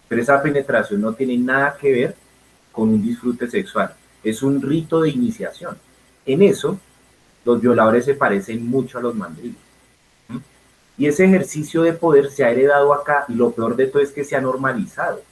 Pero 0.09 0.23
esa 0.23 0.43
penetración 0.43 1.01
no 1.01 1.13
tiene 1.13 1.37
nada 1.37 1.77
que 1.79 1.93
ver 1.93 2.17
con 2.73 2.89
un 2.89 3.03
disfrute 3.03 3.49
sexual. 3.51 3.95
Es 4.23 4.43
un 4.43 4.61
rito 4.61 5.01
de 5.01 5.11
iniciación. 5.11 5.77
En 6.27 6.43
eso, 6.43 6.79
los 7.45 7.61
violadores 7.61 8.05
se 8.05 8.15
parecen 8.15 8.67
mucho 8.67 8.99
a 8.99 9.03
los 9.03 9.15
mandriles. 9.15 9.57
Y 10.99 11.07
ese 11.07 11.25
ejercicio 11.25 11.83
de 11.83 11.93
poder 11.93 12.31
se 12.31 12.45
ha 12.45 12.51
heredado 12.51 12.93
acá 12.93 13.25
y 13.29 13.35
lo 13.35 13.53
peor 13.53 13.77
de 13.77 13.87
todo 13.87 14.03
es 14.03 14.11
que 14.11 14.25
se 14.25 14.35
ha 14.35 14.41
normalizado. 14.41 15.23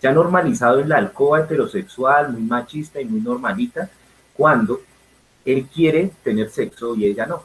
Se 0.00 0.08
ha 0.08 0.12
normalizado 0.12 0.80
en 0.80 0.88
la 0.88 0.96
alcoba 0.96 1.40
heterosexual, 1.40 2.32
muy 2.32 2.42
machista 2.42 3.00
y 3.00 3.04
muy 3.04 3.20
normalita, 3.20 3.90
cuando 4.34 4.80
él 5.44 5.66
quiere 5.72 6.10
tener 6.24 6.50
sexo 6.50 6.96
y 6.96 7.04
ella 7.04 7.26
no. 7.26 7.44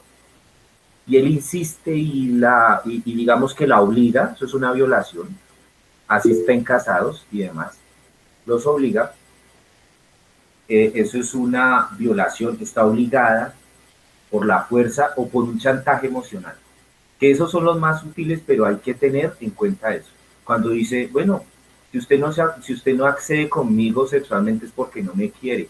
Y 1.06 1.16
él 1.18 1.28
insiste 1.28 1.94
y, 1.94 2.28
la, 2.28 2.82
y, 2.84 3.00
digamos 3.14 3.54
que 3.54 3.66
la 3.66 3.80
obliga, 3.80 4.32
eso 4.34 4.46
es 4.46 4.54
una 4.54 4.72
violación, 4.72 5.28
así 6.06 6.32
estén 6.32 6.64
casados 6.64 7.26
y 7.30 7.38
demás, 7.38 7.78
los 8.46 8.66
obliga. 8.66 9.12
Eh, 10.68 10.92
eso 10.94 11.18
es 11.18 11.34
una 11.34 11.88
violación, 11.98 12.58
está 12.60 12.84
obligada 12.84 13.54
por 14.30 14.46
la 14.46 14.62
fuerza 14.64 15.10
o 15.16 15.28
por 15.28 15.44
un 15.44 15.58
chantaje 15.58 16.06
emocional 16.06 16.54
que 17.18 17.30
esos 17.30 17.50
son 17.50 17.64
los 17.64 17.78
más 17.78 18.02
útiles, 18.04 18.40
pero 18.46 18.66
hay 18.66 18.76
que 18.76 18.94
tener 18.94 19.34
en 19.40 19.50
cuenta 19.50 19.94
eso. 19.94 20.08
Cuando 20.44 20.70
dice, 20.70 21.08
bueno, 21.12 21.44
si 21.90 21.98
usted 21.98 22.18
no, 22.18 22.32
si 22.62 22.72
usted 22.72 22.94
no 22.94 23.06
accede 23.06 23.48
conmigo 23.48 24.06
sexualmente 24.06 24.66
es 24.66 24.72
porque 24.72 25.02
no 25.02 25.14
me 25.14 25.30
quiere, 25.30 25.68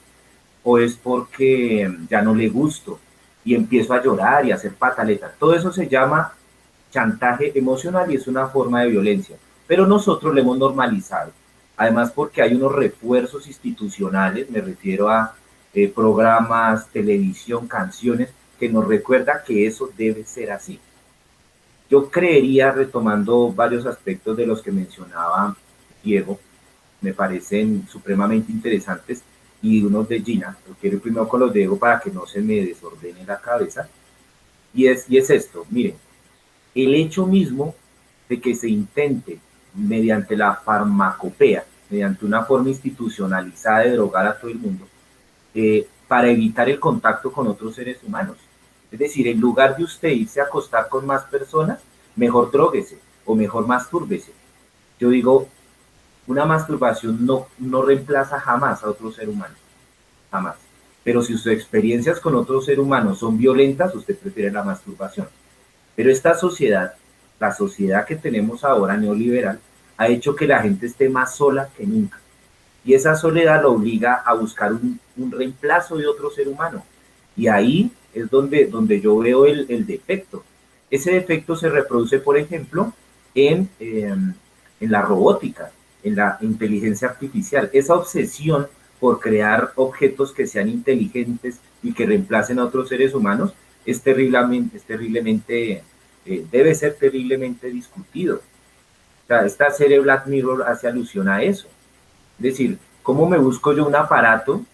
o 0.62 0.78
es 0.78 0.96
porque 0.96 1.90
ya 2.09 2.22
no 2.22 2.34
le 2.34 2.49
gusto, 2.49 2.99
y 3.44 3.55
empiezo 3.55 3.94
a 3.94 4.03
llorar 4.03 4.44
y 4.44 4.53
a 4.53 4.57
hacer 4.57 4.74
pataleta. 4.74 5.32
Todo 5.38 5.55
eso 5.55 5.72
se 5.72 5.88
llama 5.88 6.32
chantaje 6.90 7.59
emocional 7.59 8.11
y 8.11 8.16
es 8.16 8.26
una 8.26 8.46
forma 8.49 8.82
de 8.82 8.90
violencia, 8.90 9.36
pero 9.66 9.86
nosotros 9.86 10.34
lo 10.34 10.40
hemos 10.40 10.59
normalizado. 10.59 11.32
Además 11.79 12.11
porque 12.11 12.43
hay 12.43 12.55
unos 12.55 12.74
refuerzos 12.74 13.47
institucionales, 13.47 14.51
me 14.51 14.61
refiero 14.61 15.09
a 15.09 15.37
eh, 15.72 15.87
programas, 15.89 16.89
televisión, 16.89 17.68
canciones, 17.68 18.31
que 18.59 18.68
nos 18.68 18.87
recuerda 18.87 19.45
que 19.47 19.64
eso 19.64 19.89
debe 19.97 20.24
ser 20.24 20.51
así. 20.51 20.81
Yo 21.89 22.11
creería, 22.11 22.72
retomando 22.72 23.53
varios 23.53 23.87
aspectos 23.87 24.37
de 24.37 24.45
los 24.45 24.61
que 24.61 24.72
mencionaba 24.72 25.57
Diego, 26.03 26.41
me 27.01 27.14
parecen 27.14 27.87
supremamente 27.89 28.51
interesantes, 28.51 29.22
y 29.62 29.83
unos 29.83 30.09
de 30.09 30.20
Gina, 30.20 30.59
lo 30.68 30.74
quiero 30.74 30.99
primero 30.99 31.29
con 31.29 31.41
los 31.41 31.53
de 31.53 31.61
Diego 31.61 31.79
para 31.79 32.01
que 32.01 32.11
no 32.11 32.26
se 32.26 32.41
me 32.41 32.55
desordene 32.64 33.24
la 33.24 33.41
cabeza, 33.41 33.89
y 34.74 34.89
es, 34.89 35.09
y 35.09 35.16
es 35.16 35.31
esto, 35.31 35.64
miren, 35.70 35.95
el 36.74 36.95
hecho 36.97 37.24
mismo 37.24 37.76
de 38.29 38.41
que 38.41 38.57
se 38.57 38.68
intente 38.68 39.39
mediante 39.75 40.37
la 40.37 40.55
farmacopea, 40.55 41.64
mediante 41.91 42.25
una 42.25 42.45
forma 42.45 42.69
institucionalizada 42.69 43.81
de 43.81 43.93
drogar 43.93 44.27
a 44.27 44.39
todo 44.39 44.51
el 44.51 44.59
mundo, 44.59 44.87
eh, 45.55 45.87
para 46.07 46.29
evitar 46.29 46.69
el 46.69 46.81
contacto 46.81 47.33
con 47.33 47.47
otros 47.47 47.75
seres 47.75 47.99
humanos. 48.03 48.37
Es 48.91 48.99
decir, 48.99 49.29
en 49.29 49.41
lugar 49.41 49.77
de 49.77 49.85
usted 49.85 50.09
irse 50.09 50.41
a 50.41 50.45
acostar 50.45 50.89
con 50.89 51.07
más 51.07 51.25
personas, 51.25 51.81
mejor 52.16 52.51
droguese 52.51 52.99
o 53.25 53.35
mejor 53.35 53.66
mastúrbese. 53.66 54.33
Yo 54.99 55.11
digo, 55.11 55.49
una 56.27 56.45
masturbación 56.45 57.25
no, 57.25 57.47
no 57.59 57.83
reemplaza 57.83 58.41
jamás 58.41 58.83
a 58.83 58.91
otro 58.91 59.12
ser 59.12 59.29
humano, 59.29 59.55
jamás. 60.31 60.57
Pero 61.05 61.23
si 61.23 61.35
sus 61.35 61.47
experiencias 61.47 62.21
con 62.21 62.35
otro 62.35 62.61
ser 62.61 62.81
humano 62.81 63.14
son 63.14 63.39
violentas, 63.39 63.95
usted 63.95 64.16
prefiere 64.19 64.51
la 64.51 64.62
masturbación. 64.62 65.29
Pero 65.95 66.11
esta 66.11 66.35
sociedad, 66.35 66.95
la 67.41 67.53
sociedad 67.53 68.07
que 68.07 68.16
tenemos 68.16 68.64
ahora 68.64 68.97
neoliberal, 68.97 69.61
ha 69.97 70.09
hecho 70.09 70.34
que 70.34 70.47
la 70.47 70.62
gente 70.62 70.86
esté 70.86 71.09
más 71.09 71.34
sola 71.34 71.68
que 71.76 71.86
nunca. 71.86 72.18
Y 72.84 72.95
esa 72.95 73.14
soledad 73.14 73.62
lo 73.62 73.72
obliga 73.72 74.14
a 74.14 74.34
buscar 74.34 74.72
un, 74.72 74.99
un 75.16 75.30
reemplazo 75.30 75.97
de 75.97 76.07
otro 76.07 76.30
ser 76.30 76.49
humano. 76.49 76.84
Y 77.36 77.49
ahí 77.49 77.91
es 78.14 78.30
donde, 78.30 78.66
donde 78.66 79.01
yo 79.01 79.18
veo 79.18 79.47
el, 79.47 79.86
defecto. 79.86 80.45
Ese 80.91 81.12
defecto 81.12 81.57
se 81.57 81.68
reproduce, 81.68 82.18
por 82.18 82.39
ejemplo, 82.39 82.93
en, 83.34 83.68
em, 83.78 84.34
en 84.80 84.91
la 84.91 85.03
robótica, 85.03 85.70
en 86.03 86.16
la 86.16 86.39
inteligencia 86.41 87.09
artificial. 87.09 87.70
Esa 87.72 87.95
obsesión 87.95 88.66
por 88.99 89.20
crear 89.20 89.72
objetos 89.76 90.32
que 90.32 90.47
sean 90.47 90.68
inteligentes 90.68 91.61
y 91.82 91.93
que 91.93 92.07
reemplacen 92.07 92.59
a 92.59 92.64
otros 92.64 92.89
seres 92.89 93.14
humanos 93.14 93.53
es 93.86 94.03
terriblemente, 94.03 94.76
es 94.76 94.82
terriblemente 94.82 95.82
eh, 96.29 96.47
debe 96.51 96.74
ser 96.74 96.95
terriblemente 96.95 97.68
discutido. 97.68 98.37
O 98.37 99.26
sea, 99.26 99.45
esta 99.45 99.70
serie 99.70 99.99
Black 99.99 100.26
Mirror 100.26 100.62
hace 100.62 100.89
alusión 100.89 101.29
a 101.29 101.43
eso. 101.43 101.66
Es 102.39 102.43
decir, 102.43 102.79
¿cómo 103.03 103.29
me 103.29 103.39
busco 103.39 103.72
yo 103.72 103.87
un 103.87 103.97
aparato 103.97 104.64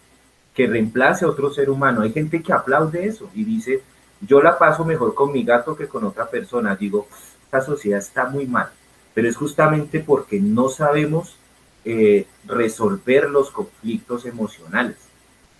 que 0.55 0.65
reemplace 0.67 1.25
a 1.25 1.27
otro 1.27 1.53
ser 1.53 1.69
humano. 1.69 2.01
Hay 2.01 2.13
gente 2.13 2.41
que 2.41 2.53
aplaude 2.53 3.05
eso 3.05 3.29
y 3.35 3.43
dice, 3.43 3.83
yo 4.21 4.41
la 4.41 4.57
paso 4.57 4.85
mejor 4.85 5.13
con 5.13 5.31
mi 5.33 5.43
gato 5.43 5.75
que 5.75 5.87
con 5.87 6.05
otra 6.05 6.27
persona. 6.29 6.75
Digo, 6.75 7.07
esta 7.43 7.61
sociedad 7.61 7.99
está 7.99 8.29
muy 8.29 8.47
mal, 8.47 8.69
pero 9.13 9.27
es 9.27 9.35
justamente 9.35 9.99
porque 9.99 10.39
no 10.39 10.69
sabemos 10.69 11.35
eh, 11.83 12.25
resolver 12.45 13.29
los 13.29 13.51
conflictos 13.51 14.25
emocionales. 14.25 14.95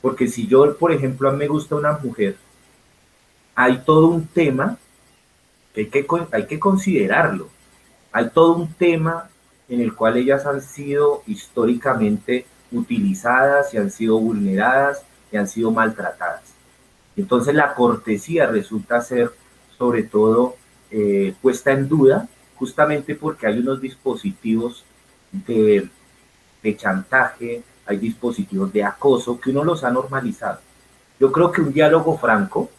Porque 0.02 0.28
si 0.30 0.48
yo, 0.48 0.78
por 0.78 0.94
ejemplo, 0.94 1.30
a 1.30 1.34
me 1.34 1.48
gusta 1.48 1.76
una 1.76 1.98
mujer, 1.98 2.38
hay 3.54 3.80
todo 3.80 4.08
un 4.08 4.26
tema 4.28 4.78
que 5.76 5.82
hay 5.82 5.88
que, 5.88 6.08
hay 6.32 6.46
que 6.48 6.60
considerarlo. 6.60 7.50
Hay 8.12 8.30
todo 8.30 8.56
un 8.56 8.74
tema 8.74 9.30
en 9.68 9.82
el 9.82 9.94
cual 9.94 10.18
ellas 10.18 10.46
han 10.46 10.62
sido 10.62 11.22
históricamente 11.28 12.46
utilizadas 12.72 13.74
y 13.74 13.78
han 13.78 13.92
sido 13.92 14.18
vulneradas 14.20 15.04
y 15.32 15.38
han 15.38 15.48
sido 15.48 15.72
maltratadas. 15.72 16.44
Entonces 17.18 17.54
la 17.54 17.74
cortesía 17.74 18.48
resulta 18.48 19.02
ser 19.02 19.32
sobre 19.78 20.04
todo 20.04 20.56
eh, 20.92 21.34
puesta 21.42 21.72
en 21.72 21.90
duda 21.90 22.30
justamente 22.56 23.16
porque 23.16 23.48
hay 23.48 23.60
unos 23.60 23.82
dispositivos 23.82 24.86
de, 25.32 25.90
de 26.64 26.78
chantaje, 26.78 27.64
hay 27.86 27.98
dispositivos 27.98 28.72
de 28.72 28.84
acoso 28.84 29.40
que 29.40 29.50
uno 29.50 29.64
los 29.64 29.84
ha 29.84 29.92
normalizado. 29.92 30.60
Yo 31.20 31.32
creo 31.32 31.52
que 31.52 31.62
un 31.62 31.74
diálogo 31.74 32.18
franco, 32.18 32.70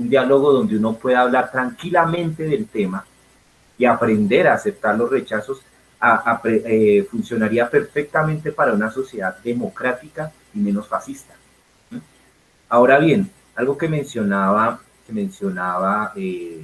un 0.00 0.08
diálogo 0.08 0.52
donde 0.52 0.78
uno 0.78 0.94
pueda 0.94 1.20
hablar 1.20 1.52
tranquilamente 1.52 2.44
del 2.44 2.66
tema 2.66 3.04
y 3.76 3.84
aprender 3.84 4.48
a 4.48 4.54
aceptar 4.54 4.96
los 4.96 5.10
rechazos, 5.10 5.60
eh, 6.44 7.06
funcionaría 7.10 7.68
perfectamente 7.68 8.52
para 8.52 8.72
una 8.72 8.90
sociedad 8.90 9.36
democrática 9.44 10.32
y 10.54 10.58
menos 10.58 10.88
fascista. 10.88 11.34
Ahora 12.70 12.98
bien, 12.98 13.30
algo 13.54 13.76
que 13.76 13.88
mencionaba, 13.88 14.80
que 15.06 15.12
mencionaba 15.12 16.12
eh, 16.16 16.62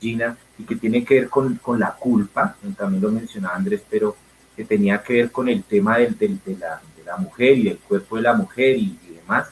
Gina 0.00 0.36
y 0.58 0.64
que 0.64 0.74
tiene 0.74 1.04
que 1.04 1.20
ver 1.20 1.28
con, 1.28 1.60
la 1.78 1.92
culpa, 1.92 2.56
también 2.76 3.02
lo 3.02 3.12
mencionaba 3.12 3.54
Andrés, 3.54 3.82
pero 3.88 4.16
que 4.56 4.64
tenía 4.64 5.02
que 5.02 5.12
ver 5.12 5.30
con 5.30 5.48
el 5.48 5.62
tema 5.62 5.98
del, 5.98 6.18
de, 6.18 6.56
la, 6.58 7.16
mujer 7.18 7.58
y 7.58 7.62
del 7.64 7.78
cuerpo 7.78 8.16
de 8.16 8.22
la 8.22 8.34
mujer 8.34 8.76
y, 8.76 8.98
demás, 9.14 9.48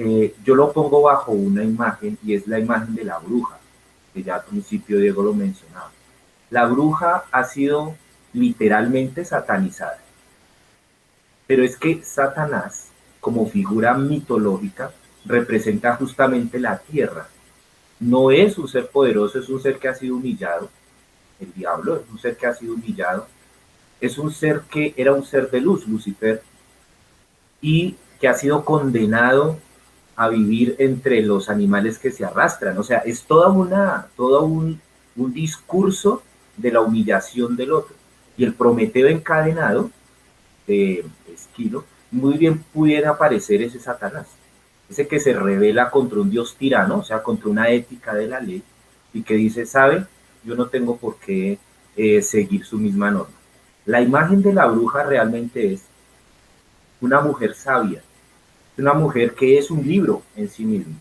eh, 0.00 0.36
yo 0.44 0.54
lo 0.54 0.72
pongo 0.72 1.02
bajo 1.02 1.32
una 1.32 1.64
imagen 1.64 2.16
y 2.24 2.34
es 2.34 2.46
la 2.46 2.60
imagen 2.60 2.94
de 2.94 3.02
la 3.02 3.18
bruja, 3.18 3.58
que 4.14 4.22
ya 4.22 4.36
al 4.36 4.44
principio 4.44 4.98
Diego 4.98 5.24
lo 5.24 5.34
mencionaba. 5.34 5.90
La 6.50 6.66
bruja 6.66 7.24
ha 7.32 7.42
sido 7.42 7.96
literalmente 8.32 9.24
satanizada. 9.24 9.98
Pero 11.48 11.64
es 11.64 11.76
que 11.76 12.04
Satanás, 12.04 12.90
como 13.20 13.48
figura 13.48 13.94
mitológica, 13.94 14.92
representa 15.24 15.96
justamente 15.96 16.60
la 16.60 16.78
tierra. 16.78 17.26
No 17.98 18.30
es 18.30 18.56
un 18.56 18.68
ser 18.68 18.88
poderoso, 18.90 19.40
es 19.40 19.48
un 19.48 19.60
ser 19.60 19.80
que 19.80 19.88
ha 19.88 19.94
sido 19.94 20.14
humillado. 20.14 20.70
El 21.40 21.52
diablo 21.54 21.96
es 21.96 22.08
un 22.08 22.20
ser 22.20 22.36
que 22.36 22.46
ha 22.46 22.54
sido 22.54 22.74
humillado. 22.74 23.26
Es 24.00 24.16
un 24.16 24.30
ser 24.30 24.60
que 24.70 24.94
era 24.96 25.12
un 25.12 25.24
ser 25.24 25.50
de 25.50 25.60
luz, 25.60 25.88
Lucifer, 25.88 26.40
y 27.60 27.96
que 28.20 28.28
ha 28.28 28.34
sido 28.34 28.64
condenado 28.64 29.58
a 30.18 30.28
vivir 30.28 30.74
entre 30.78 31.22
los 31.22 31.48
animales 31.48 31.98
que 31.98 32.10
se 32.10 32.24
arrastran. 32.24 32.76
O 32.76 32.82
sea, 32.82 32.98
es 32.98 33.22
toda 33.22 33.48
una, 33.48 34.08
todo 34.16 34.44
un, 34.44 34.80
un 35.16 35.32
discurso 35.32 36.22
de 36.56 36.72
la 36.72 36.80
humillación 36.80 37.56
del 37.56 37.72
otro 37.72 37.94
y 38.36 38.44
el 38.44 38.52
Prometeo 38.52 39.06
encadenado 39.06 39.90
de 40.66 41.04
Esquilo, 41.32 41.84
muy 42.10 42.36
bien 42.36 42.64
pudiera 42.72 43.10
aparecer 43.10 43.62
ese 43.62 43.78
Satanás, 43.78 44.26
ese 44.90 45.06
que 45.06 45.20
se 45.20 45.32
revela 45.32 45.90
contra 45.90 46.20
un 46.20 46.30
Dios 46.30 46.56
tirano, 46.56 46.98
o 46.98 47.04
sea, 47.04 47.22
contra 47.22 47.48
una 47.48 47.68
ética 47.70 48.12
de 48.14 48.26
la 48.26 48.40
ley, 48.40 48.62
y 49.12 49.22
que 49.22 49.34
dice, 49.34 49.66
sabe, 49.66 50.04
yo 50.44 50.56
no 50.56 50.66
tengo 50.66 50.96
por 50.96 51.16
qué 51.16 51.58
eh, 51.96 52.22
seguir 52.22 52.64
su 52.64 52.78
misma 52.78 53.10
norma. 53.10 53.34
La 53.86 54.00
imagen 54.00 54.42
de 54.42 54.52
la 54.52 54.66
bruja 54.66 55.04
realmente 55.04 55.74
es 55.74 55.82
una 57.00 57.20
mujer 57.20 57.54
sabia, 57.54 58.02
una 58.78 58.94
mujer 58.94 59.34
que 59.34 59.58
es 59.58 59.70
un 59.70 59.86
libro 59.86 60.22
en 60.36 60.48
sí 60.48 60.64
mismo 60.64 60.94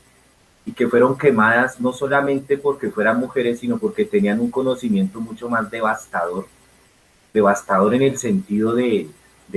y 0.65 0.71
que 0.71 0.87
fueron 0.87 1.17
quemadas 1.17 1.79
no 1.79 1.93
solamente 1.93 2.57
porque 2.57 2.89
fueran 2.89 3.19
mujeres, 3.19 3.59
sino 3.59 3.77
porque 3.77 4.05
tenían 4.05 4.39
un 4.39 4.51
conocimiento 4.51 5.21
mucho 5.21 5.47
más 5.49 5.69
devastador 5.71 6.45
devastador 7.37 7.93
en 7.93 8.01
el 8.01 8.17
sentido 8.17 8.73
de, 8.73 9.09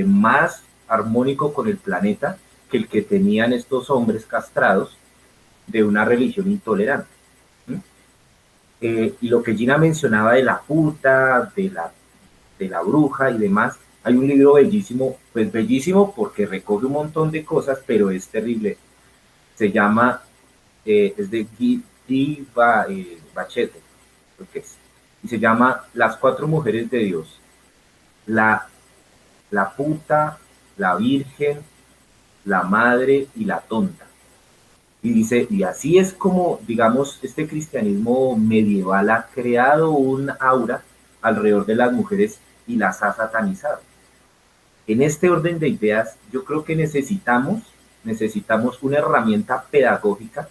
más 0.06 0.62
armónico 0.88 1.52
con 1.52 1.66
el 1.68 1.76
planeta 1.76 2.36
que 2.70 2.76
el 2.76 2.88
que 2.88 3.02
tenían 3.02 3.52
estos 3.52 3.90
hombres 3.90 4.24
castrados 4.24 4.96
de 5.66 5.82
una 5.84 6.04
religión 6.04 6.50
intolerante. 6.50 7.08
Eh, 8.80 9.14
y 9.20 9.28
lo 9.28 9.42
que 9.42 9.54
Gina 9.54 9.76
mencionaba 9.76 10.34
de 10.34 10.42
la 10.42 10.60
puta, 10.60 11.52
de 11.54 11.70
la, 11.70 11.92
de 12.58 12.68
la 12.68 12.80
bruja 12.80 13.30
y 13.30 13.38
demás, 13.38 13.76
hay 14.02 14.14
un 14.14 14.26
libro 14.26 14.54
bellísimo, 14.54 15.18
pues 15.32 15.50
bellísimo 15.52 16.14
porque 16.14 16.46
recoge 16.46 16.86
un 16.86 16.92
montón 16.92 17.30
de 17.30 17.44
cosas, 17.44 17.80
pero 17.86 18.10
es 18.10 18.28
terrible. 18.28 18.78
Se 19.54 19.70
llama, 19.70 20.22
eh, 20.84 21.14
es 21.16 21.30
de 21.30 21.46
Guy, 21.58 21.82
eh, 22.08 23.18
Bachete, 23.34 23.80
es, 24.54 24.76
y 25.22 25.28
se 25.28 25.38
llama 25.38 25.84
Las 25.94 26.16
cuatro 26.16 26.48
mujeres 26.48 26.90
de 26.90 26.98
Dios 26.98 27.40
la, 28.30 28.66
la 29.50 29.70
puta, 29.70 30.38
la 30.76 30.94
virgen, 30.96 31.60
la 32.44 32.62
madre 32.62 33.28
y 33.34 33.44
la 33.44 33.60
tonta. 33.60 34.06
Y 35.02 35.12
dice, 35.12 35.46
y 35.50 35.62
así 35.62 35.98
es 35.98 36.12
como, 36.12 36.60
digamos, 36.66 37.18
este 37.22 37.48
cristianismo 37.48 38.36
medieval 38.36 39.10
ha 39.10 39.26
creado 39.34 39.90
un 39.90 40.30
aura 40.38 40.82
alrededor 41.22 41.66
de 41.66 41.74
las 41.74 41.92
mujeres 41.92 42.38
y 42.66 42.76
las 42.76 43.02
ha 43.02 43.12
satanizado. 43.14 43.80
En 44.90 45.02
este 45.02 45.30
orden 45.30 45.60
de 45.60 45.68
ideas, 45.68 46.16
yo 46.32 46.44
creo 46.44 46.64
que 46.64 46.74
necesitamos, 46.74 47.62
necesitamos 48.02 48.82
una 48.82 48.98
herramienta 48.98 49.64
pedagógica 49.70 50.48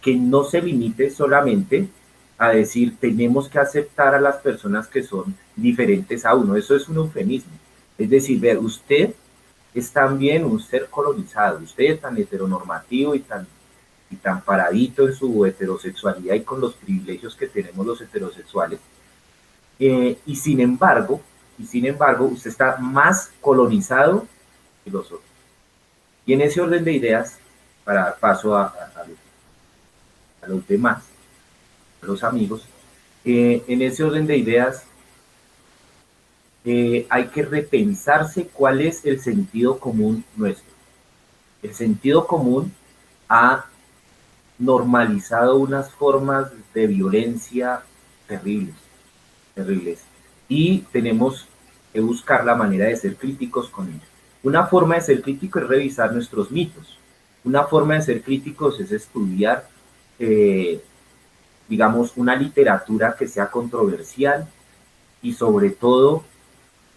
que 0.00 0.16
no 0.16 0.42
se 0.42 0.60
limite 0.60 1.08
solamente 1.08 1.88
a 2.36 2.48
decir 2.48 2.96
tenemos 2.98 3.48
que 3.48 3.60
aceptar 3.60 4.16
a 4.16 4.20
las 4.20 4.38
personas 4.38 4.88
que 4.88 5.04
son 5.04 5.36
diferentes 5.54 6.24
a 6.24 6.34
uno. 6.34 6.56
Eso 6.56 6.74
es 6.74 6.88
un 6.88 6.96
eufemismo. 6.96 7.52
Es 7.96 8.10
decir, 8.10 8.40
ver, 8.40 8.58
usted 8.58 9.14
es 9.72 9.92
también 9.92 10.44
un 10.44 10.60
ser 10.60 10.88
colonizado, 10.90 11.60
usted 11.62 11.84
es 11.84 12.00
tan 12.00 12.16
heteronormativo 12.16 13.14
y 13.14 13.20
tan, 13.20 13.46
y 14.10 14.16
tan 14.16 14.40
paradito 14.40 15.06
en 15.06 15.14
su 15.14 15.46
heterosexualidad 15.46 16.34
y 16.34 16.40
con 16.40 16.60
los 16.60 16.74
privilegios 16.74 17.36
que 17.36 17.46
tenemos 17.46 17.86
los 17.86 18.00
heterosexuales. 18.00 18.80
Eh, 19.78 20.18
y 20.26 20.34
sin 20.34 20.58
embargo, 20.58 21.20
sin 21.66 21.86
embargo, 21.86 22.26
usted 22.26 22.50
está 22.50 22.76
más 22.76 23.30
colonizado 23.40 24.26
que 24.84 24.90
los 24.90 25.06
otros. 25.06 25.22
Y 26.26 26.32
en 26.32 26.40
ese 26.42 26.60
orden 26.60 26.84
de 26.84 26.92
ideas, 26.92 27.38
para 27.84 28.04
dar 28.04 28.18
paso 28.18 28.56
a, 28.56 28.66
a 30.42 30.46
los 30.46 30.66
demás, 30.66 31.04
los 32.02 32.24
amigos, 32.24 32.66
eh, 33.24 33.62
en 33.68 33.82
ese 33.82 34.02
orden 34.02 34.26
de 34.26 34.36
ideas 34.36 34.84
eh, 36.64 37.06
hay 37.08 37.26
que 37.28 37.42
repensarse 37.42 38.46
cuál 38.46 38.80
es 38.80 39.04
el 39.04 39.20
sentido 39.20 39.78
común 39.78 40.24
nuestro. 40.36 40.72
El 41.62 41.74
sentido 41.74 42.26
común 42.26 42.72
ha 43.28 43.66
normalizado 44.58 45.56
unas 45.56 45.90
formas 45.92 46.50
de 46.74 46.86
violencia 46.86 47.82
terribles, 48.26 48.74
terribles, 49.54 50.00
y 50.48 50.78
tenemos 50.92 51.48
que 51.92 52.00
buscar 52.00 52.44
la 52.44 52.54
manera 52.54 52.86
de 52.86 52.96
ser 52.96 53.16
críticos 53.16 53.68
con 53.68 53.88
ellos. 53.88 54.08
Una 54.42 54.66
forma 54.66 54.96
de 54.96 55.02
ser 55.02 55.22
crítico 55.22 55.58
es 55.58 55.68
revisar 55.68 56.12
nuestros 56.12 56.50
mitos. 56.50 56.98
Una 57.44 57.64
forma 57.64 57.94
de 57.94 58.02
ser 58.02 58.22
críticos 58.22 58.80
es 58.80 58.92
estudiar 58.92 59.68
eh, 60.18 60.80
digamos, 61.68 62.12
una 62.16 62.36
literatura 62.36 63.16
que 63.18 63.26
sea 63.26 63.50
controversial 63.50 64.46
y 65.22 65.32
sobre 65.32 65.70
todo 65.70 66.24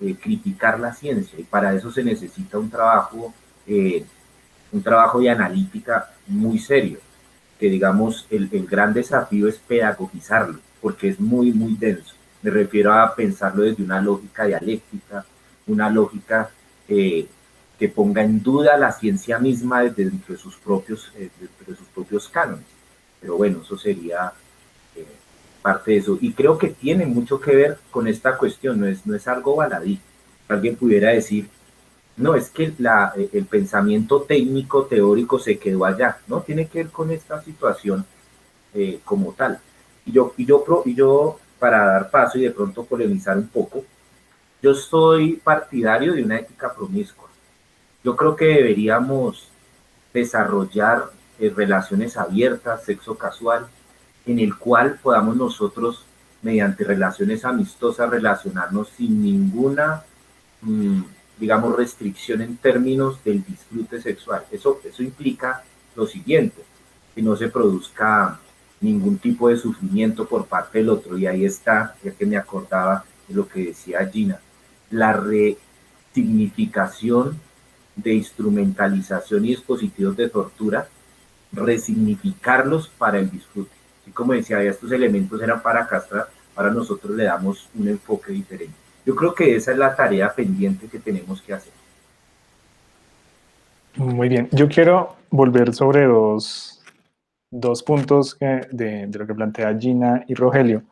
eh, 0.02 0.16
criticar 0.22 0.80
la 0.80 0.94
ciencia. 0.94 1.40
Y 1.40 1.44
para 1.44 1.74
eso 1.74 1.92
se 1.92 2.04
necesita 2.04 2.60
un 2.60 2.70
trabajo, 2.70 3.34
eh, 3.68 4.04
un 4.72 4.84
trabajo 4.84 5.20
de 5.20 5.30
analítica 5.30 6.12
muy 6.28 6.60
serio, 6.60 7.00
que 7.60 7.70
digamos, 7.70 8.28
el, 8.30 8.50
gran 8.68 8.94
desafío 8.94 9.48
es 9.48 9.58
pedagogizarlo, 9.60 10.60
porque 10.82 11.10
es 11.10 11.20
muy, 11.20 11.52
muy 11.52 11.76
denso. 11.76 12.15
Me 12.46 12.52
refiero 12.52 12.94
a 12.94 13.16
pensarlo 13.16 13.64
desde 13.64 13.82
una 13.82 14.00
lógica 14.00 14.46
dialéctica, 14.46 15.26
una 15.66 15.90
lógica 15.90 16.52
eh, 16.88 17.26
que 17.80 17.90
ponga 17.90 18.22
en 18.22 18.44
duda 18.44 18.78
la 18.78 18.92
ciencia 18.92 19.40
misma 19.40 19.82
desde 19.82 20.06
dentro 20.06 20.36
de 20.36 20.40
sus 20.40 20.56
propios, 20.58 21.12
de 21.18 21.76
sus 21.76 21.88
propios 21.88 22.30
cánones. 22.30 22.68
Pero 23.20 23.38
bueno, 23.38 23.62
eso 23.64 23.76
sería 23.80 24.32
parte 25.64 25.94
de 25.94 25.98
eso. 25.98 26.20
Y 26.22 26.34
creo 26.34 26.56
que 26.60 26.68
tiene 26.68 27.08
mucho 27.08 27.40
que 27.40 27.56
ver 27.56 27.80
con 27.90 28.08
esta 28.08 28.38
cuestión, 28.38 28.80
no 28.80 28.86
es, 28.86 29.08
no 29.08 29.16
es 29.16 29.28
algo 29.28 29.56
baladí. 29.56 30.00
Alguien 30.48 30.76
pudiera 30.76 31.10
decir, 31.10 31.50
no, 32.16 32.36
es 32.36 32.52
que 32.52 32.72
la, 32.78 33.12
el 33.34 33.46
pensamiento 33.46 34.22
técnico, 34.22 34.86
teórico 34.86 35.40
se 35.40 35.58
quedó 35.58 35.84
allá, 35.84 36.20
¿no? 36.28 36.42
Tiene 36.42 36.68
que 36.68 36.84
ver 36.84 36.92
con 36.92 37.10
esta 37.10 37.42
situación 37.42 38.06
eh, 38.76 39.00
como 39.04 39.32
tal. 39.32 39.60
Y 40.06 40.12
yo, 40.12 40.36
y, 40.38 40.46
yo, 40.46 40.64
y 40.86 40.94
yo, 40.94 41.40
para 41.66 41.84
dar 41.84 42.12
paso 42.12 42.38
y 42.38 42.42
de 42.42 42.52
pronto 42.52 42.86
polemizar 42.86 43.36
un 43.36 43.48
poco, 43.48 43.84
yo 44.62 44.76
soy 44.76 45.38
partidario 45.38 46.14
de 46.14 46.24
una 46.24 46.38
ética 46.38 46.72
promiscua. 46.72 47.28
Yo 48.04 48.16
creo 48.16 48.36
que 48.36 48.46
deberíamos 48.46 49.48
desarrollar 50.14 51.06
eh, 51.40 51.52
relaciones 51.56 52.18
abiertas, 52.18 52.84
sexo 52.84 53.18
casual, 53.18 53.66
en 54.28 54.38
el 54.38 54.56
cual 54.56 55.00
podamos 55.02 55.36
nosotros, 55.36 56.06
mediante 56.44 56.84
relaciones 56.84 57.44
amistosas, 57.46 58.12
relacionarnos 58.12 58.90
sin 58.90 59.24
ninguna... 59.24 60.04
Mm, 60.62 61.02
digamos, 61.38 61.76
restricción 61.76 62.42
en 62.42 62.56
términos 62.58 63.22
del 63.26 63.44
disfrute 63.44 64.02
sexual. 64.02 64.46
Eso, 64.52 64.80
eso 64.86 65.04
implica 65.04 65.64
lo 65.94 66.08
siguiente, 66.08 66.64
que 67.14 67.22
no 67.22 67.36
se 67.36 67.50
produzca 67.50 68.40
ningún 68.86 69.18
tipo 69.18 69.50
de 69.50 69.58
sufrimiento 69.58 70.26
por 70.28 70.46
parte 70.46 70.78
del 70.80 70.90
otro. 70.90 71.18
Y 71.18 71.28
ahí 71.28 71.46
está, 71.46 71.96
ya 72.04 72.12
que 72.12 72.26
me 72.26 72.38
acordaba 72.38 73.04
de 73.28 73.36
lo 73.36 73.48
que 73.48 73.66
decía 73.66 74.08
Gina, 74.08 74.40
la 74.92 75.14
resignificación 75.14 77.40
de 77.96 78.14
instrumentalización 78.14 79.46
y 79.46 79.50
dispositivos 79.50 80.18
de 80.18 80.30
tortura, 80.30 80.88
resignificarlos 81.52 82.88
para 82.88 83.20
el 83.20 83.32
disfrute. 83.32 83.72
Y 84.06 84.12
como 84.12 84.34
decía, 84.34 84.62
estos 84.62 84.92
elementos 84.92 85.42
eran 85.42 85.62
para 85.62 85.88
castrar, 85.88 86.28
para 86.54 86.72
nosotros 86.72 87.16
le 87.16 87.24
damos 87.24 87.70
un 87.74 87.88
enfoque 87.88 88.32
diferente. 88.32 88.76
Yo 89.06 89.16
creo 89.16 89.34
que 89.34 89.56
esa 89.56 89.72
es 89.72 89.78
la 89.78 89.96
tarea 89.96 90.34
pendiente 90.34 90.88
que 90.88 91.00
tenemos 91.00 91.42
que 91.42 91.54
hacer. 91.54 91.74
Muy 93.96 94.28
bien, 94.28 94.50
yo 94.52 94.68
quiero 94.68 95.16
volver 95.30 95.74
sobre 95.74 96.06
dos, 96.06 96.75
puntos 97.84 98.38
de, 98.40 99.10
lo 99.12 99.28
que 99.28 99.34
plantea 99.34 99.78
Gina 99.78 100.24
y 100.28 100.34
Rogelio. 100.34 100.84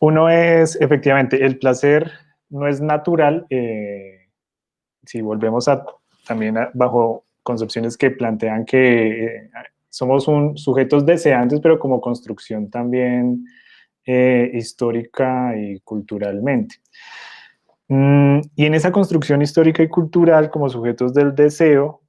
Uno 0.00 0.28
es, 0.28 0.80
efectivamente, 0.80 1.44
el 1.44 1.58
placer 1.58 2.10
no 2.50 2.66
es 2.66 2.80
natural. 2.80 3.46
Eh, 3.50 4.28
si 5.04 5.20
volvemos 5.20 5.68
a 5.68 5.84
también 6.26 6.56
bajo 6.74 7.24
concepciones 7.42 7.96
que 7.96 8.10
plantean 8.10 8.64
que 8.64 9.24
eh, 9.24 9.50
somos 9.88 10.28
un, 10.28 10.56
sujetos 10.56 11.04
deseantes, 11.04 11.60
pero 11.60 11.78
como 11.78 12.00
construcción 12.00 12.70
también 12.70 13.44
eh, 14.06 14.50
histórica 14.54 15.56
y 15.56 15.80
culturalmente. 15.80 16.76
Mm, 17.88 18.40
y 18.56 18.66
en 18.66 18.74
esa 18.74 18.90
construcción 18.90 19.42
histórica 19.42 19.82
y 19.82 19.88
cultural 19.88 20.50
como 20.50 20.68
sujetos 20.68 21.12
del 21.12 21.34
deseo, 21.34 22.01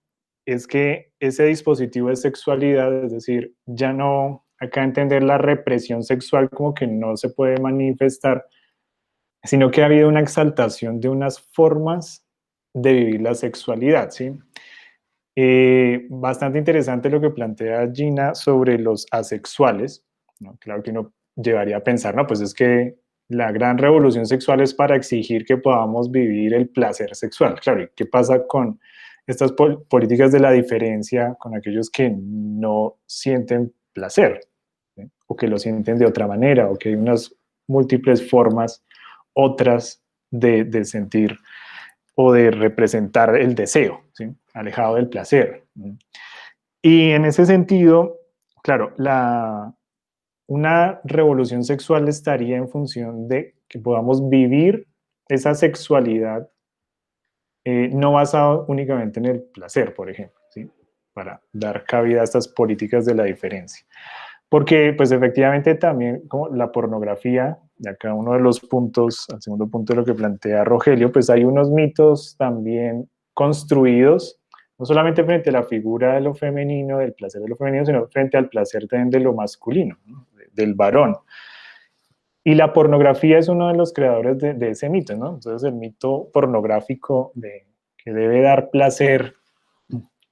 es 0.45 0.67
que 0.67 1.11
ese 1.19 1.45
dispositivo 1.45 2.09
de 2.09 2.15
sexualidad, 2.15 3.05
es 3.05 3.11
decir, 3.11 3.55
ya 3.65 3.93
no, 3.93 4.45
acá 4.59 4.83
entender 4.83 5.23
la 5.23 5.37
represión 5.37 6.03
sexual 6.03 6.49
como 6.49 6.73
que 6.73 6.87
no 6.87 7.17
se 7.17 7.29
puede 7.29 7.59
manifestar, 7.59 8.45
sino 9.43 9.71
que 9.71 9.81
ha 9.81 9.85
habido 9.85 10.07
una 10.07 10.21
exaltación 10.21 10.99
de 10.99 11.09
unas 11.09 11.39
formas 11.53 12.25
de 12.73 12.93
vivir 12.93 13.21
la 13.21 13.35
sexualidad, 13.35 14.09
¿sí? 14.11 14.31
Eh, 15.35 16.05
bastante 16.09 16.59
interesante 16.59 17.09
lo 17.09 17.19
que 17.19 17.31
plantea 17.31 17.91
Gina 17.91 18.35
sobre 18.35 18.77
los 18.77 19.07
asexuales, 19.11 20.05
Claro 20.59 20.83
que 20.83 20.91
uno 20.91 21.13
llevaría 21.35 21.77
a 21.77 21.83
pensar, 21.83 22.15
no, 22.15 22.27
pues 22.27 22.41
es 22.41 22.53
que 22.53 22.97
la 23.29 23.51
gran 23.51 23.77
revolución 23.77 24.25
sexual 24.25 24.61
es 24.61 24.73
para 24.73 24.95
exigir 24.95 25.45
que 25.45 25.57
podamos 25.57 26.11
vivir 26.11 26.53
el 26.53 26.69
placer 26.69 27.15
sexual. 27.15 27.59
Claro, 27.59 27.83
¿y 27.83 27.89
qué 27.95 28.05
pasa 28.05 28.45
con 28.45 28.79
estas 29.28 29.53
políticas 29.53 30.32
de 30.32 30.39
la 30.39 30.51
diferencia 30.51 31.36
con 31.39 31.55
aquellos 31.55 31.89
que 31.89 32.13
no 32.19 32.97
sienten 33.05 33.74
placer 33.93 34.41
o 35.28 35.36
que 35.36 35.47
lo 35.47 35.57
sienten 35.57 35.97
de 35.97 36.05
otra 36.05 36.28
manera 36.28 36.69
o 36.69 36.76
que 36.76 36.89
hay 36.89 36.95
unas 36.95 37.34
múltiples 37.67 38.30
formas 38.30 38.84
otras 39.34 40.03
de, 40.30 40.86
sentir 40.86 41.38
o 42.15 42.34
de 42.34 42.51
representar 42.51 43.36
el 43.36 43.55
deseo, 43.55 44.03
alejado 44.53 44.95
del 44.95 45.09
placer. 45.09 45.65
Y 46.82 47.11
en 47.11 47.26
ese 47.26 47.45
sentido, 47.45 48.19
claro, 48.61 48.93
la, 48.97 49.74
una 50.47 50.99
revolución 51.03 51.63
sexual 51.63 52.07
estaría 52.07 52.57
en 52.57 52.67
función 52.67 53.28
de 53.28 53.55
que 53.67 53.80
podamos 53.80 54.30
vivir 54.30 54.88
esa 55.30 55.55
sexualidad 55.55 56.49
eh, 57.66 57.89
no 57.91 58.14
basada 58.14 58.64
únicamente 58.68 59.20
en 59.20 59.26
el 59.26 59.41
placer, 59.41 59.93
por 59.93 60.09
ejemplo, 60.09 60.39
para 61.14 61.41
dar 61.51 61.84
cabida 61.86 62.22
a 62.22 62.24
estas 62.24 62.47
políticas 62.47 63.05
de 63.05 63.16
la 63.16 63.24
diferencia. 63.24 63.86
Porque, 64.49 64.93
pues 64.95 65.11
efectivamente 65.11 65.76
también 65.76 66.28
como 66.28 66.49
la 66.49 66.72
pornografía, 66.72 67.57
y 67.78 67.88
acá 67.88 68.14
uno 68.14 68.34
de 68.34 68.39
los 68.39 68.59
puntos, 68.59 69.28
el 69.34 69.41
segundo 69.41 69.68
punto 69.68 69.93
de 69.93 69.99
lo 69.99 70.05
que 70.05 70.14
plantea 70.14 70.64
Rogelio, 70.64 71.11
pues 71.11 71.30
hay 71.30 71.43
unos 71.43 71.72
mitos 71.72 72.36
también 72.38 73.09
construidos, 73.34 74.39
no 74.78 74.86
solamente 74.86 75.24
frente 75.24 75.49
a 75.49 75.53
la 75.53 75.64
figura 75.64 76.16
de 76.16 76.22
lo 76.22 76.34
femenino, 76.34 76.99
del 76.99 77.14
placer 77.14 77.41
de 77.41 77.47
lo 77.47 77.55
femenino, 77.55 77.86
sino 77.86 78.07
frente 78.07 78.38
al 78.38 78.49
placer 78.49 78.88
también 78.88 79.09
de 79.09 79.20
lo 79.20 79.34
masculino. 79.34 79.97
¿no? 80.05 80.28
del 80.53 80.74
varón. 80.74 81.16
Y 82.43 82.55
la 82.55 82.73
pornografía 82.73 83.37
es 83.37 83.47
uno 83.47 83.69
de 83.69 83.75
los 83.75 83.93
creadores 83.93 84.37
de, 84.37 84.69
ese 84.69 84.89
mito, 84.89 85.15
¿no? 85.15 85.35
Entonces 85.35 85.63
el 85.63 85.75
mito 85.75 86.29
pornográfico 86.33 87.31
de 87.35 87.65
que 87.97 88.11
debe 88.11 88.41
dar 88.41 88.69
placer 88.69 89.35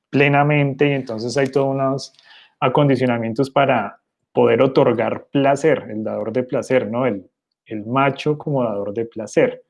plenamente 0.10 0.90
y 0.90 0.92
entonces 0.92 1.38
hay 1.38 1.48
todos 1.48 1.74
unos 1.74 2.14
acondicionamientos 2.60 3.50
para 3.50 4.00
poder 4.34 4.62
otorgar 4.62 5.28
placer, 5.32 5.88
el 5.90 6.04
dador 6.04 6.34
de 6.34 6.44
placer, 6.44 6.92
¿no? 6.92 7.06
El, 7.06 7.30
el 7.66 7.86
macho 7.86 8.38
como 8.38 8.64
dador 8.64 8.94
de 8.94 9.06
placer. 9.06 9.64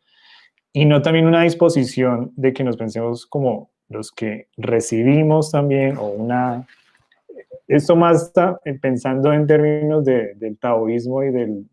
Y 0.74 0.86
no 0.86 1.02
también 1.02 1.28
una 1.28 1.44
disposición 1.44 2.32
de 2.36 2.54
que 2.54 2.64
nos 2.64 2.78
pensemos 2.78 3.28
como 3.28 3.70
los 3.88 4.12
que 4.12 4.48
recibimos 4.58 5.52
también 5.52 5.98
o 5.98 6.08
una 6.08 6.66
esto 7.68 7.96
más 7.96 8.24
está 8.24 8.60
pensando 8.82 9.32
en 9.32 9.48
términos 9.48 10.04
del 10.04 10.58
taoísmo 10.60 11.24
y 11.24 11.32
del, 11.32 11.66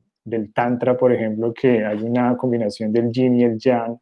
tantra, 0.53 0.97
por 0.97 1.13
ejemplo, 1.13 1.53
que 1.53 1.85
hay 1.85 2.03
una 2.03 2.37
combinación 2.37 2.93
del 2.93 3.11
yin 3.11 3.37
y 3.37 3.45
el 3.45 3.59
yang, 3.59 3.99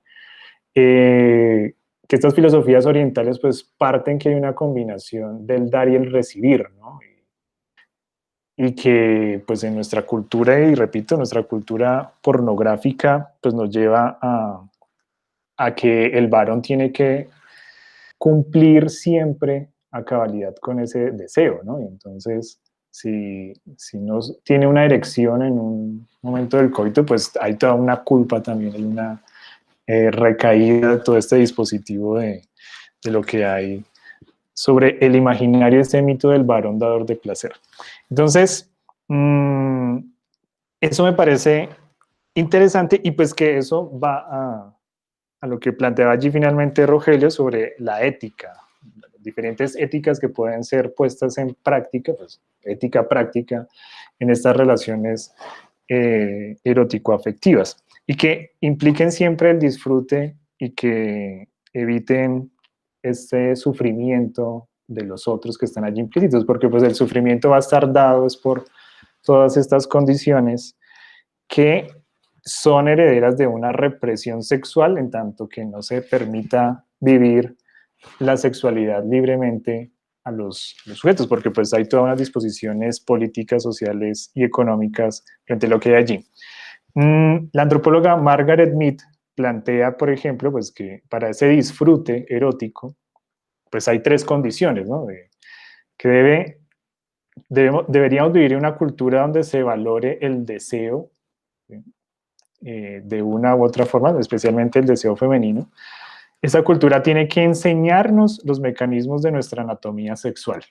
eh, 0.75 1.75
que 2.09 2.17
estas 2.17 2.35
filosofías 2.35 2.87
orientales 2.87 3.39
pues 3.39 3.65
parten 3.79 4.19
que 4.19 4.29
hay 4.29 4.35
una 4.35 4.55
combinación 4.55 5.47
del 5.47 5.71
dar 5.71 5.89
y 5.89 5.97
el 5.97 6.11
recibir. 6.11 6.67
Y, 8.59 8.75
que 8.75 9.43
pues 9.47 9.65
en 9.65 9.75
nuestra 9.75 10.03
cultura, 10.03 10.59
y 10.59 10.75
repito, 10.75 11.17
nuestra 11.17 11.43
cultura 11.43 12.11
pornográfica 12.23 13.35
pues 13.41 13.55
nos 13.55 13.71
lleva 13.71 14.19
a, 14.21 14.67
a 15.59 15.75
que 15.75 16.07
el 16.07 16.29
varón 16.29 16.63
tiene 16.63 16.91
que 16.91 17.29
cumplir 18.17 18.89
siempre 18.89 19.69
a 19.91 20.05
cabalidad 20.05 20.55
con 20.57 20.81
ese 20.81 21.11
deseo, 21.11 21.61
¿no? 21.65 21.81
Y 21.81 21.85
entonces, 21.85 22.61
si, 22.97 23.99
no 23.99 24.21
tiene 24.43 24.67
una 24.67 24.85
erección 24.85 25.43
en 25.43 25.59
un 25.59 26.09
momento 26.23 26.57
del 26.57 26.71
coito, 26.71 27.05
pues 27.05 27.33
hay 27.41 27.57
toda 27.57 27.75
una 27.75 28.03
culpa 28.03 28.43
también, 28.43 28.75
hay 28.75 28.85
una 28.85 29.23
eh, 29.87 30.11
recaída 30.11 30.93
de 30.93 30.99
todo 31.01 31.19
este 31.19 31.37
dispositivo 31.37 32.19
de, 32.19 32.43
de 33.05 33.11
lo 33.11 33.21
que 33.21 33.45
hay 33.45 33.85
sobre 34.55 34.97
el 35.05 35.15
imaginario, 35.15 35.81
este 35.81 36.01
mito 36.01 36.31
del 36.31 36.45
varón 36.45 36.79
dador 36.79 37.05
de 37.05 37.17
placer. 37.17 37.53
Entonces, 38.09 38.71
mm, 39.09 39.99
eso 40.81 41.05
me 41.05 41.13
parece 41.13 41.69
interesante 42.35 42.99
y 43.03 43.11
pues 43.11 43.35
que 43.35 43.59
eso 43.59 43.99
va 43.99 44.27
a, 44.27 44.77
a, 45.43 45.47
lo 45.47 45.61
que 45.61 45.75
planteaba 45.75 46.13
allí 46.13 46.31
finalmente 46.31 46.87
Rogelio 46.87 47.31
sobre 47.31 47.75
la 47.79 48.03
ética, 48.03 48.66
diferentes 49.27 49.75
éticas 49.77 50.21
que 50.21 50.29
pueden 50.29 50.63
ser 50.63 50.95
puestas 50.95 51.37
en 51.37 51.57
práctica, 51.63 52.13
pues 52.17 52.41
ética 52.63 53.09
práctica 53.09 53.67
en 54.21 54.31
estas 54.31 54.57
relaciones 54.57 55.35
eh, 55.89 56.57
erótico-afectivas 56.63 57.77
y 58.07 58.17
que 58.17 58.53
impliquen 58.61 59.11
siempre 59.11 59.51
el 59.51 59.59
disfrute 59.59 60.37
y 60.59 60.71
que 60.71 61.49
eviten 61.73 62.53
este 63.03 63.57
sufrimiento 63.57 64.69
de 64.87 65.05
los 65.05 65.27
otros 65.27 65.59
que 65.59 65.67
están 65.67 65.85
allí 65.85 66.01
implícitos, 66.01 66.45
porque 66.45 66.69
pues 66.69 66.85
el 66.85 66.95
sufrimiento 66.95 67.51
va 67.51 67.57
a 67.57 67.67
estar 67.67 67.93
dado 67.93 68.27
es 68.27 68.37
por 68.37 68.65
todas 69.25 69.57
estas 69.57 69.89
condiciones 69.89 70.77
que 71.49 71.89
son 72.45 72.87
herederas 72.87 73.37
de 73.37 73.49
una 73.49 73.73
represión 73.73 74.45
sexual 74.45 74.99
en 74.99 75.11
tanto 75.11 75.49
que 75.49 75.65
no 75.65 75.83
se 75.83 76.01
permita 76.03 76.85
vivir 77.01 77.57
la 78.19 78.37
sexualidad 78.37 79.05
libremente 79.05 79.91
a 80.25 80.33
los, 80.33 80.77
sujetos, 80.85 81.27
porque 81.29 81.51
pues 81.51 81.73
hay 81.73 81.89
todas 81.89 82.05
unas 82.05 82.19
disposiciones 82.19 83.01
políticas, 83.01 83.63
sociales 83.63 84.31
y 84.35 84.43
económicas 84.43 85.25
frente 85.45 85.67
a 85.67 85.69
lo 85.69 85.79
que 85.79 85.91
hay 85.91 85.95
allí. 85.95 86.27
Mm, 86.95 87.49
la 87.53 87.63
antropóloga 87.63 88.17
Margaret 88.17 88.75
Mead 88.75 88.97
plantea, 89.37 89.97
por 89.97 90.11
ejemplo, 90.11 90.51
pues 90.51 90.73
que 90.73 91.03
para 91.09 91.31
ese 91.31 91.49
disfrute 91.49 92.27
erótico, 92.29 92.97
pues 93.71 93.87
hay 93.87 94.01
tres 94.01 94.25
condiciones, 94.25 94.89
que 95.97 96.09
debe, 96.09 96.61
deberíamos 97.49 98.33
vivir 98.33 98.53
en 98.53 98.59
una 98.59 98.75
cultura 98.75 99.21
donde 99.21 99.45
se 99.45 99.63
valore 99.63 100.19
el 100.23 100.45
deseo 100.45 101.11
eh, 102.63 103.03
de 103.05 103.23
una 103.23 103.55
u 103.55 103.65
otra 103.65 103.87
forma, 103.87 104.19
especialmente 104.19 104.79
el 104.79 104.87
deseo 104.87 105.15
femenino. 105.15 105.71
Esa 106.43 106.63
cultura 106.63 107.03
tiene 107.03 107.29
que 107.29 107.43
enseñarnos 107.43 108.41
los 108.45 108.61
mecanismos 108.61 109.23
de 109.23 109.33
nuestra 109.33 109.63
anatomía 109.63 110.17
sexual. 110.17 110.65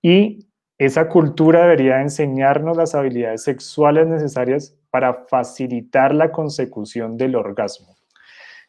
Y 0.00 0.48
esa 0.78 1.08
cultura 1.08 1.62
debería 1.62 2.00
enseñarnos 2.00 2.76
las 2.76 2.94
habilidades 2.94 3.44
sexuales 3.44 4.06
necesarias 4.06 4.76
para 4.90 5.24
facilitar 5.28 6.14
la 6.14 6.32
consecución 6.32 7.16
del 7.16 7.36
orgasmo. 7.36 7.96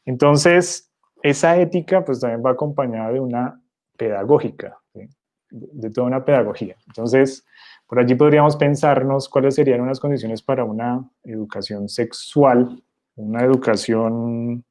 Entonces, 0.06 0.92
esa 1.22 1.58
ética 1.58 2.04
pues 2.04 2.20
también 2.20 2.44
va 2.46 2.52
acompañada 2.52 3.12
de 3.12 3.20
una 3.20 3.62
pedagógica, 3.98 4.80
de 5.50 5.90
toda 5.90 6.08
una 6.08 6.26
pedagogía. 6.26 6.76
Entonces, 6.88 7.46
por 7.88 8.00
allí 8.00 8.16
podríamos 8.16 8.58
pensarnos 8.58 9.30
cuáles 9.30 9.56
serían 9.56 9.82
unas 9.82 10.00
condiciones 10.00 10.42
para 10.42 10.66
una 10.66 11.10
educación 11.24 11.90
sexual, 11.90 12.84
una 13.16 13.44
educación, 13.44 14.64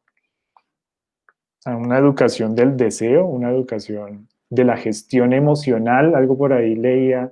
una 1.66 1.98
educación 1.98 2.54
del 2.54 2.76
deseo, 2.76 3.26
una 3.26 3.50
educación 3.50 4.28
de 4.50 4.64
la 4.64 4.76
gestión 4.76 5.32
emocional, 5.32 6.14
algo 6.14 6.36
por 6.36 6.52
ahí 6.52 6.74
leía, 6.74 7.30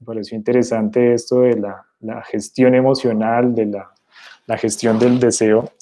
me 0.00 0.04
pareció 0.06 0.36
interesante 0.36 1.14
esto 1.14 1.42
de 1.42 1.56
la, 1.56 1.84
gestión 2.24 2.74
emocional, 2.74 3.54
de 3.54 3.66
la, 4.46 4.58
gestión 4.58 4.98
del 4.98 5.18
deseo. 5.18 5.72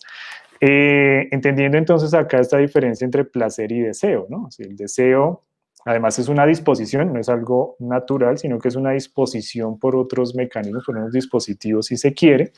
Eh, 0.61 1.29
entendiendo 1.33 1.77
entonces 1.77 2.15
acá 2.15 2.39
esta 2.39 2.59
diferencia 2.59 3.05
entre 3.05 3.25
placer 3.25 3.73
y 3.73 3.81
deseo, 3.81 4.27
¿no? 4.31 4.49
el 4.59 4.77
deseo 4.77 5.47
Además 5.87 6.19
es 6.19 6.29
una 6.29 6.45
disposición, 6.45 7.13
no 7.13 7.21
es 7.21 7.29
algo 7.29 7.77
natural, 7.79 8.39
sino 8.39 8.59
que 8.59 8.67
es 8.67 8.75
una 8.75 8.91
disposición 8.91 9.79
por 9.79 9.95
otros 9.95 10.35
mecanismos, 10.35 10.85
por 10.85 10.97
unos 10.97 11.13
dispositivos 11.13 11.87
si 11.87 11.97
se 11.97 12.13
quiere, 12.13 12.53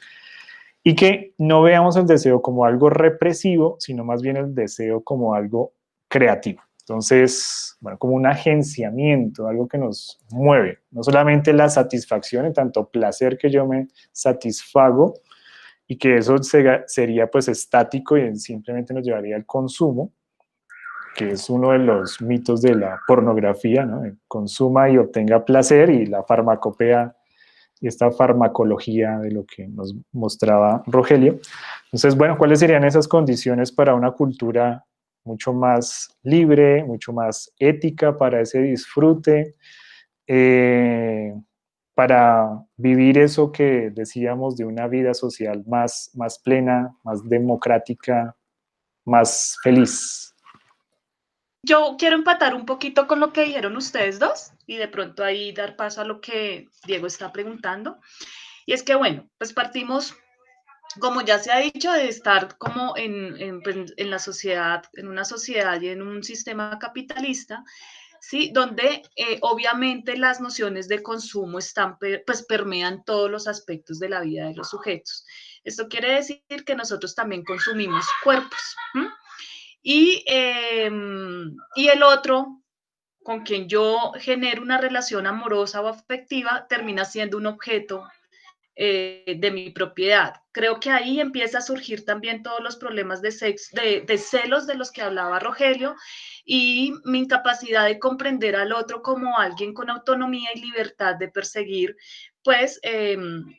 y 0.89 0.95
que 0.95 1.34
no 1.36 1.61
veamos 1.61 1.97
el 1.97 2.07
deseo 2.07 2.41
como 2.41 2.64
algo 2.64 2.89
represivo, 2.89 3.76
sino 3.78 4.07
más 4.07 4.22
bien 4.22 4.39
el 4.39 4.55
deseo 4.55 5.05
como 5.05 5.34
algo 5.34 5.74
creativo. 6.09 6.62
Entonces, 6.80 7.76
bueno, 7.80 7.99
como 7.99 8.14
un 8.14 8.24
agenciamiento, 8.24 9.47
algo 9.47 9.68
que 9.68 9.76
nos 9.76 10.18
mueve, 10.30 10.78
no 10.91 11.03
solamente 11.03 11.53
la 11.53 11.68
satisfacción, 11.68 12.47
en 12.47 12.55
tanto 12.55 12.89
placer 12.89 13.36
que 13.36 13.51
yo 13.51 13.66
me 13.66 13.89
satisfago 14.12 15.12
y 15.86 15.99
que 15.99 16.16
eso 16.16 16.36
sería 16.86 17.30
pues 17.30 17.49
estático 17.49 18.16
y 18.16 18.34
simplemente 18.36 18.95
nos 18.95 19.05
llevaría 19.05 19.36
al 19.36 19.45
consumo, 19.45 20.14
que 21.14 21.32
es 21.32 21.51
uno 21.51 21.72
de 21.72 21.80
los 21.80 22.22
mitos 22.22 22.62
de 22.62 22.74
la 22.74 22.99
pornografía, 23.07 23.84
¿no? 23.84 24.11
consuma 24.26 24.89
y 24.89 24.97
obtenga 24.97 25.45
placer 25.45 25.91
y 25.91 26.07
la 26.07 26.22
farmacopea 26.22 27.14
y 27.81 27.89
esta 27.89 28.11
farmacología 28.11 29.18
de 29.18 29.31
lo 29.31 29.45
que 29.45 29.68
nos 29.68 29.95
mostraba 30.12 30.83
Rogelio. 30.87 31.41
Entonces, 31.87 32.16
bueno, 32.16 32.37
¿cuáles 32.37 32.61
serían 32.61 32.85
esas 32.85 33.09
condiciones 33.09 33.72
para 33.72 33.95
una 33.95 34.12
cultura 34.12 34.85
mucho 35.24 35.53
más 35.53 36.16
libre, 36.22 36.85
mucho 36.85 37.12
más 37.12 37.53
ética 37.59 38.16
para 38.16 38.41
ese 38.41 38.61
disfrute, 38.61 39.55
eh, 40.26 41.35
para 41.95 42.64
vivir 42.76 43.18
eso 43.18 43.51
que 43.53 43.91
decíamos 43.91 44.57
de 44.57 44.64
una 44.64 44.87
vida 44.87 45.14
social 45.14 45.64
más, 45.66 46.11
más 46.14 46.39
plena, 46.39 46.97
más 47.05 47.29
democrática, 47.29 48.37
más 49.05 49.57
feliz? 49.62 50.35
Yo 51.63 51.97
quiero 51.99 52.17
empatar 52.17 52.55
un 52.55 52.67
poquito 52.67 53.07
con 53.07 53.21
lo 53.21 53.33
que 53.33 53.45
dijeron 53.45 53.77
ustedes 53.77 54.19
dos 54.19 54.53
y 54.67 54.77
de 54.77 54.89
pronto 54.89 55.25
ahí 55.25 55.53
dar 55.53 55.77
paso 55.77 56.01
a 56.01 56.05
lo 56.05 56.21
que 56.21 56.69
Diego 56.87 57.07
está 57.07 57.33
preguntando. 57.33 57.99
Y 58.65 58.73
es 58.73 58.83
que, 58.83 58.95
bueno, 58.95 59.29
pues 59.39 59.53
partimos, 59.53 60.15
como 61.01 61.23
ya 61.23 61.39
se 61.39 61.51
ha 61.51 61.59
dicho, 61.59 61.91
de 61.93 62.09
estar 62.09 62.59
como 62.59 62.97
en, 62.97 63.41
en, 63.41 63.63
pues, 63.63 63.95
la 63.97 64.19
sociedad, 64.19 64.85
en 64.95 65.09
una 65.09 65.25
sociedad 65.25 65.81
y 65.81 65.89
en 65.89 66.03
un 66.03 66.23
sistema 66.23 66.79
capitalista, 66.79 67.65
¿sí? 68.21 68.51
Donde 68.53 69.03
eh, 69.17 69.39
obviamente 69.41 70.17
las 70.17 70.41
nociones 70.41 70.87
de 70.87 71.03
consumo 71.03 71.59
están, 71.59 71.99
pues 71.99 72.45
permean 72.47 73.05
todos 73.05 73.31
los 73.31 73.49
aspectos 73.49 73.99
de 73.99 74.11
la 74.11 74.21
vida 74.21 74.47
de 74.47 74.55
los 74.55 74.71
sujetos. 74.71 75.25
Esto 75.65 75.89
quiere 75.89 76.13
decir 76.13 76.43
que 76.67 76.75
nosotros 76.75 77.15
también 77.15 77.45
consumimos 77.45 78.07
cuerpos. 78.23 78.77
Y, 79.91 80.22
em, 80.26 81.57
y 81.74 81.89
el 81.89 82.03
otro, 82.03 82.62
con 83.22 83.41
quien 83.41 83.70
yo 83.70 84.12
genero 84.18 84.61
una 84.61 84.76
relación 84.76 85.26
amorosa 85.26 85.80
o 85.80 85.89
afectiva, 85.89 86.66
termina 86.68 87.07
siendo 87.07 87.39
un 87.39 87.47
objeto 87.47 88.07
eh, 88.76 89.36
de 89.39 89.51
mi 89.51 89.70
propiedad. 89.70 90.43
Creo 90.53 90.78
que 90.78 90.91
ahí 90.91 91.20
empieza 91.20 91.57
a 91.57 91.62
surgir 91.62 92.05
también 92.05 92.43
todos 92.43 92.61
los 92.61 92.76
problemas 92.76 93.22
de, 93.22 93.30
de, 94.07 94.18
celos 94.18 94.66
de 94.66 94.74
los 94.74 94.93
que 94.93 95.01
hablaba 95.01 95.39
Rogelio 95.39 95.97
y 96.45 96.93
mi 97.07 97.20
incapacidad 97.20 97.86
de 97.86 97.99
comprender 97.99 98.57
al 98.57 98.74
otro 98.74 99.01
como 99.01 99.39
alguien 99.39 99.72
con 99.72 99.89
autonomía 99.89 100.51
y 100.55 100.61
libertad 100.61 101.14
de 101.14 101.28
perseguir, 101.28 101.97
pues, 102.45 102.78
em, 102.82 103.57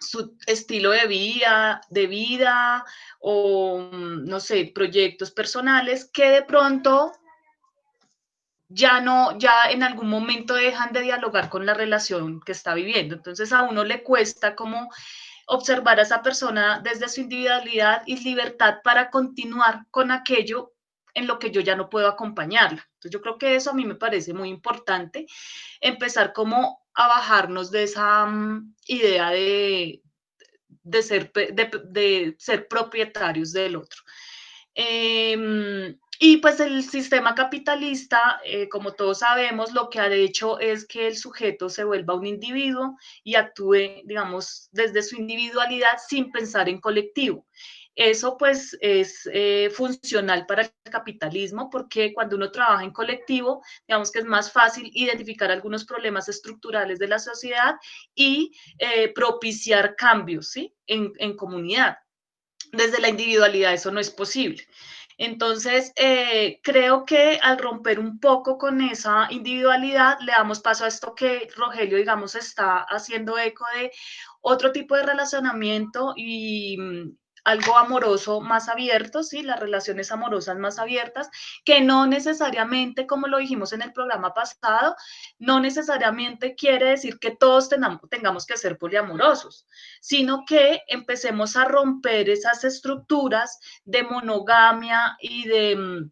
su 0.00 0.36
estilo 0.46 0.90
de 0.90 1.06
vida, 1.06 1.80
de 1.90 2.06
vida 2.06 2.84
o, 3.20 3.78
mm, 3.80 4.24
no 4.24 4.40
sé, 4.40 4.70
proyectos 4.74 5.30
personales 5.30 6.10
que 6.12 6.30
de 6.30 6.42
pronto 6.42 7.12
ya 8.68 9.00
no, 9.00 9.38
ya 9.38 9.70
en 9.70 9.82
algún 9.82 10.08
momento 10.08 10.54
dejan 10.54 10.92
de 10.92 11.00
dialogar 11.00 11.48
con 11.48 11.64
la 11.66 11.74
relación 11.74 12.40
que 12.40 12.52
está 12.52 12.74
viviendo. 12.74 13.14
Entonces 13.14 13.52
a 13.52 13.62
uno 13.62 13.84
le 13.84 14.02
cuesta 14.02 14.54
como 14.54 14.90
observar 15.46 15.98
a 15.98 16.02
esa 16.02 16.22
persona 16.22 16.80
desde 16.84 17.08
su 17.08 17.22
individualidad 17.22 18.02
y 18.06 18.22
libertad 18.22 18.78
para 18.84 19.10
continuar 19.10 19.86
con 19.90 20.10
aquello 20.10 20.74
en 21.14 21.26
lo 21.26 21.38
que 21.38 21.50
yo 21.50 21.60
ya 21.62 21.74
no 21.74 21.88
puedo 21.88 22.06
acompañarla. 22.06 22.86
Entonces 22.94 23.10
yo 23.10 23.22
creo 23.22 23.38
que 23.38 23.56
eso 23.56 23.70
a 23.70 23.74
mí 23.74 23.84
me 23.84 23.94
parece 23.94 24.34
muy 24.34 24.50
importante, 24.50 25.26
empezar 25.80 26.32
como 26.32 26.82
a 26.98 27.06
bajarnos 27.06 27.70
de 27.70 27.84
esa 27.84 28.26
mm, 28.26 28.74
idea 28.88 29.30
de, 29.30 30.02
de, 30.82 31.02
ser, 31.02 31.32
de, 31.32 32.34
ser 32.38 32.66
propietarios 32.66 33.52
del 33.52 33.76
otro. 33.76 34.02
Em, 34.74 35.96
y 36.18 36.38
pues 36.38 36.58
el 36.58 36.82
sistema 36.82 37.36
capitalista, 37.36 38.40
eh, 38.44 38.68
como 38.68 38.94
todos 38.94 39.20
sabemos, 39.20 39.72
lo 39.72 39.88
que 39.90 40.00
ha 40.00 40.12
hecho 40.12 40.58
es 40.58 40.88
que 40.88 41.06
el 41.06 41.16
sujeto 41.16 41.68
se 41.68 41.84
vuelva 41.84 42.14
un 42.14 42.26
individuo 42.26 42.96
y 43.22 43.36
actúe, 43.36 44.02
digamos, 44.04 44.68
desde 44.72 45.02
su 45.02 45.14
individualidad 45.14 45.98
sin 46.08 46.32
pensar 46.32 46.68
en 46.68 46.80
colectivo. 46.80 47.46
Eso 47.98 48.36
pues 48.36 48.78
es 48.80 49.28
eh, 49.32 49.70
funcional 49.74 50.46
para 50.46 50.62
el 50.62 50.72
capitalismo 50.84 51.68
porque 51.68 52.14
cuando 52.14 52.36
uno 52.36 52.52
trabaja 52.52 52.84
en 52.84 52.92
colectivo, 52.92 53.60
digamos 53.88 54.12
que 54.12 54.20
es 54.20 54.24
más 54.24 54.52
fácil 54.52 54.88
identificar 54.94 55.50
algunos 55.50 55.84
problemas 55.84 56.28
estructurales 56.28 57.00
de 57.00 57.08
la 57.08 57.18
sociedad 57.18 57.74
y 58.14 58.56
eh, 58.78 59.12
propiciar 59.12 59.96
cambios 59.96 60.50
¿sí? 60.50 60.72
en, 60.86 61.12
en 61.18 61.36
comunidad. 61.36 61.98
Desde 62.70 63.00
la 63.00 63.08
individualidad 63.08 63.74
eso 63.74 63.90
no 63.90 63.98
es 63.98 64.10
posible. 64.10 64.64
Entonces, 65.16 65.92
eh, 65.96 66.60
creo 66.62 67.04
que 67.04 67.40
al 67.42 67.58
romper 67.58 67.98
un 67.98 68.20
poco 68.20 68.58
con 68.58 68.80
esa 68.80 69.26
individualidad, 69.30 70.18
le 70.20 70.30
damos 70.30 70.60
paso 70.60 70.84
a 70.84 70.88
esto 70.88 71.16
que 71.16 71.48
Rogelio, 71.56 71.98
digamos, 71.98 72.36
está 72.36 72.86
haciendo 72.88 73.36
eco 73.36 73.64
de 73.74 73.90
otro 74.40 74.70
tipo 74.70 74.94
de 74.94 75.02
relacionamiento 75.02 76.12
y, 76.16 76.78
algo 77.44 77.76
amoroso 77.76 78.40
más 78.40 78.68
abierto, 78.68 79.22
¿sí? 79.22 79.42
Las 79.42 79.60
relaciones 79.60 80.12
amorosas 80.12 80.58
más 80.58 80.78
abiertas, 80.78 81.30
que 81.64 81.80
no 81.80 82.06
necesariamente, 82.06 83.06
como 83.06 83.26
lo 83.26 83.38
dijimos 83.38 83.72
en 83.72 83.82
el 83.82 83.92
programa 83.92 84.34
pasado, 84.34 84.96
no 85.38 85.60
necesariamente 85.60 86.54
quiere 86.54 86.90
decir 86.90 87.18
que 87.18 87.36
todos 87.36 87.68
tengamos 87.68 88.46
que 88.46 88.56
ser 88.56 88.78
poliamorosos, 88.78 89.66
sino 90.00 90.44
que 90.46 90.82
empecemos 90.88 91.56
a 91.56 91.64
romper 91.64 92.30
esas 92.30 92.64
estructuras 92.64 93.58
de 93.84 94.02
monogamia 94.02 95.16
y 95.20 95.46
de 95.46 95.76
mm, 95.76 96.10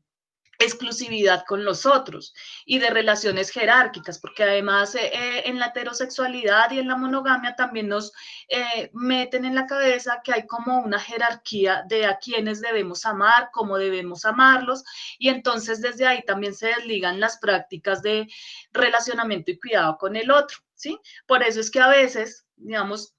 exclusividad 0.59 1.44
con 1.46 1.64
los 1.64 1.86
otros 1.86 2.34
y 2.64 2.78
de 2.78 2.90
relaciones 2.90 3.50
jerárquicas, 3.50 4.18
porque 4.18 4.44
además 4.44 4.94
eh, 4.94 5.11
eh, 5.12 5.42
en 5.46 5.59
la 5.59 5.66
heterosexualidad 5.66 6.70
y 6.70 6.78
en 6.78 6.88
la 6.88 6.96
monogamia 6.96 7.57
también 7.57 7.88
nos 7.88 8.12
eh, 8.48 8.90
meten 8.94 9.44
en 9.44 9.54
la 9.54 9.66
cabeza 9.66 10.20
que 10.24 10.32
hay 10.32 10.46
como 10.46 10.80
una 10.80 10.98
jerarquía 10.98 11.84
de 11.86 12.07
a 12.07 12.18
quienes 12.18 12.61
debemos 12.61 13.04
amar, 13.04 13.50
cómo 13.52 13.78
debemos 13.78 14.24
amarlos, 14.24 14.84
y 15.18 15.28
entonces 15.28 15.80
desde 15.80 16.07
ahí 16.07 16.22
también 16.24 16.54
se 16.54 16.68
desligan 16.68 17.20
las 17.20 17.38
prácticas 17.38 18.02
de 18.02 18.28
relacionamiento 18.72 19.50
y 19.50 19.59
cuidado 19.59 19.96
con 19.98 20.16
el 20.16 20.30
otro, 20.30 20.59
¿sí? 20.74 20.98
Por 21.26 21.42
eso 21.42 21.61
es 21.61 21.70
que 21.70 21.80
a 21.80 21.88
veces, 21.88 22.46
digamos, 22.57 23.16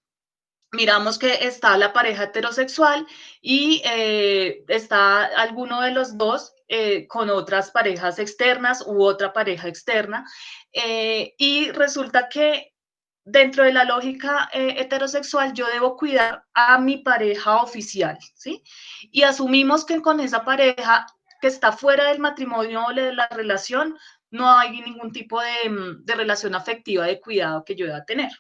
miramos 0.72 1.18
que 1.18 1.48
está 1.48 1.78
la 1.78 1.94
pareja 1.94 2.26
heterosexual 2.26 3.06
y 3.42 3.82
eh, 3.86 4.64
está 4.68 5.26
alguno 5.26 5.82
de 5.82 5.92
los 5.92 6.18
dos 6.18 6.54
eh, 6.68 7.08
con 7.08 7.30
otras 7.30 7.72
parejas 7.72 8.20
externas 8.20 8.84
u 8.86 9.04
otra 9.04 9.32
pareja 9.34 9.68
externa. 9.68 10.26
Eh, 10.74 11.34
y 11.38 11.72
resulta 11.72 12.28
que 12.30 12.74
dentro 13.24 13.64
de 13.64 13.74
la 13.74 13.84
lógica 13.84 14.50
heterosexual 14.54 15.54
yo 15.54 15.68
debo 15.68 15.98
cuidar 15.98 16.46
a 16.54 16.78
mi 16.78 17.00
pareja 17.00 17.62
oficial, 17.62 18.18
¿sí? 18.36 18.64
Y 19.12 19.24
asumimos 19.24 19.86
que 19.86 20.02
con 20.02 20.22
esa 20.22 20.46
pareja 20.46 21.06
que 21.42 21.48
está 21.48 21.74
fuera 21.74 22.06
del 22.06 22.20
matrimonio 22.20 22.86
o 22.88 22.94
de 22.94 23.14
la 23.14 23.28
relación, 23.28 23.98
no 24.32 24.50
hay 24.50 24.82
ningún 24.82 25.12
tipo 25.12 25.42
de, 25.42 25.70
mm, 25.70 26.06
de 26.06 26.16
relación 26.16 26.56
afectiva 26.56 27.06
de 27.06 27.20
cuidado 27.20 27.66
que 27.66 27.76
yo 27.76 27.86
deba 27.86 28.06
tener. 28.06 28.32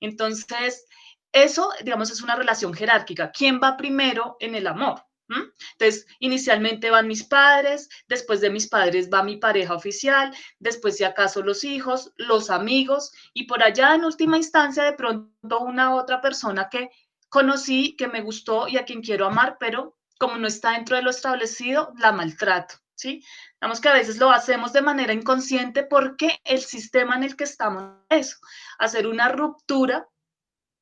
Entonces, 0.00 0.86
eso, 1.32 1.70
digamos, 1.82 2.10
es 2.10 2.22
una 2.22 2.36
relación 2.36 2.72
jerárquica. 2.72 3.30
¿Quién 3.30 3.60
va 3.62 3.76
primero 3.76 4.36
en 4.40 4.54
el 4.54 4.66
amor? 4.66 5.04
¿Mm? 5.28 5.42
Entonces, 5.72 6.06
inicialmente 6.20 6.90
van 6.90 7.06
mis 7.06 7.24
padres, 7.24 7.88
después 8.08 8.40
de 8.40 8.48
mis 8.48 8.66
padres 8.66 9.10
va 9.12 9.22
mi 9.22 9.36
pareja 9.36 9.74
oficial, 9.74 10.34
después 10.58 10.96
si 10.96 11.04
acaso 11.04 11.42
los 11.42 11.64
hijos, 11.64 12.12
los 12.16 12.48
amigos 12.48 13.12
y 13.34 13.44
por 13.44 13.62
allá 13.62 13.94
en 13.94 14.04
última 14.04 14.38
instancia 14.38 14.84
de 14.84 14.94
pronto 14.94 15.60
una 15.60 15.94
otra 15.94 16.22
persona 16.22 16.68
que 16.70 16.88
conocí, 17.28 17.94
que 17.96 18.08
me 18.08 18.22
gustó 18.22 18.68
y 18.68 18.78
a 18.78 18.86
quien 18.86 19.02
quiero 19.02 19.26
amar, 19.26 19.58
pero 19.60 19.98
como 20.18 20.36
no 20.36 20.46
está 20.48 20.72
dentro 20.72 20.96
de 20.96 21.02
lo 21.02 21.10
establecido, 21.10 21.92
la 21.98 22.12
maltrato, 22.12 22.76
¿sí? 22.94 23.22
Digamos 23.60 23.80
que 23.82 23.88
a 23.88 23.94
veces 23.94 24.16
lo 24.16 24.30
hacemos 24.30 24.72
de 24.72 24.80
manera 24.82 25.12
inconsciente 25.12 25.82
porque 25.84 26.40
el 26.44 26.60
sistema 26.60 27.16
en 27.16 27.24
el 27.24 27.36
que 27.36 27.44
estamos 27.44 27.98
es 28.08 28.40
hacer 28.78 29.06
una 29.06 29.28
ruptura 29.28 30.08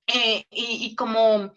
eh, 0.06 0.44
y, 0.50 0.94
como 0.94 1.52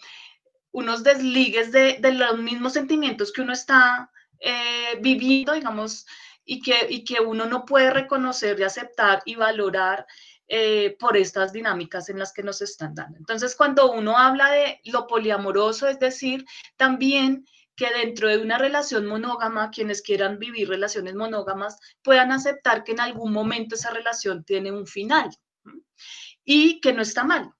unos 0.72 1.04
desligues 1.04 1.72
de, 1.72 2.00
los 2.14 2.39
mismos 2.39 2.74
sentimientos 2.74 3.32
que 3.32 3.41
uno 3.41 3.54
está 3.54 4.12
eh, 4.39 4.97
viviendo, 5.02 5.54
digamos, 5.54 6.06
y 6.45 6.62
que, 6.62 6.88
y 6.89 7.04
que 7.04 7.22
uno 7.22 7.45
no 7.45 7.66
puede 7.66 7.91
reconocer 7.91 8.60
y 8.60 8.64
aceptar 8.64 9.22
y 9.26 9.36
valorar 9.36 10.06
eh, 10.47 10.95
por 11.00 11.16
estas 11.16 11.54
dinámicas 11.54 12.10
en 12.10 12.18
las 12.18 12.34
que 12.34 12.41
nos 12.41 12.62
están 12.64 12.95
dando. 12.95 13.20
Entonces, 13.20 13.56
cuando 13.56 13.91
uno 13.91 14.18
habla 14.18 14.50
de 14.50 14.82
lo 14.86 15.06
poliamoroso, 15.06 15.88
es 15.88 16.00
decir, 16.00 16.43
también 16.76 17.45
que 17.76 17.91
dentro 17.91 18.28
de 18.28 18.39
una 18.39 18.58
relación 18.58 19.06
monógama, 19.06 19.70
quienes 19.70 20.02
quieran 20.02 20.39
vivir 20.39 20.68
relaciones 20.68 21.14
monógamas 21.14 21.80
puedan 22.02 22.32
aceptar 22.32 22.84
que 22.84 22.93
en 22.93 23.00
algún 23.00 23.32
momento 23.32 23.76
esa 23.76 23.91
relación 23.91 24.43
tiene 24.43 24.72
un 24.72 24.88
final 24.88 25.30
y 26.43 26.82
que 26.82 26.93
no 26.93 27.04
está 27.04 27.24
mal, 27.24 27.54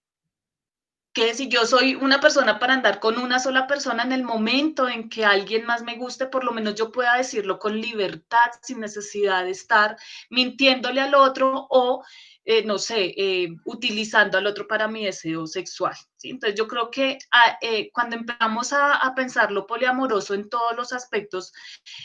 que 1.20 1.34
si 1.34 1.50
yo 1.50 1.66
soy 1.66 1.96
una 1.96 2.22
persona 2.22 2.60
para 2.60 2.76
andar 2.76 3.02
con 3.02 3.20
una 3.20 3.42
sola 3.42 3.68
persona 3.68 4.04
en 4.04 4.14
el 4.14 4.24
momento 4.24 4.88
en 4.88 5.10
que 5.10 5.26
alguien 5.26 5.66
más 5.66 5.84
me 5.84 5.98
guste, 5.98 6.28
por 6.28 6.46
lo 6.46 6.54
menos 6.54 6.76
yo 6.76 6.94
pueda 6.94 7.18
decirlo 7.18 7.60
con 7.60 7.82
libertad, 7.82 8.38
sin 8.62 8.80
necesidad 8.80 9.44
de 9.44 9.52
estar 9.52 9.98
mintiéndole 10.30 11.02
al 11.02 11.16
otro 11.16 11.68
o, 11.70 12.06
eh, 12.46 12.64
no 12.64 12.78
sé, 12.78 13.14
eh, 13.18 13.50
utilizando 13.66 14.38
al 14.38 14.48
otro 14.48 14.66
para 14.66 14.88
mi 14.88 15.04
deseo 15.04 15.46
sexual. 15.46 15.94
Entonces 16.24 16.58
yo 16.58 16.70
creo 16.70 16.90
que 16.90 17.18
ah, 17.32 17.58
eh, 17.62 17.92
cuando 17.92 18.16
empezamos 18.16 18.72
a, 18.72 18.96
a, 18.96 19.14
pensar 19.14 19.52
lo 19.52 19.68
poliamoroso 19.68 20.34
en 20.36 20.48
todos 20.48 20.74
los 20.78 20.94
aspectos 20.94 21.52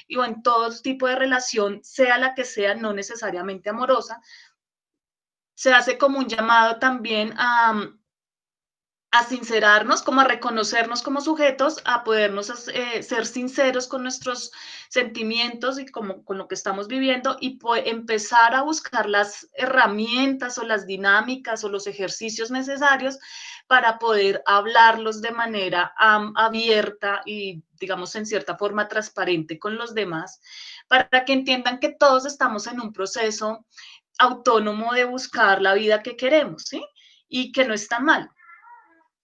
y 0.09 0.19
en 0.19 0.43
todo 0.43 0.77
tipo 0.83 1.07
de 1.07 1.15
relación, 1.15 1.85
sea 1.85 2.19
la 2.19 2.35
que 2.35 2.45
sea, 2.45 2.75
no 2.75 2.93
necesariamente 2.93 3.71
amorosa, 3.71 4.21
se 5.55 5.73
hace 5.73 5.99
como 5.99 6.19
un 6.19 6.27
llamado 6.27 6.81
también 6.81 7.33
a 7.37 7.95
a 9.15 9.23
sincerarnos, 9.23 10.03
como 10.03 10.23
a 10.23 10.25
reconocernos 10.25 11.01
como 11.01 11.21
sujetos, 11.21 11.81
a 11.85 12.03
podernos 12.03 12.67
eh, 12.67 13.01
ser 13.01 13.27
sinceros 13.27 13.87
con 13.87 14.03
nuestros 14.03 14.51
sentimientos 14.89 15.79
y 15.79 15.87
como, 15.87 16.25
con 16.25 16.37
lo 16.37 16.49
que 16.49 16.57
estamos 16.57 16.89
viviendo 16.89 17.37
y 17.41 17.57
empezar 17.85 18.57
a 18.57 18.63
buscar 18.63 19.09
las 19.09 19.49
herramientas 19.55 20.59
o 20.59 20.65
las 20.65 20.85
dinámicas 20.85 21.63
o 21.63 21.69
los 21.69 21.87
ejercicios 21.87 22.51
necesarios 22.51 23.21
para 23.69 24.01
poder 24.01 24.43
hablarlos 24.47 25.23
de 25.23 25.31
manera 25.31 25.95
abierta 25.97 27.23
y, 27.25 27.63
digamos, 27.79 28.17
en 28.17 28.27
cierta 28.27 28.57
forma 28.57 28.89
transparente 28.89 29.61
con 29.61 29.77
los 29.77 29.95
demás, 29.95 30.41
para 30.89 31.25
que 31.25 31.35
entiendan 31.35 31.79
que 31.79 31.91
todos 31.91 32.27
estamos 32.27 32.67
en 32.67 32.81
un 32.81 32.93
proceso 32.93 33.65
autónomo 34.19 34.93
de 34.93 35.05
buscar 35.05 35.63
la 35.63 35.75
vida 35.75 36.03
que 36.03 36.17
queremos, 36.17 36.65
¿sí? 36.65 36.85
Y 37.29 37.53
que 37.53 37.65
no 37.65 37.75
está 37.75 38.01
mal 38.01 38.34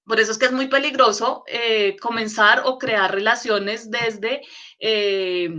por 0.05 0.20
eso 0.20 0.32
es 0.32 0.38
que 0.38 0.46
es 0.46 0.53
muy 0.53 0.68
peligroso 0.68 1.44
eh, 1.46 1.96
comenzar 2.01 2.62
o 2.64 2.78
crear 2.78 3.12
relaciones 3.12 3.90
desde 3.90 4.42
eh, 4.78 5.51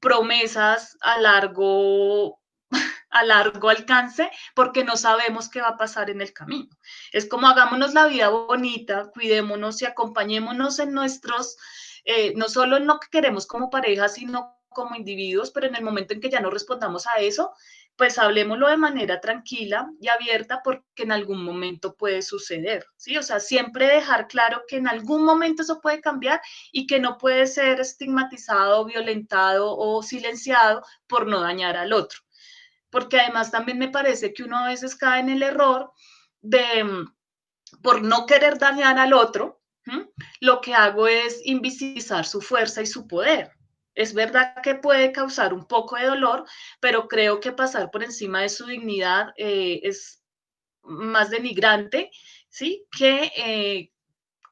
promesas 0.00 0.96
a 1.00 1.18
largo, 1.18 2.40
a 3.10 3.24
largo 3.24 3.68
alcance 3.68 4.30
porque 4.54 4.84
no 4.84 4.96
sabemos 4.96 5.48
qué 5.48 5.60
va 5.60 5.68
a 5.68 5.76
pasar 5.76 6.10
en 6.10 6.20
el 6.20 6.32
camino. 6.32 6.70
Es 7.12 7.28
como 7.28 7.48
hagámonos 7.48 7.94
la 7.94 8.06
vida 8.06 8.28
bonita, 8.28 9.10
cuidémonos 9.12 9.82
y 9.82 9.86
acompañémonos 9.86 10.78
en 10.78 10.92
nuestros, 10.92 11.56
eh, 12.04 12.32
no 12.36 12.48
solo 12.48 12.76
en 12.76 12.86
lo 12.86 12.98
que 13.00 13.08
queremos 13.10 13.46
como 13.46 13.70
pareja, 13.70 14.08
sino 14.08 14.56
como 14.68 14.94
individuos, 14.94 15.50
pero 15.50 15.66
en 15.66 15.74
el 15.74 15.82
momento 15.82 16.14
en 16.14 16.20
que 16.20 16.30
ya 16.30 16.40
no 16.40 16.50
respondamos 16.50 17.06
a 17.06 17.18
eso, 17.20 17.52
pues 17.98 18.16
hablemoslo 18.16 18.68
de 18.68 18.76
manera 18.76 19.20
tranquila 19.20 19.90
y 20.00 20.06
abierta 20.06 20.60
porque 20.62 20.84
en 20.98 21.10
algún 21.10 21.42
momento 21.42 21.96
puede 21.96 22.22
suceder, 22.22 22.86
¿sí? 22.96 23.18
O 23.18 23.24
sea, 23.24 23.40
siempre 23.40 23.88
dejar 23.88 24.28
claro 24.28 24.62
que 24.68 24.76
en 24.76 24.86
algún 24.86 25.24
momento 25.24 25.62
eso 25.62 25.80
puede 25.80 26.00
cambiar 26.00 26.40
y 26.70 26.86
que 26.86 27.00
no 27.00 27.18
puede 27.18 27.48
ser 27.48 27.80
estigmatizado, 27.80 28.84
violentado 28.84 29.76
o 29.76 30.00
silenciado 30.04 30.82
por 31.08 31.26
no 31.26 31.40
dañar 31.40 31.76
al 31.76 31.92
otro. 31.92 32.20
Porque 32.88 33.18
además 33.20 33.50
también 33.50 33.78
me 33.78 33.88
parece 33.88 34.32
que 34.32 34.44
uno 34.44 34.58
a 34.58 34.68
veces 34.68 34.94
cae 34.94 35.18
en 35.20 35.30
el 35.30 35.42
error 35.42 35.90
de, 36.40 36.84
mm, 36.84 37.82
por 37.82 38.02
no 38.02 38.26
querer 38.26 38.58
dañar 38.58 38.96
al 39.00 39.12
otro, 39.12 39.60
lo 40.40 40.60
que 40.60 40.74
hago 40.74 41.08
es 41.08 41.40
invisibilizar 41.44 42.24
su 42.26 42.40
fuerza 42.40 42.80
y 42.82 42.86
su 42.86 43.08
poder. 43.08 43.57
Es 43.94 44.14
verdad 44.14 44.54
que 44.62 44.74
puede 44.76 45.12
causar 45.12 45.52
un 45.52 45.66
poco 45.66 45.96
de 45.96 46.06
dolor, 46.06 46.44
pero 46.80 47.08
creo 47.08 47.40
que 47.40 47.52
pasar 47.52 47.90
por 47.90 48.04
encima 48.04 48.42
de 48.42 48.48
su 48.48 48.66
dignidad 48.66 49.32
eh, 49.36 49.80
es 49.82 50.22
más 50.82 51.30
denigrante, 51.30 52.10
¿sí? 52.48 52.86
Que 52.96 53.32
eh, 53.36 53.92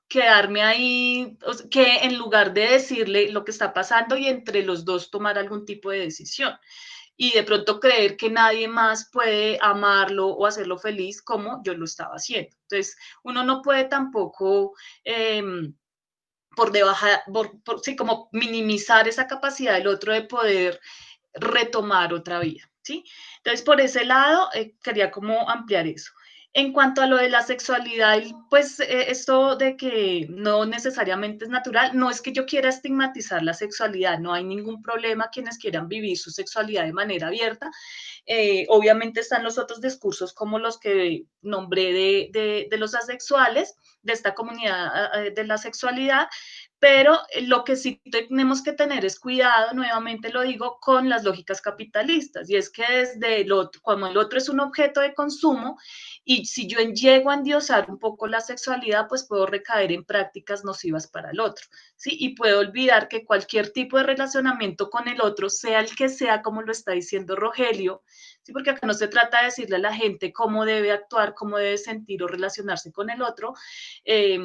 quedarme 0.09 0.63
ahí, 0.63 1.39
que 1.71 1.99
en 1.99 2.19
lugar 2.19 2.53
de 2.55 2.69
decirle 2.69 3.31
lo 3.31 3.45
que 3.45 3.51
está 3.51 3.73
pasando 3.73 4.17
y 4.17 4.27
entre 4.27 4.63
los 4.63 4.85
dos 4.85 5.11
tomar 5.11 5.39
algún 5.39 5.65
tipo 5.65 5.91
de 5.91 6.01
decisión. 6.01 6.55
Y 7.17 7.33
de 7.33 7.45
pronto 7.45 7.81
creer 7.81 8.17
que 8.17 8.29
nadie 8.31 8.69
más 8.69 9.09
puede 9.11 9.59
amarlo 9.63 10.29
o 10.29 10.47
hacerlo 10.47 10.79
feliz 10.79 11.23
como 11.23 11.63
yo 11.65 11.75
lo 11.75 11.87
estaba 11.87 12.15
haciendo. 12.17 12.55
Entonces, 12.63 12.97
uno 13.23 13.43
no 13.45 13.63
puede 13.63 13.85
tampoco... 13.85 14.75
Em, 15.05 15.75
por 16.57 16.73
debajo, 16.73 17.07
por, 17.65 17.81
sí, 17.85 17.95
como 17.95 18.29
minimizar 18.33 19.07
esa 19.07 19.29
capacidad 19.29 19.75
del 19.75 19.87
otro 19.87 20.13
de 20.13 20.23
poder 20.23 20.81
retomar 21.35 22.15
otra 22.15 22.41
vida, 22.41 22.69
¿sí? 22.83 23.05
Entonces, 23.37 23.63
por 23.63 23.81
ese 23.81 24.05
lado, 24.05 24.49
eh, 24.55 24.75
quería 24.83 25.11
como 25.11 25.49
ampliar 25.49 25.87
eso. 25.87 26.13
En 26.59 26.73
cuanto 26.73 27.03
a 27.03 27.07
lo 27.07 27.19
de 27.19 27.29
la 27.29 27.43
sexualidad, 27.43 28.19
pues 28.49 28.81
eh, 28.81 29.11
esto 29.11 29.57
de 29.57 29.77
que 29.77 30.27
no 30.31 30.65
necesariamente 30.65 31.45
es 31.45 31.51
natural, 31.51 31.91
no 31.93 32.09
es 32.09 32.23
que 32.23 32.33
yo 32.33 32.47
quiera 32.47 32.71
estigmatizar 32.71 33.43
la 33.43 33.53
sexualidad, 33.53 34.19
no 34.21 34.33
hay 34.33 34.43
ningún 34.43 34.81
problema 34.81 35.29
quienes 35.31 35.59
quieran 35.59 35.87
vivir 35.87 36.17
su 36.17 36.31
sexualidad 36.31 36.87
de 36.87 36.95
manera 36.95 37.27
abierta. 37.27 37.71
Eh, 38.25 38.65
obviamente 38.71 39.21
están 39.21 39.45
los 39.45 39.59
otros 39.59 39.83
discursos 39.83 40.33
como 40.33 40.59
los 40.59 40.81
que 40.81 41.27
nombré 41.43 41.93
de, 41.93 42.31
de, 42.33 42.69
de 42.71 42.79
los 42.79 42.95
asexuales, 42.95 43.75
de 44.01 44.15
esta 44.15 44.35
comunidad 44.35 45.13
de 45.35 45.45
la 45.45 45.59
sexualidad, 45.59 46.29
pero 46.79 47.19
eh, 47.31 47.43
lo 47.43 47.65
que 47.65 47.77
sí 47.77 48.01
tenemos 48.11 48.63
que 48.63 48.73
tener 48.73 49.05
es 49.05 49.19
cuidado, 49.19 49.73
nuevamente 49.73 50.31
lo 50.31 50.43
digo, 50.43 50.79
con 50.81 51.09
las 51.09 51.25
lógicas 51.25 51.61
capitalistas, 51.61 52.51
y 52.51 52.57
es 52.57 52.71
que 52.71 52.85
desde 52.89 53.41
el 53.41 53.53
otro, 53.53 53.81
como 53.83 54.07
el 54.07 54.17
otro 54.17 54.39
es 54.39 54.49
un 54.49 54.61
objeto 54.61 55.01
de 55.01 55.15
consumo, 55.15 55.79
y 56.25 56.45
si 56.47 56.67
yo 56.67 56.81
llego 56.81 57.31
a 57.31 57.35
endiosar 57.35 57.91
un 57.91 57.99
poco 57.99 58.27
la 58.27 58.41
sexualidad, 58.41 59.07
pues 59.09 59.25
puedo 59.27 59.47
recaer 59.47 59.93
en 59.93 60.05
prácticas 60.05 60.65
nocivas 60.65 61.07
para 61.07 61.31
el 61.31 61.41
otro, 61.41 61.67
¿sí? 61.97 62.17
Y 62.19 62.35
puedo 62.35 62.61
olvidar 62.61 63.09
que 63.09 63.25
cualquier 63.25 63.71
tipo 63.71 63.97
de 63.97 64.05
relacionamiento 64.05 64.91
con 64.91 65.09
el 65.09 65.21
otro, 65.21 65.49
sea 65.49 65.81
el 65.81 65.95
que 65.97 66.09
sea, 66.09 66.43
como 66.43 66.63
lo 66.63 66.73
está 66.73 66.93
diciendo 66.93 67.37
Rogelio, 67.37 68.03
¿sí? 68.43 68.53
Porque 68.53 68.71
acá 68.71 68.87
no 68.87 68.95
se 68.95 69.09
trata 69.09 69.39
de 69.39 69.45
decirle 69.47 69.77
a 69.77 69.81
la 69.81 69.95
gente 69.95 70.33
cómo 70.33 70.65
debe 70.65 70.93
actuar, 70.93 71.35
cómo 71.35 71.57
debe 71.57 71.79
sentir 71.79 72.23
o 72.23 72.29
relacionarse 72.29 72.93
con 72.93 73.09
el 73.09 73.23
otro, 73.23 73.55
eh, 74.05 74.39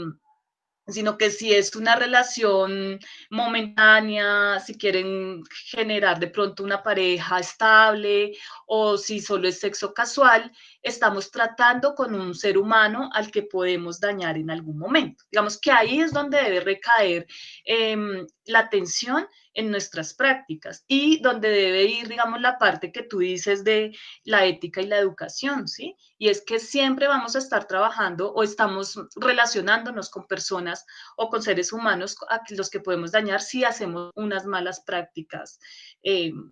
sino 0.87 1.17
que 1.17 1.29
si 1.29 1.53
es 1.53 1.75
una 1.75 1.95
relación 1.95 2.99
momentánea, 3.29 4.59
si 4.59 4.77
quieren 4.77 5.43
generar 5.69 6.19
de 6.19 6.27
pronto 6.27 6.63
una 6.63 6.81
pareja 6.81 7.39
estable 7.39 8.33
o 8.65 8.97
si 8.97 9.19
solo 9.19 9.47
es 9.47 9.59
sexo 9.59 9.93
casual, 9.93 10.51
estamos 10.81 11.31
tratando 11.31 11.93
con 11.95 12.15
un 12.15 12.33
ser 12.33 12.57
humano 12.57 13.09
al 13.13 13.31
que 13.31 13.43
podemos 13.43 13.99
dañar 13.99 14.37
en 14.37 14.49
algún 14.49 14.77
momento. 14.77 15.23
Digamos 15.31 15.59
que 15.59 15.71
ahí 15.71 16.01
es 16.01 16.11
donde 16.11 16.41
debe 16.41 16.59
recaer 16.61 17.27
em, 17.65 18.25
la 18.45 18.59
atención 18.59 19.27
en 19.53 19.71
nuestras 19.71 20.13
prácticas 20.13 20.85
y 20.87 21.21
donde 21.21 21.49
debe 21.49 21.83
ir, 21.83 22.07
digamos, 22.07 22.41
la 22.41 22.57
parte 22.57 22.91
que 22.91 23.03
tú 23.03 23.19
dices 23.19 23.63
de 23.63 23.95
la 24.23 24.45
ética 24.45 24.81
y 24.81 24.87
la 24.87 24.97
educación, 24.97 25.67
¿sí? 25.67 25.95
Y 26.17 26.29
es 26.29 26.41
que 26.41 26.59
siempre 26.59 27.07
vamos 27.07 27.35
a 27.35 27.39
estar 27.39 27.67
trabajando 27.67 28.31
o 28.31 28.43
estamos 28.43 28.99
relacionándonos 29.15 30.09
con 30.09 30.27
personas 30.27 30.85
o 31.17 31.29
con 31.29 31.41
seres 31.41 31.73
humanos 31.73 32.15
a 32.29 32.41
los 32.49 32.69
que 32.69 32.79
podemos 32.79 33.11
dañar 33.11 33.41
si 33.41 33.63
hacemos 33.63 34.11
unas 34.15 34.45
malas 34.45 34.81
prácticas. 34.81 35.59
Em, 36.03 36.51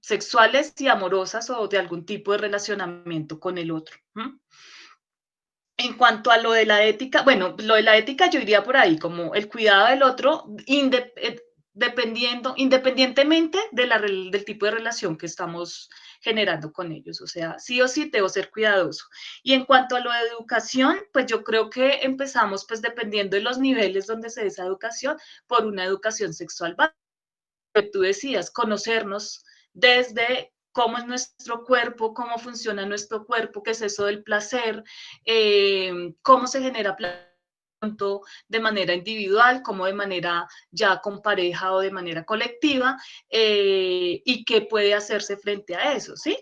sexuales 0.00 0.72
y 0.78 0.88
amorosas 0.88 1.50
o 1.50 1.68
de 1.68 1.78
algún 1.78 2.06
tipo 2.06 2.32
de 2.32 2.38
relacionamiento 2.38 3.38
con 3.38 3.58
el 3.58 3.70
otro. 3.70 3.96
En 5.76 5.94
cuanto 5.94 6.30
a 6.30 6.38
lo 6.38 6.52
de 6.52 6.64
la 6.64 6.82
ética, 6.84 7.22
bueno, 7.22 7.54
lo 7.58 7.74
de 7.74 7.82
la 7.82 7.96
ética 7.96 8.30
yo 8.30 8.40
iría 8.40 8.62
por 8.62 8.76
ahí, 8.76 8.98
como 8.98 9.34
el 9.34 9.48
cuidado 9.48 9.88
del 9.88 10.02
otro, 10.02 10.46
eh, 10.66 11.40
dependiendo, 11.76 12.54
independientemente 12.56 13.58
de 13.70 13.86
la, 13.86 13.98
del 14.00 14.44
tipo 14.46 14.64
de 14.64 14.72
relación 14.72 15.18
que 15.18 15.26
estamos 15.26 15.90
generando 16.22 16.72
con 16.72 16.90
ellos. 16.90 17.20
O 17.20 17.26
sea, 17.26 17.58
sí 17.58 17.82
o 17.82 17.86
sí 17.86 18.08
debo 18.10 18.30
ser 18.30 18.50
cuidadoso. 18.50 19.04
Y 19.42 19.52
en 19.52 19.66
cuanto 19.66 19.94
a 19.94 20.00
lo 20.00 20.10
de 20.10 20.20
educación, 20.20 20.98
pues 21.12 21.26
yo 21.26 21.44
creo 21.44 21.68
que 21.68 22.00
empezamos, 22.02 22.64
pues 22.66 22.80
dependiendo 22.80 23.36
de 23.36 23.42
los 23.42 23.58
niveles 23.58 24.06
donde 24.06 24.30
se 24.30 24.40
dé 24.40 24.46
esa 24.46 24.64
educación, 24.64 25.18
por 25.46 25.66
una 25.66 25.84
educación 25.84 26.32
sexual 26.32 26.74
que 27.74 27.82
tú 27.82 28.00
decías, 28.00 28.50
conocernos 28.50 29.44
desde 29.74 30.54
cómo 30.72 30.96
es 30.96 31.06
nuestro 31.06 31.62
cuerpo, 31.62 32.14
cómo 32.14 32.38
funciona 32.38 32.86
nuestro 32.86 33.26
cuerpo, 33.26 33.62
qué 33.62 33.72
es 33.72 33.82
eso 33.82 34.06
del 34.06 34.22
placer, 34.22 34.82
eh, 35.26 36.14
cómo 36.22 36.46
se 36.46 36.62
genera 36.62 36.96
placer 36.96 37.35
de 38.48 38.60
manera 38.60 38.94
individual 38.94 39.62
como 39.62 39.86
de 39.86 39.92
manera 39.92 40.48
ya 40.70 41.00
con 41.00 41.22
pareja 41.22 41.72
o 41.72 41.80
de 41.80 41.90
manera 41.90 42.24
colectiva 42.24 42.96
eh, 43.28 44.22
y 44.24 44.44
qué 44.44 44.62
puede 44.62 44.94
hacerse 44.94 45.36
frente 45.36 45.76
a 45.76 45.92
eso, 45.92 46.16
¿sí? 46.16 46.38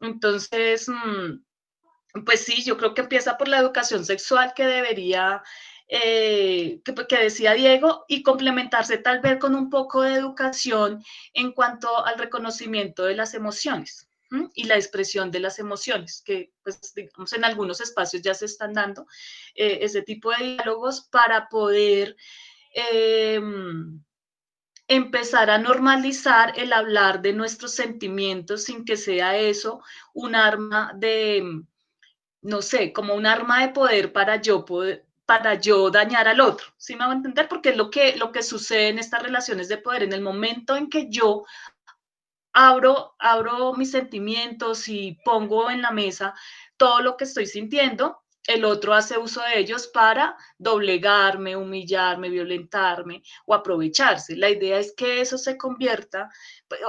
Entonces, 0.00 0.88
mm, 0.88 2.24
pues 2.24 2.40
sí, 2.44 2.62
yo 2.64 2.76
creo 2.76 2.94
que 2.94 3.02
empieza 3.02 3.36
por 3.36 3.48
la 3.48 3.58
educación 3.58 4.04
sexual 4.04 4.52
que 4.54 4.66
debería 4.66 5.42
eh, 5.88 6.80
que, 6.84 7.16
decía 7.18 7.52
Diego, 7.52 8.04
y 8.08 8.22
complementarse 8.22 8.98
tal 8.98 9.20
vez 9.20 9.38
con 9.38 9.54
un 9.54 9.68
poco 9.68 10.02
de 10.02 10.14
educación 10.14 11.02
en 11.34 11.52
cuanto 11.52 12.04
al 12.06 12.18
reconocimiento 12.18 13.04
de 13.04 13.14
las 13.14 13.34
emociones 13.34 14.08
y 14.54 14.64
la 14.64 14.76
expresión 14.76 15.30
de 15.30 15.40
las 15.40 15.58
emociones, 15.58 16.22
que 16.24 16.52
pues, 16.62 16.94
digamos, 16.94 17.32
en 17.32 17.44
algunos 17.44 17.80
espacios 17.80 18.22
ya 18.22 18.34
se 18.34 18.46
están 18.46 18.72
dando 18.72 19.06
eh, 19.54 19.78
ese 19.82 20.02
tipo 20.02 20.30
de 20.30 20.56
diálogos 20.56 21.02
para 21.10 21.48
poder 21.48 22.16
em, 22.72 24.02
empezar 24.88 25.50
a 25.50 25.58
normalizar 25.58 26.58
el 26.58 26.72
hablar 26.72 27.22
de 27.22 27.32
nuestros 27.32 27.74
sentimientos 27.74 28.64
sin 28.64 28.84
que 28.84 28.96
sea 28.96 29.38
eso 29.38 29.82
un 30.12 30.34
arma 30.34 30.92
de, 30.96 31.62
no 32.42 32.62
sé, 32.62 32.92
como 32.92 33.14
un 33.14 33.26
arma 33.26 33.62
de 33.62 33.72
poder 33.72 34.12
para 34.12 34.40
yo 34.40 34.64
para 35.26 35.54
yo 35.54 35.90
dañar 35.90 36.28
al 36.28 36.40
otro, 36.40 36.66
¿sí 36.76 36.96
me 36.96 37.06
va 37.06 37.12
a 37.12 37.16
entender? 37.16 37.48
Porque 37.48 37.70
es 37.70 37.76
lo 37.76 37.90
que, 37.90 38.16
lo 38.16 38.30
que 38.30 38.42
sucede 38.42 38.88
en 38.88 38.98
estas 38.98 39.22
relaciones 39.22 39.68
de 39.68 39.78
poder, 39.78 40.02
en 40.02 40.12
el 40.12 40.20
momento 40.20 40.76
en 40.76 40.90
que 40.90 41.08
yo 41.08 41.44
abro, 42.54 43.14
abro 43.18 43.74
mis 43.74 43.90
sentimientos 43.90 44.88
y 44.88 45.18
pongo 45.24 45.70
en 45.70 45.82
la 45.82 45.90
mesa 45.90 46.34
todo 46.76 47.00
lo 47.00 47.16
que 47.16 47.24
estoy 47.24 47.46
sintiendo, 47.46 48.24
el 48.46 48.64
otro 48.64 48.94
hace 48.94 49.18
uso 49.18 49.40
de 49.42 49.58
ellos 49.58 49.88
para 49.88 50.36
doblegarme, 50.58 51.56
humillarme, 51.56 52.28
violentarme 52.28 53.22
o 53.46 53.54
aprovecharse. 53.54 54.36
La 54.36 54.50
idea 54.50 54.78
es 54.78 54.94
que 54.94 55.20
eso 55.20 55.38
se 55.38 55.56
convierta 55.56 56.28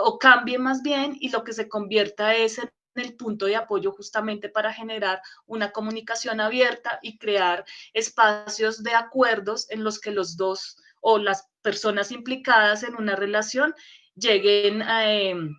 o 0.03 0.19
cambie 0.19 0.57
más 0.57 0.81
bien 0.81 1.15
y 1.19 1.29
lo 1.29 1.43
que 1.43 1.53
se 1.53 1.69
convierta 1.69 2.35
es 2.35 2.59
en 2.59 2.69
el 2.95 3.15
punto 3.15 3.45
de 3.45 3.55
apoyo 3.55 3.91
justamente 3.91 4.49
para 4.49 4.73
generar 4.73 5.21
una 5.45 5.71
comunicación 5.71 6.41
abierta 6.41 6.99
y 7.01 7.17
crear 7.17 7.65
espacios 7.93 8.83
de 8.83 8.93
acuerdos 8.93 9.69
en 9.69 9.83
los 9.83 9.99
que 9.99 10.11
los 10.11 10.37
dos 10.37 10.77
o 10.99 11.17
las 11.17 11.47
personas 11.61 12.11
implicadas 12.11 12.83
en 12.83 12.95
una 12.95 13.15
relación 13.15 13.73
lleguen 14.15 14.81
em, 14.81 15.55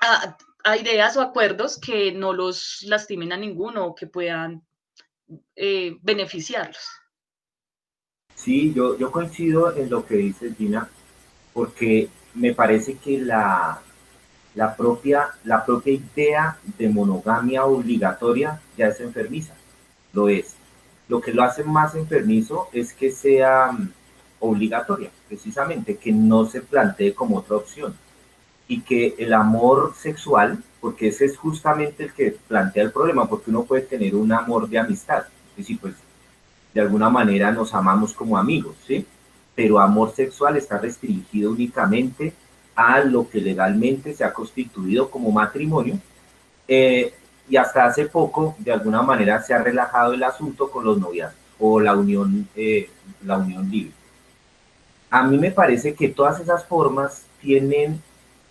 a, 0.00 0.76
ideas 0.76 1.16
o 1.16 1.20
acuerdos 1.20 1.78
que 1.78 2.12
no 2.12 2.32
los 2.32 2.82
lastimen 2.86 3.32
a 3.32 3.36
ninguno 3.36 3.86
o 3.86 3.94
que 3.94 4.06
puedan 4.06 4.62
eh, 5.56 5.96
beneficiarlos. 6.02 6.88
Sí, 8.34 8.72
yo, 8.74 8.98
yo 8.98 9.10
coincido 9.10 9.76
en 9.76 9.90
lo 9.90 10.04
que 10.04 10.16
dice 10.16 10.54
Gina, 10.54 10.88
porque 11.52 12.08
me 12.34 12.52
parece 12.54 12.96
que 12.96 13.18
la, 13.18 13.80
la 14.54 14.76
propia, 14.76 15.28
la 15.44 15.64
propia 15.64 15.94
idea 15.94 16.58
de 16.78 16.88
monogamia 16.88 17.64
obligatoria 17.64 18.60
ya 18.76 18.88
es 18.88 19.00
enfermiza, 19.00 19.54
lo 20.12 20.28
es. 20.28 20.56
Lo 21.08 21.20
que 21.20 21.32
lo 21.32 21.42
hace 21.42 21.64
más 21.64 21.94
enfermizo 21.94 22.68
es 22.72 22.94
que 22.94 23.10
sea 23.10 23.76
obligatoria, 24.44 25.10
precisamente, 25.28 25.96
que 25.96 26.12
no 26.12 26.46
se 26.46 26.60
plantee 26.60 27.14
como 27.14 27.38
otra 27.38 27.56
opción. 27.56 27.94
Y 28.66 28.80
que 28.80 29.14
el 29.18 29.32
amor 29.32 29.94
sexual, 29.96 30.62
porque 30.80 31.08
ese 31.08 31.26
es 31.26 31.36
justamente 31.36 32.04
el 32.04 32.12
que 32.12 32.36
plantea 32.48 32.84
el 32.84 32.92
problema, 32.92 33.28
porque 33.28 33.50
uno 33.50 33.64
puede 33.64 33.82
tener 33.82 34.14
un 34.14 34.32
amor 34.32 34.68
de 34.68 34.78
amistad, 34.78 35.24
es 35.50 35.56
decir, 35.56 35.78
pues 35.80 35.94
de 36.72 36.80
alguna 36.80 37.08
manera 37.08 37.52
nos 37.52 37.72
amamos 37.74 38.12
como 38.12 38.36
amigos, 38.36 38.74
¿sí? 38.86 39.06
Pero 39.54 39.78
amor 39.78 40.12
sexual 40.14 40.56
está 40.56 40.78
restringido 40.78 41.52
únicamente 41.52 42.32
a 42.74 43.00
lo 43.00 43.28
que 43.28 43.40
legalmente 43.40 44.12
se 44.14 44.24
ha 44.24 44.32
constituido 44.32 45.08
como 45.08 45.30
matrimonio. 45.30 45.98
Eh, 46.66 47.14
y 47.48 47.56
hasta 47.56 47.84
hace 47.84 48.06
poco, 48.06 48.56
de 48.58 48.72
alguna 48.72 49.02
manera, 49.02 49.40
se 49.42 49.54
ha 49.54 49.62
relajado 49.62 50.14
el 50.14 50.22
asunto 50.22 50.70
con 50.70 50.84
los 50.84 50.98
noviazgos 50.98 51.44
o 51.58 51.80
la 51.80 51.94
unión, 51.94 52.48
eh, 52.56 52.90
la 53.24 53.38
unión 53.38 53.70
libre. 53.70 53.92
A 55.14 55.22
mí 55.22 55.38
me 55.38 55.52
parece 55.52 55.94
que 55.94 56.08
todas 56.08 56.40
esas 56.40 56.64
formas 56.64 57.22
tienen 57.40 58.02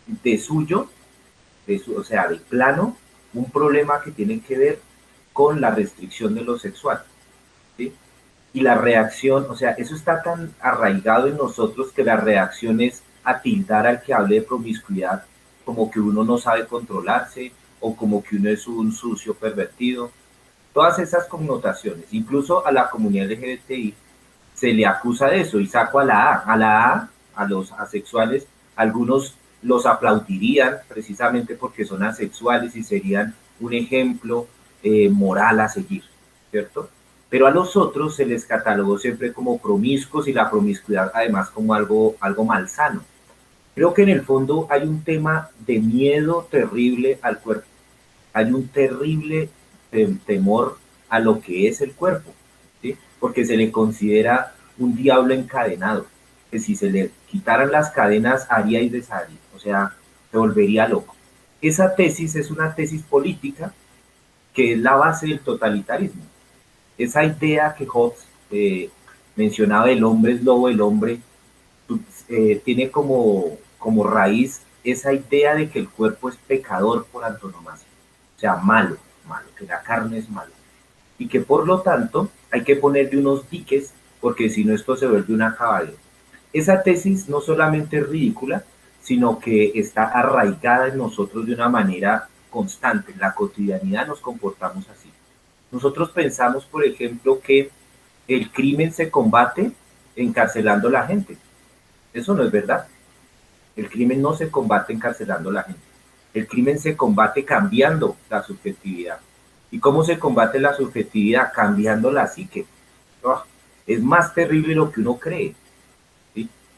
de 0.07 0.37
suyo, 0.37 0.87
de 1.67 1.81
o 1.93 2.05
sea, 2.05 2.29
de 2.29 2.37
plano, 2.37 2.95
un 3.33 3.51
problema 3.51 4.01
que 4.01 4.11
tiene 4.11 4.39
que 4.39 4.57
ver 4.57 4.79
con 5.33 5.59
la 5.59 5.71
restricción 5.71 6.33
de 6.35 6.41
lo 6.41 6.57
sexual. 6.57 7.03
Y 7.77 8.61
la 8.61 8.75
reacción, 8.75 9.45
o 9.49 9.57
sea, 9.57 9.71
eso 9.71 9.93
está 9.93 10.21
tan 10.21 10.53
arraigado 10.61 11.27
en 11.27 11.35
nosotros 11.35 11.91
que 11.91 12.05
la 12.05 12.15
reacción 12.15 12.79
es 12.79 13.03
a 13.25 13.41
tildar 13.41 13.85
al 13.85 14.01
que 14.01 14.13
hable 14.13 14.35
de 14.35 14.43
promiscuidad 14.43 15.25
como 15.65 15.91
que 15.91 15.99
uno 15.99 16.23
no 16.23 16.37
sabe 16.37 16.65
controlarse 16.65 17.51
o 17.81 17.93
como 17.93 18.23
que 18.23 18.37
uno 18.37 18.49
es 18.49 18.65
un 18.67 18.93
sucio 18.93 19.33
pervertido. 19.33 20.11
Todas 20.71 20.97
esas 20.99 21.25
connotaciones, 21.25 22.05
incluso 22.13 22.65
a 22.65 22.71
la 22.71 22.89
comunidad 22.89 23.29
LGBTI 23.29 23.95
se 24.53 24.73
le 24.73 24.85
acusa 24.85 25.27
de 25.27 25.41
eso 25.41 25.59
y 25.59 25.67
saco 25.67 25.99
a 25.99 26.05
la 26.05 26.33
A, 26.33 26.53
a 26.53 26.57
la 26.57 26.93
A, 26.93 27.09
a 27.35 27.45
los 27.45 27.71
asexuales, 27.73 28.45
algunos 28.75 29.35
los 29.61 29.85
aplaudirían 29.85 30.77
precisamente 30.87 31.55
porque 31.55 31.85
son 31.85 32.03
asexuales 32.03 32.75
y 32.75 32.83
serían 32.83 33.33
un 33.59 33.73
ejemplo 33.73 34.47
eh, 34.83 35.09
moral 35.09 35.59
a 35.61 35.69
seguir, 35.69 36.03
¿cierto? 36.51 36.89
Pero 37.29 37.47
a 37.47 37.51
los 37.51 37.75
otros 37.75 38.15
se 38.15 38.25
les 38.25 38.45
catalogó 38.45 38.99
siempre 38.99 39.33
como 39.33 39.57
promiscuos 39.57 40.27
y 40.27 40.33
la 40.33 40.49
promiscuidad 40.49 41.11
además 41.13 41.49
como 41.49 41.73
algo, 41.73 42.15
algo 42.19 42.45
malsano. 42.45 43.03
Creo 43.73 43.93
que 43.93 44.03
en 44.03 44.09
el 44.09 44.21
fondo 44.21 44.67
hay 44.69 44.83
un 44.83 45.03
tema 45.03 45.49
de 45.65 45.79
miedo 45.79 46.47
terrible 46.51 47.17
al 47.21 47.39
cuerpo. 47.39 47.65
Hay 48.33 48.51
un 48.51 48.67
terrible 48.67 49.49
temor 50.25 50.77
a 51.09 51.19
lo 51.19 51.39
que 51.39 51.67
es 51.67 51.81
el 51.81 51.93
cuerpo. 51.93 52.33
Porque 53.23 53.45
se 53.45 53.55
le 53.55 53.71
considera 53.71 54.53
un 54.77 54.97
diablo 54.97 55.33
encadenado, 55.33 56.07
que 56.51 56.59
si 56.59 56.75
se 56.75 56.91
le 56.91 57.09
quitaran 57.31 57.71
las 57.71 57.89
cadenas 57.91 58.45
haría 58.49 58.81
y 58.81 58.89
desharía, 58.89 59.37
o 59.55 59.59
sea, 59.59 59.95
se 60.29 60.37
volvería 60.37 60.89
loco. 60.89 61.15
Esa 61.61 61.95
tesis 61.95 62.35
es 62.35 62.51
una 62.51 62.75
tesis 62.75 63.01
política 63.01 63.73
que 64.53 64.73
es 64.73 64.79
la 64.79 64.95
base 64.95 65.27
del 65.27 65.39
totalitarismo. 65.39 66.21
Esa 66.97 67.23
idea 67.23 67.73
que 67.73 67.85
Hobbes 67.85 68.25
eh, 68.51 68.89
mencionaba, 69.37 69.89
el 69.89 70.03
hombre 70.03 70.33
es 70.33 70.43
lobo, 70.43 70.67
el 70.67 70.81
hombre 70.81 71.21
eh, 72.27 72.61
tiene 72.65 72.91
como 72.91 73.57
como 73.77 74.03
raíz 74.03 74.59
esa 74.83 75.13
idea 75.13 75.55
de 75.55 75.69
que 75.69 75.79
el 75.79 75.87
cuerpo 75.87 76.27
es 76.27 76.35
pecador 76.35 77.05
por 77.05 77.23
antonomasia, 77.23 77.87
o 78.35 78.39
sea, 78.41 78.57
malo, 78.57 78.97
malo, 79.25 79.47
que 79.57 79.65
la 79.65 79.81
carne 79.81 80.17
es 80.17 80.29
malo, 80.29 80.51
y 81.17 81.29
que 81.29 81.39
por 81.39 81.65
lo 81.65 81.79
tanto 81.79 82.29
hay 82.53 82.63
que 82.63 82.75
ponerle 82.75 83.17
unos 83.17 83.49
diques 83.49 83.91
porque 84.21 84.47
si 84.47 84.63
no 84.63 84.75
esto 84.75 84.95
se 84.95 85.07
vuelve 85.07 85.33
una 85.33 85.55
caballo. 85.55 85.93
Esa 86.53 86.83
tesis 86.83 87.27
no 87.27 87.41
solamente 87.41 87.97
es 87.97 88.07
ridícula, 88.07 88.63
sino 89.01 89.39
que 89.39 89.71
está 89.73 90.03
arraigada 90.03 90.89
en 90.89 90.99
nosotros 90.99 91.47
de 91.47 91.55
una 91.55 91.67
manera 91.67 92.29
constante. 92.51 93.11
En 93.11 93.19
la 93.19 93.33
cotidianidad 93.33 94.05
nos 94.05 94.19
comportamos 94.19 94.87
así. 94.87 95.09
Nosotros 95.71 96.11
pensamos, 96.11 96.63
por 96.65 96.85
ejemplo, 96.85 97.41
que 97.41 97.71
el 98.27 98.51
crimen 98.51 98.93
se 98.93 99.09
combate 99.09 99.71
encarcelando 100.15 100.89
a 100.89 100.91
la 100.91 101.07
gente. 101.07 101.35
Eso 102.13 102.35
no 102.35 102.43
es 102.43 102.51
verdad. 102.51 102.85
El 103.75 103.89
crimen 103.89 104.21
no 104.21 104.35
se 104.35 104.51
combate 104.51 104.93
encarcelando 104.93 105.49
a 105.49 105.53
la 105.53 105.63
gente. 105.63 105.81
El 106.35 106.47
crimen 106.47 106.77
se 106.77 106.95
combate 106.95 107.43
cambiando 107.43 108.15
la 108.29 108.43
subjetividad. 108.43 109.17
¿Y 109.73 109.79
cómo 109.79 110.05
se 110.05 110.19
combate 110.19 110.59
la 110.59 110.73
subjetividad? 110.73 111.51
Cambiando 111.53 112.11
la 112.11 112.27
psique. 112.27 112.65
Ah, 113.25 113.43
es 113.85 114.01
más 114.01 114.33
terrible 114.33 114.75
lo 114.75 114.91
que 114.91 115.01
uno 115.01 115.17
cree. 115.17 115.55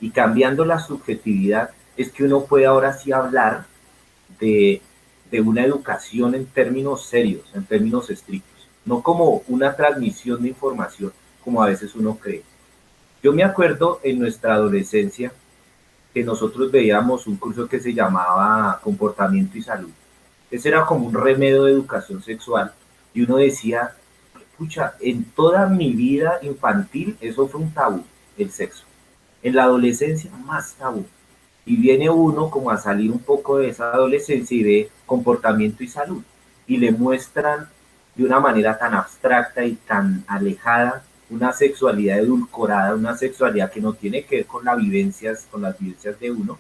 Y 0.02 0.10
cambiando 0.10 0.66
la 0.66 0.80
subjetividad 0.80 1.70
es 1.96 2.12
que 2.12 2.24
uno 2.24 2.46
puede 2.46 2.66
ahora 2.66 2.94
sí 2.94 3.12
hablar 3.12 3.66
de, 4.40 4.82
de 5.30 5.42
una 5.42 5.64
educación 5.64 6.36
en 6.36 6.46
términos 6.46 7.06
serios, 7.06 7.44
en 7.54 7.66
términos 7.66 8.10
estrictos 8.10 8.56
no 8.86 9.02
como 9.02 9.42
una 9.48 9.76
transmisión 9.76 10.42
de 10.42 10.50
información, 10.50 11.12
como 11.44 11.62
a 11.62 11.68
veces 11.68 11.96
uno 11.96 12.18
cree. 12.18 12.44
Yo 13.22 13.34
me 13.34 13.44
acuerdo 13.44 14.00
en 14.04 14.20
nuestra 14.20 14.54
adolescencia 14.54 15.34
que 16.14 16.24
nosotros 16.24 16.72
veíamos 16.72 17.28
un 17.28 17.36
curso 17.38 17.68
que 17.68 17.80
se 17.80 17.94
llamaba 17.94 18.80
Comportamiento 18.82 19.58
y 19.58 19.64
Salud. 19.64 19.90
Ese 20.50 20.70
era 20.70 20.86
como 20.86 21.08
un 21.08 21.14
remedio 21.14 21.64
de 21.64 21.72
educación 21.72 22.22
sexual 22.22 22.72
y 23.16 23.24
uno 23.24 23.38
decía, 23.38 23.96
escucha, 24.40 24.94
en 25.00 25.24
toda 25.24 25.68
mi 25.68 25.94
vida 25.94 26.38
infantil 26.44 27.18
eso 27.22 27.48
fue 27.48 27.62
un 27.62 27.72
tabú, 27.72 28.04
el 28.38 28.52
sexo. 28.52 28.84
En 29.42 29.56
la 29.56 29.64
adolescencia 29.64 30.30
más 30.46 30.74
tabú. 30.74 31.06
Y 31.66 31.78
viene 31.78 32.10
uno 32.10 32.52
como 32.52 32.70
a 32.70 32.78
salir 32.78 33.10
un 33.10 33.20
poco 33.20 33.58
de 33.58 33.70
esa 33.70 33.92
adolescencia 33.92 34.58
y 34.58 34.90
comportamiento 35.06 35.84
y 35.84 35.88
salud. 35.88 36.22
Y 36.68 36.78
le 36.78 36.92
muestran 36.92 37.70
de 38.16 38.26
una 38.26 38.40
manera 38.40 38.78
tan 38.78 38.94
abstracta 38.94 39.64
y 39.66 39.76
tan 39.76 40.26
alejada, 40.28 41.04
una 41.30 41.54
sexualidad 41.54 42.20
edulcorada, 42.20 42.96
una 42.96 43.18
sexualidad 43.18 43.72
que 43.72 43.82
no 43.82 43.94
tiene 43.94 44.24
que 44.26 44.38
ver 44.38 44.46
con 44.46 44.66
las 44.66 44.78
vivencias, 44.78 45.48
con 45.50 45.62
las 45.62 45.80
vivencias 45.80 46.20
de 46.20 46.32
uno, 46.32 46.58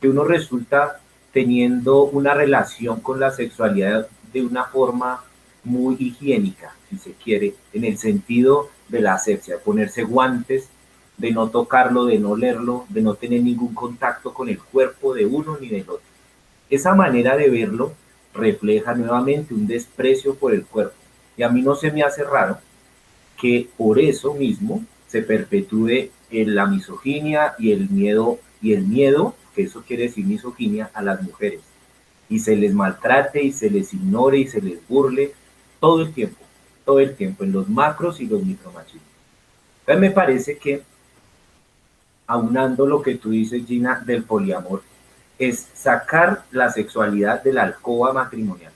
que 0.00 0.08
uno 0.08 0.24
resulta 0.24 1.00
teniendo 1.32 2.04
una 2.04 2.34
relación 2.34 3.00
con 3.00 3.18
la 3.18 3.30
sexualidad 3.30 4.08
de 4.32 4.42
una 4.42 4.64
forma 4.64 5.22
muy 5.64 5.96
higiénica, 5.98 6.74
si 6.88 6.98
se 6.98 7.12
quiere, 7.12 7.54
en 7.72 7.84
el 7.84 7.98
sentido 7.98 8.70
de 8.88 9.00
la 9.00 9.14
asepsia, 9.14 9.58
ponerse 9.58 10.02
guantes, 10.02 10.68
de 11.16 11.30
no 11.30 11.48
tocarlo, 11.48 12.06
de 12.06 12.18
no 12.18 12.30
olerlo, 12.30 12.86
de 12.88 13.02
no 13.02 13.14
tener 13.14 13.42
ningún 13.42 13.74
contacto 13.74 14.34
con 14.34 14.48
el 14.48 14.58
cuerpo 14.58 15.14
de 15.14 15.26
uno 15.26 15.56
ni 15.60 15.68
del 15.68 15.82
otro. 15.82 16.02
Esa 16.70 16.94
manera 16.94 17.36
de 17.36 17.50
verlo 17.50 17.92
refleja 18.34 18.94
nuevamente 18.94 19.54
un 19.54 19.66
desprecio 19.66 20.34
por 20.34 20.52
el 20.52 20.64
cuerpo. 20.64 20.96
Y 21.36 21.42
a 21.42 21.48
mí 21.48 21.62
no 21.62 21.74
se 21.76 21.92
me 21.92 22.02
hace 22.02 22.24
raro 22.24 22.58
que 23.40 23.68
por 23.76 23.98
eso 23.98 24.34
mismo 24.34 24.84
se 25.06 25.22
perpetúe 25.22 26.10
la 26.30 26.66
misoginia 26.66 27.54
y 27.58 27.70
el 27.70 27.88
miedo, 27.90 28.38
y 28.60 28.72
el 28.72 28.82
miedo, 28.84 29.34
que 29.54 29.62
eso 29.62 29.84
quiere 29.86 30.04
decir 30.04 30.24
misoginia, 30.24 30.90
a 30.94 31.02
las 31.02 31.22
mujeres. 31.22 31.60
Y 32.28 32.40
se 32.40 32.56
les 32.56 32.74
maltrate 32.74 33.42
y 33.42 33.52
se 33.52 33.70
les 33.70 33.94
ignore 33.94 34.38
y 34.38 34.48
se 34.48 34.60
les 34.60 34.78
burle 34.88 35.32
todo 35.80 36.02
el 36.02 36.12
tiempo, 36.12 36.40
todo 36.84 37.00
el 37.00 37.14
tiempo, 37.14 37.44
en 37.44 37.52
los 37.52 37.68
macros 37.68 38.20
y 38.20 38.26
los 38.26 38.42
micromachismos. 38.42 39.02
Entonces 39.80 40.00
me 40.00 40.10
parece 40.10 40.56
que, 40.56 40.82
aunando 42.26 42.86
lo 42.86 43.02
que 43.02 43.16
tú 43.16 43.30
dices, 43.30 43.66
Gina, 43.66 44.02
del 44.04 44.24
poliamor, 44.24 44.82
es 45.38 45.68
sacar 45.74 46.44
la 46.50 46.70
sexualidad 46.70 47.42
de 47.42 47.52
la 47.52 47.64
alcoba 47.64 48.12
matrimonial 48.12 48.72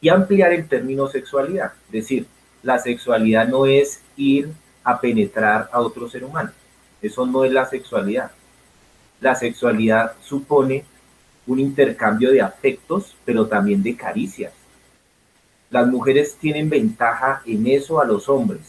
y 0.00 0.08
ampliar 0.08 0.52
el 0.52 0.68
término 0.68 1.08
sexualidad. 1.08 1.72
Es 1.86 1.92
decir, 1.92 2.26
la 2.62 2.78
sexualidad 2.78 3.48
no 3.48 3.66
es 3.66 4.00
ir 4.16 4.50
a 4.84 5.00
penetrar 5.00 5.68
a 5.72 5.80
otro 5.80 6.08
ser 6.08 6.24
humano. 6.24 6.50
Eso 7.02 7.26
no 7.26 7.44
es 7.44 7.52
la 7.52 7.66
sexualidad. 7.66 8.30
La 9.20 9.34
sexualidad 9.34 10.12
supone 10.22 10.84
un 11.46 11.58
intercambio 11.58 12.30
de 12.30 12.40
afectos, 12.40 13.16
pero 13.24 13.46
también 13.46 13.82
de 13.82 13.96
caricias. 13.96 14.52
Las 15.70 15.86
mujeres 15.86 16.36
tienen 16.40 16.70
ventaja 16.70 17.42
en 17.44 17.66
eso 17.66 18.00
a 18.00 18.04
los 18.04 18.28
hombres, 18.28 18.60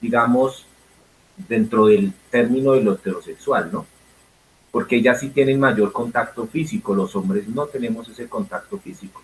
digamos, 0.00 0.66
dentro 1.48 1.86
del 1.86 2.12
término 2.30 2.72
de 2.72 2.82
lo 2.82 2.94
heterosexual, 2.94 3.70
¿no? 3.72 3.86
porque 4.74 4.96
ellas 4.96 5.20
sí 5.20 5.28
tienen 5.28 5.60
mayor 5.60 5.92
contacto 5.92 6.48
físico, 6.48 6.96
los 6.96 7.14
hombres 7.14 7.46
no 7.46 7.66
tenemos 7.66 8.08
ese 8.08 8.28
contacto 8.28 8.76
físico. 8.76 9.22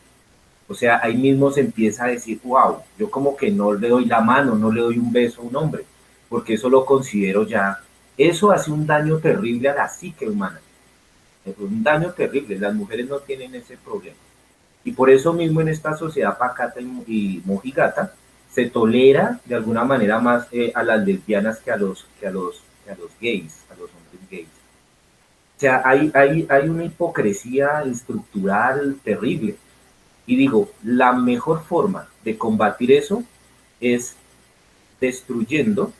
O 0.68 0.74
sea, 0.74 1.00
ahí 1.02 1.16
mismo 1.16 1.50
se 1.50 1.62
empieza 1.62 2.04
a 2.04 2.10
decir, 2.10 2.38
wow, 2.44 2.76
yo 2.96 3.10
como 3.10 3.36
que 3.36 3.50
no 3.50 3.72
le 3.72 3.88
doy 3.88 4.04
la 4.04 4.20
mano, 4.20 4.54
no 4.54 4.70
le 4.70 4.80
doy 4.80 4.96
un 4.96 5.12
beso 5.12 5.42
a 5.42 5.44
un 5.46 5.56
hombre, 5.56 5.84
porque 6.28 6.54
eso 6.54 6.68
lo 6.68 6.86
considero 6.86 7.44
ya, 7.44 7.80
eso 8.16 8.52
hace 8.52 8.70
un 8.70 8.86
daño 8.86 9.18
terrible 9.18 9.68
a 9.70 9.74
la 9.74 9.88
psique 9.88 10.28
humana, 10.28 10.60
es 11.44 11.58
un 11.58 11.82
daño 11.82 12.12
terrible, 12.12 12.56
las 12.56 12.72
mujeres 12.72 13.08
no 13.08 13.18
tienen 13.18 13.52
ese 13.56 13.76
problema. 13.76 14.14
Y 14.84 14.92
por 14.92 15.10
eso 15.10 15.32
mismo 15.32 15.60
en 15.60 15.68
esta 15.68 15.96
sociedad 15.96 16.38
pacata 16.38 16.80
y 16.80 17.42
mojigata 17.44 18.14
se 18.50 18.66
tolera 18.66 19.40
de 19.44 19.54
alguna 19.54 19.84
manera 19.84 20.18
más 20.18 20.46
eh, 20.50 20.72
a 20.74 20.82
las 20.82 21.04
lesbianas 21.04 21.60
que 21.60 21.70
a 21.70 21.76
los, 21.76 22.06
que 22.18 22.26
a 22.26 22.30
los, 22.30 22.62
que 22.84 22.90
a 22.90 22.96
los 22.96 23.10
gays, 23.20 23.58
a 23.70 23.74
los 23.74 23.90
hombres 23.90 24.30
gays. 24.30 24.48
O 25.56 25.60
sea, 25.60 25.82
hay, 25.84 26.10
hay, 26.14 26.46
hay 26.48 26.68
una 26.68 26.84
hipocresía 26.84 27.82
estructural 27.82 28.96
terrible. 29.04 29.56
Y 30.26 30.36
digo, 30.36 30.70
la 30.82 31.12
mejor 31.12 31.62
forma 31.64 32.08
de 32.24 32.38
combatir 32.38 32.92
eso 32.92 33.22
es 33.80 34.16
destruyendo 35.00 35.92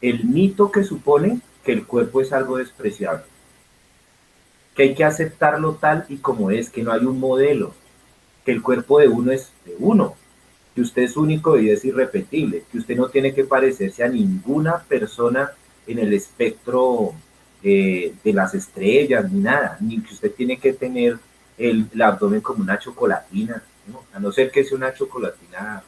el 0.00 0.24
mito 0.24 0.70
que 0.70 0.84
supone 0.84 1.40
que 1.64 1.72
el 1.72 1.86
cuerpo 1.86 2.20
es 2.20 2.32
algo 2.32 2.56
despreciable, 2.56 3.24
que 4.78 4.84
hay 4.84 4.94
que 4.94 5.02
aceptarlo 5.02 5.74
tal 5.74 6.06
y 6.08 6.18
como 6.18 6.52
es, 6.52 6.70
que 6.70 6.84
no 6.84 6.92
hay 6.92 7.04
un 7.04 7.18
modelo, 7.18 7.74
que 8.44 8.52
el 8.52 8.62
cuerpo 8.62 9.00
de 9.00 9.08
uno 9.08 9.32
es 9.32 9.50
de 9.66 9.74
uno, 9.80 10.14
que 10.72 10.82
usted 10.82 11.02
es 11.02 11.16
único 11.16 11.58
y 11.58 11.68
es 11.70 11.84
irrepetible, 11.84 12.62
que 12.70 12.78
usted 12.78 12.96
no 12.96 13.08
tiene 13.08 13.34
que 13.34 13.42
parecerse 13.42 14.04
a 14.04 14.08
ninguna 14.08 14.78
persona 14.78 15.50
en 15.84 15.98
el 15.98 16.12
espectro 16.12 17.12
de 17.60 18.12
las 18.26 18.54
estrellas, 18.54 19.28
ni 19.32 19.40
nada, 19.40 19.78
ni 19.80 20.00
que 20.00 20.14
usted 20.14 20.30
tiene 20.30 20.58
que 20.58 20.72
tener 20.72 21.18
el, 21.58 21.88
abdomen 22.00 22.40
como 22.40 22.62
una 22.62 22.78
chocolatina, 22.78 23.60
a 24.14 24.20
no 24.20 24.30
ser 24.30 24.48
que 24.52 24.62
sea 24.62 24.76
una 24.76 24.94
chocolatina, 24.94 25.82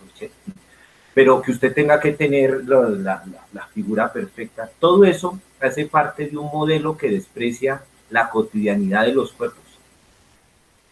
pero 1.15 1.41
que 1.41 1.53
usted 1.53 1.73
tenga 1.73 2.01
que 2.01 2.15
tener 2.15 2.65
la, 2.65 3.23
figura 3.73 4.13
perfecta. 4.13 4.69
Todo 4.81 5.05
eso 5.05 5.39
hace 5.61 5.87
parte 5.87 6.27
de 6.27 6.37
un 6.37 6.51
modelo 6.51 6.97
que 6.97 7.09
desprecia 7.09 7.85
la 8.11 8.29
cotidianidad 8.29 9.07
de 9.07 9.15
los 9.15 9.33
cuerpos 9.33 9.65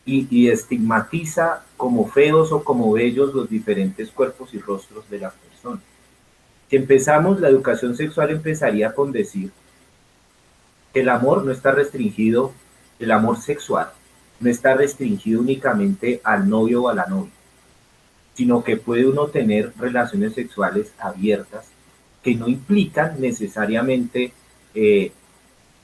y, 0.04 0.48
estigmatiza 0.48 1.64
como 1.76 2.08
feos 2.08 2.50
o 2.50 2.64
como 2.64 2.92
bellos 2.92 3.34
los 3.34 3.50
diferentes 3.50 4.10
cuerpos 4.10 4.54
y 4.54 4.58
rostros 4.58 5.08
de 5.10 5.18
las 5.18 5.34
personas. 5.34 5.82
Si 6.70 6.76
empezamos, 6.76 7.40
la 7.40 7.48
educación 7.48 7.94
sexual 7.94 8.30
empezaría 8.30 8.94
con 8.94 9.12
decir 9.12 9.50
el 10.94 11.08
amor 11.10 11.44
no 11.44 11.52
está 11.52 11.72
restringido, 11.72 12.52
el 12.98 13.10
amor 13.10 13.38
sexual 13.38 13.90
no 14.40 14.50
está 14.50 14.74
restringido 14.74 15.40
únicamente 15.40 16.20
al 16.24 16.48
novio 16.48 16.84
o 16.84 16.88
a 16.88 16.94
la 16.94 17.06
novia, 17.06 17.32
sino 18.34 18.64
que 18.64 18.76
puede 18.76 19.06
uno 19.06 19.26
tener 19.26 19.72
relaciones 19.78 20.34
sexuales 20.34 20.92
abiertas 20.98 21.66
que 22.22 22.34
no 22.34 22.48
implican 22.48 23.20
necesariamente 23.20 24.32
eh, 24.74 25.12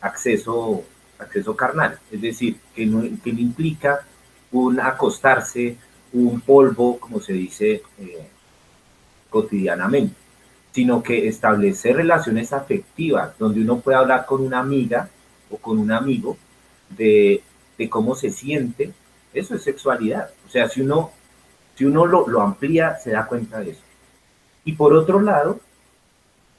acceso, 0.00 0.84
acceso 1.18 1.54
carnal, 1.56 1.98
es 2.10 2.20
decir, 2.20 2.58
que 2.74 2.86
no, 2.86 3.02
que 3.22 3.32
no 3.32 3.40
implica 3.40 4.06
un 4.52 4.80
acostarse, 4.80 5.76
un 6.12 6.40
polvo, 6.40 6.98
como 6.98 7.20
se 7.20 7.32
dice 7.32 7.82
eh, 7.98 8.28
cotidianamente 9.30 10.24
sino 10.74 11.04
que 11.04 11.28
establecer 11.28 11.94
relaciones 11.94 12.52
afectivas, 12.52 13.38
donde 13.38 13.60
uno 13.60 13.78
puede 13.78 13.96
hablar 13.96 14.26
con 14.26 14.42
una 14.42 14.58
amiga 14.58 15.08
o 15.48 15.56
con 15.56 15.78
un 15.78 15.92
amigo 15.92 16.36
de, 16.90 17.44
cómo 17.88 18.16
se 18.16 18.30
siente, 18.30 18.92
eso 19.32 19.54
es 19.54 19.62
sexualidad. 19.62 20.30
O 20.44 20.50
sea, 20.50 20.68
si 20.68 20.80
uno, 20.80 21.12
si 21.76 21.84
uno 21.84 22.06
lo, 22.06 22.26
lo 22.26 22.40
amplía, 22.40 22.96
se 22.96 23.12
da 23.12 23.24
cuenta 23.24 23.60
de 23.60 23.70
eso. 23.70 23.82
Y 24.64 24.72
por 24.72 24.94
otro 24.94 25.20
lado, 25.20 25.60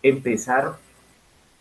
empezar 0.01 0.77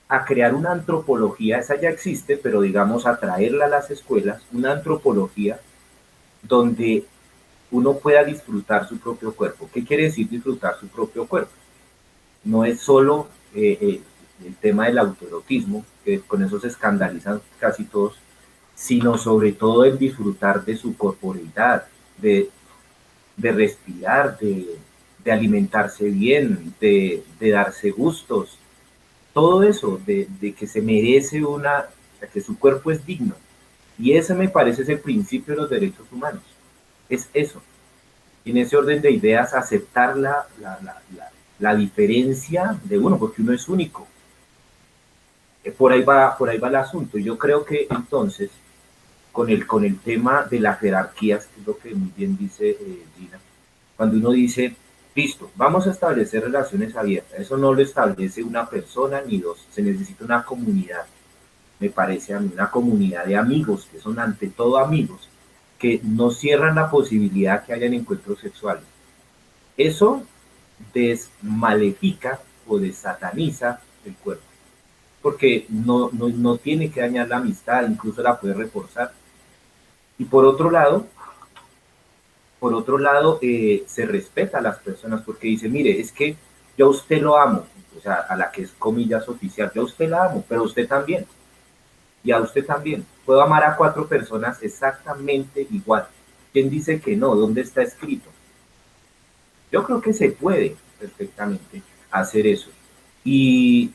a 0.08 0.24
crear 0.24 0.54
una 0.54 0.72
antropología, 0.72 1.58
esa 1.58 1.80
ya 1.80 1.88
existe, 1.88 2.36
pero 2.36 2.60
digamos 2.60 3.06
a 3.06 3.18
traerla 3.18 3.66
a 3.66 3.68
las 3.68 3.90
escuelas, 3.90 4.42
una 4.52 4.72
antropología 4.72 5.60
donde 6.42 7.04
uno 7.70 7.94
pueda 7.94 8.22
disfrutar 8.22 8.88
su 8.88 8.98
propio 8.98 9.34
cuerpo. 9.34 9.68
¿Qué 9.72 9.84
quiere 9.84 10.04
decir 10.04 10.28
disfrutar 10.28 10.78
su 10.78 10.88
propio 10.88 11.26
cuerpo? 11.26 11.52
no 12.44 12.64
es 12.64 12.80
solo 12.80 13.28
eh, 13.54 13.78
eh, 13.80 14.00
el 14.44 14.54
tema 14.56 14.86
del 14.86 14.98
autoerotismo, 14.98 15.84
que 16.04 16.20
con 16.20 16.42
eso 16.42 16.60
se 16.60 16.68
escandalizan 16.68 17.40
casi 17.58 17.84
todos, 17.84 18.18
sino 18.74 19.16
sobre 19.16 19.52
todo 19.52 19.84
el 19.84 19.98
disfrutar 19.98 20.64
de 20.64 20.76
su 20.76 20.96
corporalidad, 20.96 21.86
de, 22.18 22.50
de 23.36 23.52
respirar, 23.52 24.38
de, 24.38 24.78
de, 25.24 25.32
alimentarse 25.32 26.04
bien, 26.04 26.74
de, 26.80 27.22
de, 27.38 27.50
darse 27.50 27.90
gustos, 27.90 28.58
todo 29.34 29.62
eso, 29.64 30.00
de, 30.06 30.54
que 30.58 30.66
se 30.66 30.80
merece 30.80 31.44
una, 31.44 31.86
que 32.32 32.40
su 32.40 32.58
cuerpo 32.58 32.90
es 32.90 33.04
digno. 33.04 33.34
Y 33.98 34.12
ese 34.12 34.34
me 34.34 34.48
parece 34.48 34.82
es 34.82 34.88
el 34.88 35.00
principio 35.00 35.54
de 35.54 35.60
los 35.60 35.70
derechos 35.70 36.06
humanos. 36.10 36.42
Es 37.08 37.28
eso. 37.34 37.60
Y 38.44 38.52
en 38.52 38.58
ese 38.58 38.76
orden 38.76 39.02
de 39.02 39.10
ideas, 39.10 39.52
aceptar 39.52 40.16
la, 40.16 40.46
la, 40.60 40.78
la, 40.82 41.30
la 41.58 41.74
diferencia 41.74 42.78
de 42.84 42.98
uno, 42.98 43.18
porque 43.18 43.42
uno 43.42 43.52
es 43.52 43.68
único. 43.68 44.06
Eh, 45.64 45.70
por 45.70 45.92
ahí 45.92 46.02
va, 46.02 46.36
por 46.36 46.48
ahí 46.48 46.58
va 46.58 46.68
el 46.68 46.76
asunto. 46.76 47.18
Yo 47.18 47.36
creo 47.38 47.64
que 47.64 47.86
entonces 47.90 48.50
con 49.32 49.50
el, 49.50 49.66
con 49.66 49.84
el 49.84 49.98
tema 49.98 50.44
de 50.44 50.60
las 50.60 50.78
jerarquías, 50.78 51.46
que 51.46 51.60
es 51.60 51.66
lo 51.66 51.76
que 51.76 51.94
muy 51.94 52.12
bien 52.16 52.36
dice 52.36 52.70
eh, 52.70 53.04
Gina, 53.18 53.40
cuando 53.96 54.16
uno 54.16 54.30
dice, 54.30 54.76
listo, 55.14 55.50
vamos 55.56 55.86
a 55.86 55.90
establecer 55.90 56.42
relaciones 56.42 56.96
abiertas, 56.96 57.40
eso 57.40 57.56
no 57.56 57.72
lo 57.72 57.82
establece 57.82 58.42
una 58.42 58.68
persona 58.68 59.20
ni 59.26 59.38
dos, 59.38 59.66
se 59.70 59.82
necesita 59.82 60.24
una 60.24 60.44
comunidad, 60.44 61.06
me 61.78 61.90
parece 61.90 62.34
a 62.34 62.40
mí, 62.40 62.50
una 62.52 62.70
comunidad 62.70 63.24
de 63.24 63.36
amigos, 63.36 63.88
que 63.90 64.00
son 64.00 64.18
ante 64.18 64.48
todo 64.48 64.78
amigos, 64.78 65.28
que 65.78 66.00
no 66.02 66.30
cierran 66.30 66.74
la 66.76 66.90
posibilidad 66.90 67.64
que 67.64 67.74
hayan 67.74 67.94
encuentros 67.94 68.40
sexuales. 68.40 68.84
Eso 69.76 70.22
desmalefica 70.92 72.40
o 72.66 72.78
desataniza 72.78 73.80
el 74.04 74.14
cuerpo, 74.14 74.44
porque 75.22 75.66
no, 75.68 76.10
no, 76.12 76.28
no 76.28 76.56
tiene 76.56 76.90
que 76.90 77.00
dañar 77.00 77.28
la 77.28 77.36
amistad, 77.36 77.88
incluso 77.88 78.22
la 78.22 78.38
puede 78.38 78.54
reforzar 78.54 79.12
y 80.18 80.24
por 80.24 80.44
otro 80.44 80.70
lado, 80.70 81.06
por 82.64 82.72
otro 82.72 82.96
lado, 82.96 83.38
eh, 83.42 83.84
se 83.86 84.06
respeta 84.06 84.56
a 84.56 84.62
las 84.62 84.78
personas 84.78 85.20
porque 85.20 85.48
dice, 85.48 85.68
mire, 85.68 86.00
es 86.00 86.10
que 86.10 86.34
yo 86.78 86.88
usted 86.88 87.20
lo 87.20 87.36
amo, 87.36 87.66
o 87.94 88.00
sea, 88.00 88.14
a 88.26 88.34
la 88.36 88.50
que 88.50 88.62
es 88.62 88.70
comillas 88.78 89.28
oficial, 89.28 89.70
yo 89.74 89.82
usted 89.82 90.08
la 90.08 90.24
amo, 90.24 90.42
pero 90.48 90.62
usted 90.62 90.88
también. 90.88 91.26
Y 92.24 92.32
a 92.32 92.40
usted 92.40 92.64
también. 92.64 93.04
Puedo 93.26 93.42
amar 93.42 93.64
a 93.64 93.76
cuatro 93.76 94.06
personas 94.06 94.62
exactamente 94.62 95.66
igual. 95.70 96.06
¿Quién 96.54 96.70
dice 96.70 97.02
que 97.02 97.14
no? 97.14 97.34
¿Dónde 97.34 97.60
está 97.60 97.82
escrito? 97.82 98.30
Yo 99.70 99.84
creo 99.84 100.00
que 100.00 100.14
se 100.14 100.30
puede 100.30 100.74
perfectamente 100.98 101.82
hacer 102.10 102.46
eso. 102.46 102.70
Y, 103.24 103.90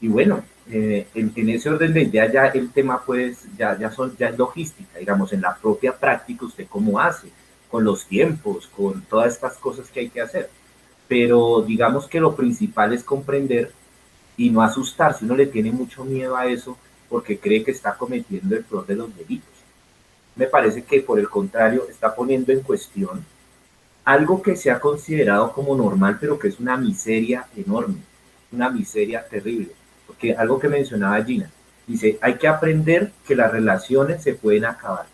y 0.00 0.08
bueno, 0.08 0.42
eh, 0.70 1.06
en, 1.14 1.50
ese 1.50 1.68
orden 1.68 1.92
de 1.92 2.04
idea 2.04 2.32
ya 2.32 2.46
el 2.46 2.70
tema 2.70 3.02
pues 3.04 3.44
ya, 3.58 3.78
ya, 3.78 3.90
son, 3.90 4.16
ya 4.16 4.28
es 4.28 4.38
logística, 4.38 4.98
digamos, 4.98 5.34
en 5.34 5.42
la 5.42 5.54
propia 5.54 5.94
práctica 5.94 6.46
usted 6.46 6.66
cómo 6.66 6.98
hace, 6.98 7.28
con 7.74 7.82
los 7.82 8.06
tiempos, 8.06 8.68
con 8.68 9.02
todas 9.02 9.32
estas 9.32 9.58
cosas 9.58 9.88
que 9.90 9.98
hay 9.98 10.08
que 10.08 10.20
hacer. 10.20 10.48
Pero 11.08 11.60
digamos 11.62 12.06
que 12.06 12.20
lo 12.20 12.36
principal 12.36 12.92
es 12.92 13.02
comprender 13.02 13.72
y 14.36 14.50
no 14.50 14.62
asustarse, 14.62 15.24
uno 15.24 15.34
le 15.34 15.46
tiene 15.46 15.72
mucho 15.72 16.04
miedo 16.04 16.36
a 16.36 16.46
eso 16.46 16.78
porque 17.08 17.38
cree 17.38 17.64
que 17.64 17.72
está 17.72 17.96
cometiendo 17.96 18.54
el 18.54 18.62
peor 18.62 18.86
de 18.86 18.94
los 18.94 19.16
delitos. 19.16 19.50
Me 20.36 20.46
parece 20.46 20.84
que 20.84 21.00
por 21.00 21.18
el 21.18 21.28
contrario 21.28 21.88
está 21.90 22.14
poniendo 22.14 22.52
en 22.52 22.60
cuestión 22.60 23.24
algo 24.04 24.40
que 24.40 24.54
se 24.54 24.70
ha 24.70 24.78
considerado 24.78 25.52
como 25.52 25.74
normal, 25.74 26.18
pero 26.20 26.38
que 26.38 26.46
es 26.46 26.60
una 26.60 26.76
miseria 26.76 27.48
enorme, 27.56 27.96
una 28.52 28.70
miseria 28.70 29.26
terrible 29.26 29.72
porque 30.06 30.32
algo 30.32 30.60
que 30.60 30.68
mencionaba 30.68 31.24
Gina, 31.24 31.50
dice, 31.88 32.18
hay 32.20 32.34
que 32.34 32.46
aprender 32.46 33.10
que 33.26 33.34
las 33.34 33.50
relaciones 33.50 34.22
se 34.22 34.34
pueden 34.34 34.64
acabar. 34.64 35.06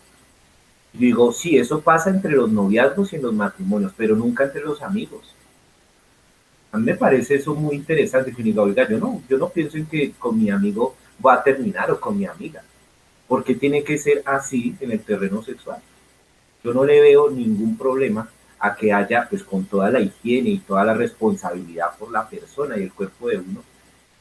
Y 0.93 0.97
digo, 0.99 1.31
sí, 1.31 1.57
eso 1.57 1.81
pasa 1.81 2.09
entre 2.09 2.31
los 2.33 2.51
noviazgos 2.51 3.13
y 3.13 3.15
en 3.17 3.23
los 3.23 3.33
matrimonios, 3.33 3.93
pero 3.97 4.15
nunca 4.15 4.43
entre 4.45 4.61
los 4.61 4.81
amigos. 4.81 5.35
A 6.71 6.77
mí 6.77 6.85
me 6.85 6.95
parece 6.95 7.35
eso 7.35 7.53
muy 7.55 7.75
interesante, 7.75 8.33
que 8.33 8.43
diga, 8.43 8.61
oiga, 8.63 8.87
yo 8.89 8.97
no, 8.97 9.21
yo 9.29 9.37
no 9.37 9.49
pienso 9.49 9.77
en 9.77 9.85
que 9.87 10.11
con 10.13 10.41
mi 10.41 10.49
amigo 10.49 10.95
va 11.25 11.35
a 11.35 11.43
terminar 11.43 11.91
o 11.91 11.99
con 11.99 12.17
mi 12.17 12.25
amiga. 12.25 12.63
porque 13.27 13.55
tiene 13.55 13.83
que 13.83 13.97
ser 13.97 14.21
así 14.25 14.75
en 14.81 14.91
el 14.91 14.99
terreno 15.01 15.41
sexual? 15.41 15.81
Yo 16.63 16.73
no 16.73 16.83
le 16.85 17.01
veo 17.01 17.29
ningún 17.29 17.77
problema 17.77 18.29
a 18.59 18.75
que 18.75 18.91
haya, 18.93 19.27
pues 19.29 19.43
con 19.43 19.65
toda 19.65 19.89
la 19.89 20.01
higiene 20.01 20.49
y 20.49 20.59
toda 20.59 20.83
la 20.85 20.93
responsabilidad 20.93 21.97
por 21.97 22.11
la 22.11 22.27
persona 22.29 22.77
y 22.77 22.83
el 22.83 22.93
cuerpo 22.93 23.29
de 23.29 23.37
uno, 23.39 23.63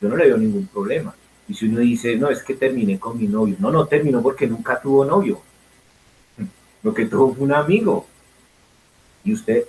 yo 0.01 0.09
no 0.09 0.17
le 0.17 0.27
veo 0.27 0.39
ningún 0.39 0.67
problema. 0.69 1.15
Y 1.49 1.55
si 1.55 1.67
uno 1.67 1.81
dice, 1.81 2.17
no, 2.17 2.31
es 2.31 2.43
que 2.43 2.55
terminé 2.55 2.99
con 3.01 3.19
mi 3.19 3.27
novio, 3.27 3.57
no, 3.59 3.71
no 3.73 3.87
terminó 3.87 4.23
porque 4.23 4.47
nunca 4.47 4.81
tuvo 4.81 5.05
novio. 5.05 5.43
Lo 6.83 6.95
que 6.95 7.07
tuvo 7.07 7.35
fue 7.35 7.45
un 7.45 7.53
amigo. 7.53 8.07
Y 9.25 9.35
usted, 9.35 9.65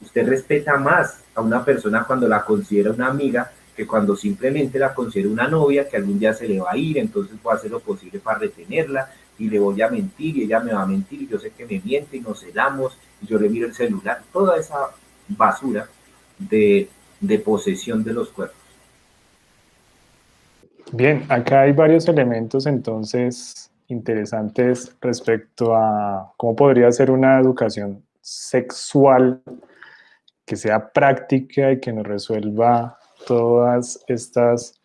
usted 0.00 0.26
respeta 0.26 0.78
más 0.78 1.20
a 1.34 1.40
una 1.40 1.64
persona 1.64 2.04
cuando 2.04 2.28
la 2.28 2.44
considera 2.44 2.90
una 2.90 3.08
amiga 3.08 3.50
que 3.76 3.86
cuando 3.86 4.14
simplemente 4.16 4.78
la 4.78 4.94
considera 4.94 5.28
una 5.28 5.48
novia 5.48 5.88
que 5.88 5.96
algún 5.96 6.18
día 6.18 6.32
se 6.32 6.46
le 6.46 6.60
va 6.60 6.72
a 6.72 6.76
ir, 6.76 6.98
entonces 6.98 7.36
voy 7.42 7.52
a 7.52 7.56
hacer 7.56 7.70
lo 7.70 7.80
posible 7.80 8.20
para 8.20 8.38
retenerla 8.38 9.10
y 9.38 9.50
le 9.50 9.58
voy 9.58 9.82
a 9.82 9.88
mentir 9.88 10.36
y 10.36 10.42
ella 10.44 10.60
me 10.60 10.72
va 10.72 10.82
a 10.82 10.86
mentir 10.86 11.22
y 11.22 11.26
yo 11.26 11.38
sé 11.38 11.50
que 11.50 11.66
me 11.66 11.80
miente 11.80 12.16
y 12.16 12.20
nos 12.20 12.40
celamos 12.40 12.96
y 13.20 13.26
yo 13.26 13.38
le 13.38 13.48
miro 13.48 13.66
el 13.66 13.74
celular, 13.74 14.22
toda 14.32 14.56
esa 14.56 14.90
basura 15.28 15.88
de, 16.38 16.88
de 17.20 17.38
posesión 17.40 18.04
de 18.04 18.12
los 18.12 18.28
cuerpos. 18.28 18.56
Bien, 20.92 21.24
acá 21.28 21.62
hay 21.62 21.72
varios 21.72 22.06
elementos 22.06 22.66
entonces 22.66 23.72
interesantes 23.88 24.96
respecto 25.00 25.74
a 25.74 26.32
cómo 26.36 26.56
podría 26.56 26.90
ser 26.92 27.10
una 27.10 27.38
educación 27.38 28.02
sexual 28.20 29.42
que 30.46 30.56
sea 30.56 30.92
práctica 30.92 31.72
y 31.72 31.80
que 31.80 31.92
nos 31.92 32.06
resuelva 32.06 32.98
todas 33.26 34.02
estas 34.08 34.80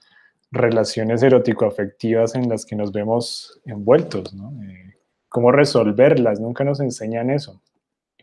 relaciones 0.51 1.21
erótico-afectivas 1.21 2.35
en 2.35 2.49
las 2.49 2.65
que 2.65 2.75
nos 2.75 2.91
vemos 2.91 3.59
envueltos, 3.65 4.33
¿no? 4.33 4.51
Eh, 4.63 4.95
cómo 5.27 5.51
resolverlas, 5.51 6.39
nunca 6.39 6.63
nos 6.63 6.79
enseñan 6.79 7.29
eso. 7.29 7.61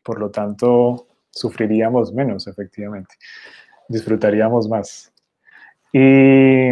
Por 0.02 0.18
lo 0.18 0.30
tanto, 0.30 1.06
sufriríamos 1.30 2.12
menos, 2.12 2.46
efectivamente. 2.46 3.14
Disfrutaríamos 3.88 4.68
más. 4.68 5.12
Y 5.92 6.70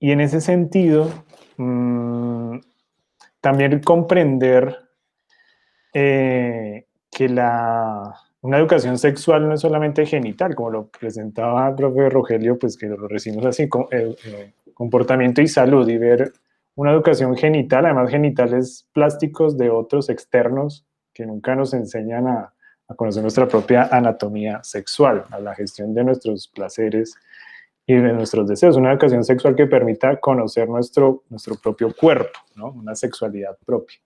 y 0.00 0.12
en 0.12 0.20
ese 0.20 0.40
sentido, 0.40 1.10
mm, 1.56 2.58
también 3.40 3.80
comprender 3.80 4.76
eh, 5.92 6.86
que 7.10 7.28
la, 7.28 8.14
una 8.40 8.58
educación 8.58 8.98
sexual 8.98 9.48
no 9.48 9.54
es 9.54 9.60
solamente 9.60 10.06
genital, 10.06 10.54
como 10.54 10.70
lo 10.70 10.86
presentaba 10.88 11.74
Rogelio, 11.76 12.58
pues 12.58 12.76
que 12.76 12.86
lo 12.86 13.08
recibimos 13.08 13.46
así, 13.46 13.68
con, 13.68 13.86
eh, 13.90 14.14
eh, 14.24 14.52
comportamiento 14.74 15.40
y 15.40 15.48
salud, 15.48 15.88
y 15.88 15.98
ver 15.98 16.32
una 16.74 16.92
educación 16.92 17.36
genital, 17.36 17.86
además 17.86 18.10
genitales 18.10 18.88
plásticos 18.92 19.56
de 19.58 19.70
otros 19.70 20.08
externos 20.08 20.86
que 21.12 21.26
nunca 21.26 21.56
nos 21.56 21.74
enseñan 21.74 22.28
a, 22.28 22.52
a 22.88 22.94
conocer 22.94 23.22
nuestra 23.22 23.48
propia 23.48 23.88
anatomía 23.90 24.60
sexual, 24.62 25.24
a 25.30 25.40
la 25.40 25.54
gestión 25.54 25.92
de 25.94 26.04
nuestros 26.04 26.48
placeres 26.48 27.14
y 27.88 27.94
de 27.94 28.12
nuestros 28.12 28.46
deseos, 28.46 28.76
una 28.76 28.92
educación 28.92 29.24
sexual 29.24 29.56
que 29.56 29.66
permita 29.66 30.20
conocer 30.20 30.68
nuestro, 30.68 31.24
nuestro 31.30 31.54
propio 31.54 31.94
cuerpo, 31.96 32.38
¿no? 32.54 32.70
una 32.70 32.94
sexualidad 32.94 33.56
propia. 33.64 33.96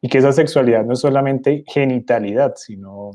Y 0.00 0.08
que 0.08 0.18
esa 0.18 0.30
sexualidad 0.30 0.84
no 0.84 0.92
es 0.92 1.00
solamente 1.00 1.64
genitalidad, 1.66 2.54
sino 2.54 3.10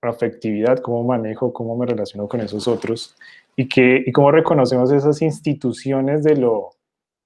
afectividad, 0.00 0.78
cómo 0.78 1.04
manejo, 1.04 1.52
cómo 1.52 1.76
me 1.76 1.84
relaciono 1.84 2.26
con 2.26 2.40
esos 2.40 2.66
otros, 2.66 3.14
y, 3.54 3.68
que, 3.68 4.02
y 4.06 4.12
cómo 4.12 4.30
reconocemos 4.30 4.90
esas 4.90 5.20
instituciones 5.20 6.24
de 6.24 6.36
lo, 6.36 6.70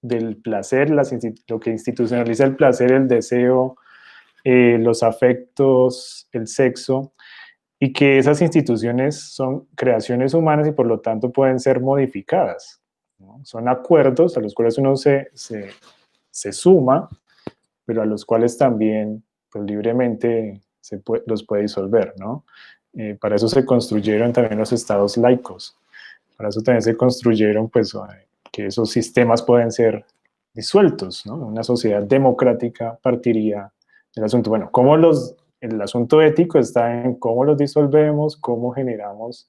del 0.03 0.39
placer, 0.39 0.91
las, 0.91 1.15
lo 1.47 1.61
que 1.61 1.71
institucionaliza 1.71 2.43
el 2.47 2.57
placer, 2.57 2.91
el 2.91 3.07
deseo, 3.07 3.77
eh, 4.43 4.77
los 4.81 5.05
afectos, 5.05 6.29
el 6.33 6.49
sexo, 6.49 7.13
y 7.78 7.93
que 7.93 8.19
esas 8.19 8.40
instituciones 8.40 9.20
son 9.20 9.66
creaciones 9.74 10.35
humanas 10.35 10.66
y 10.69 10.73
por 10.73 10.86
lo 10.86 11.01
tanto 11.01 11.31
pueden 11.31 11.61
ser 11.61 11.81
modificadas. 11.81 12.81
Son 13.44 13.69
acuerdos 13.69 14.36
a 14.36 14.40
los 14.40 14.55
cuales 14.55 14.78
uno 14.78 14.97
se, 14.97 15.31
se, 15.35 15.70
se, 16.31 16.53
suma, 16.53 17.09
pero 17.85 18.03
a 18.03 18.07
los 18.07 18.24
cuales 18.24 18.59
también 18.59 19.24
pues, 19.51 19.65
libremente 19.65 20.61
se 20.81 21.03
los 21.27 21.44
puede 21.44 21.62
disolver. 21.62 22.15
¿no? 22.19 22.44
Eh, 22.94 23.16
para 23.20 23.36
eso 23.36 23.48
se 23.48 23.65
construyeron 23.65 24.32
también 24.32 24.59
los 24.59 24.73
estados 24.73 25.16
laicos. 25.16 25.77
Para 26.36 26.51
eso 26.51 26.61
también 26.61 26.82
se 26.82 26.97
construyeron 26.97 27.69
pues, 27.70 27.94
eh, 27.94 28.27
que 28.53 28.66
esos 28.66 28.90
sistemas 28.90 29.43
pueden 29.43 29.73
ser 29.73 30.05
disueltos. 30.53 31.24
¿no? 31.27 31.36
Una 31.36 31.62
sociedad 31.62 32.03
democrática 32.03 32.98
partiría 33.01 33.73
del 34.15 34.24
asunto. 34.24 34.51
Bueno, 34.51 34.70
¿cómo 34.70 34.97
los 34.97 35.35
el 35.61 35.81
asunto 35.81 36.20
ético 36.23 36.59
está 36.59 37.03
en 37.03 37.15
cómo 37.15 37.45
los 37.45 37.57
disolvemos, 37.57 38.37
cómo 38.37 38.73
generamos 38.73 39.49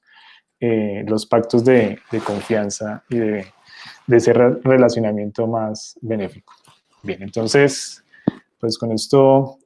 eh, 0.60 1.04
los 1.08 1.26
pactos 1.26 1.64
de, 1.64 2.00
confianza 2.26 3.04
y 3.10 3.18
de, 3.18 3.46
ese 4.08 4.34
relacionamiento 4.34 5.46
más 5.48 5.98
benéfico. 6.02 6.54
Bien, 7.04 7.22
entonces, 7.22 8.04
pues 8.60 8.78
con 8.78 8.92
esto 8.92 9.60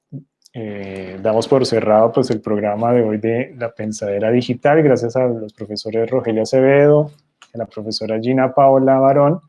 eh, 0.53 1.17
damos 1.21 1.47
por 1.47 1.65
cerrado 1.65 2.11
pues, 2.11 2.29
el 2.29 2.41
programa 2.41 2.91
de 2.91 3.03
hoy 3.03 3.17
de 3.19 3.55
la 3.57 3.73
Pensadera 3.73 4.31
Digital, 4.31 4.83
gracias 4.83 5.15
a 5.15 5.25
los 5.27 5.53
profesores 5.53 6.09
Rogelio 6.09 6.41
Acevedo, 6.41 7.11
a 7.53 7.57
la 7.57 7.65
profesora 7.65 8.19
Gina 8.19 8.53
Paola 8.53 8.99
Barón. 8.99 9.39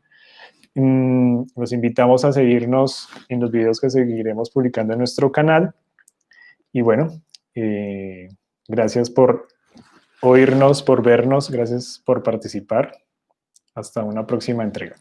Mm, 0.75 1.43
los 1.55 1.71
invitamos 1.73 2.23
a 2.25 2.31
seguirnos 2.31 3.09
en 3.27 3.41
los 3.41 3.51
videos 3.51 3.79
que 3.81 3.89
seguiremos 3.89 4.49
publicando 4.49 4.93
en 4.93 4.99
nuestro 4.99 5.31
canal. 5.31 5.73
Y 6.73 6.81
bueno, 6.81 7.21
eh, 7.53 8.27
gracias 8.67 9.11
por 9.11 9.47
oírnos, 10.21 10.81
por 10.81 11.03
vernos, 11.03 11.51
gracias 11.51 12.01
por 12.03 12.23
participar. 12.23 12.97
Hasta 13.75 14.03
una 14.03 14.25
próxima 14.25 14.63
entrega. 14.63 14.95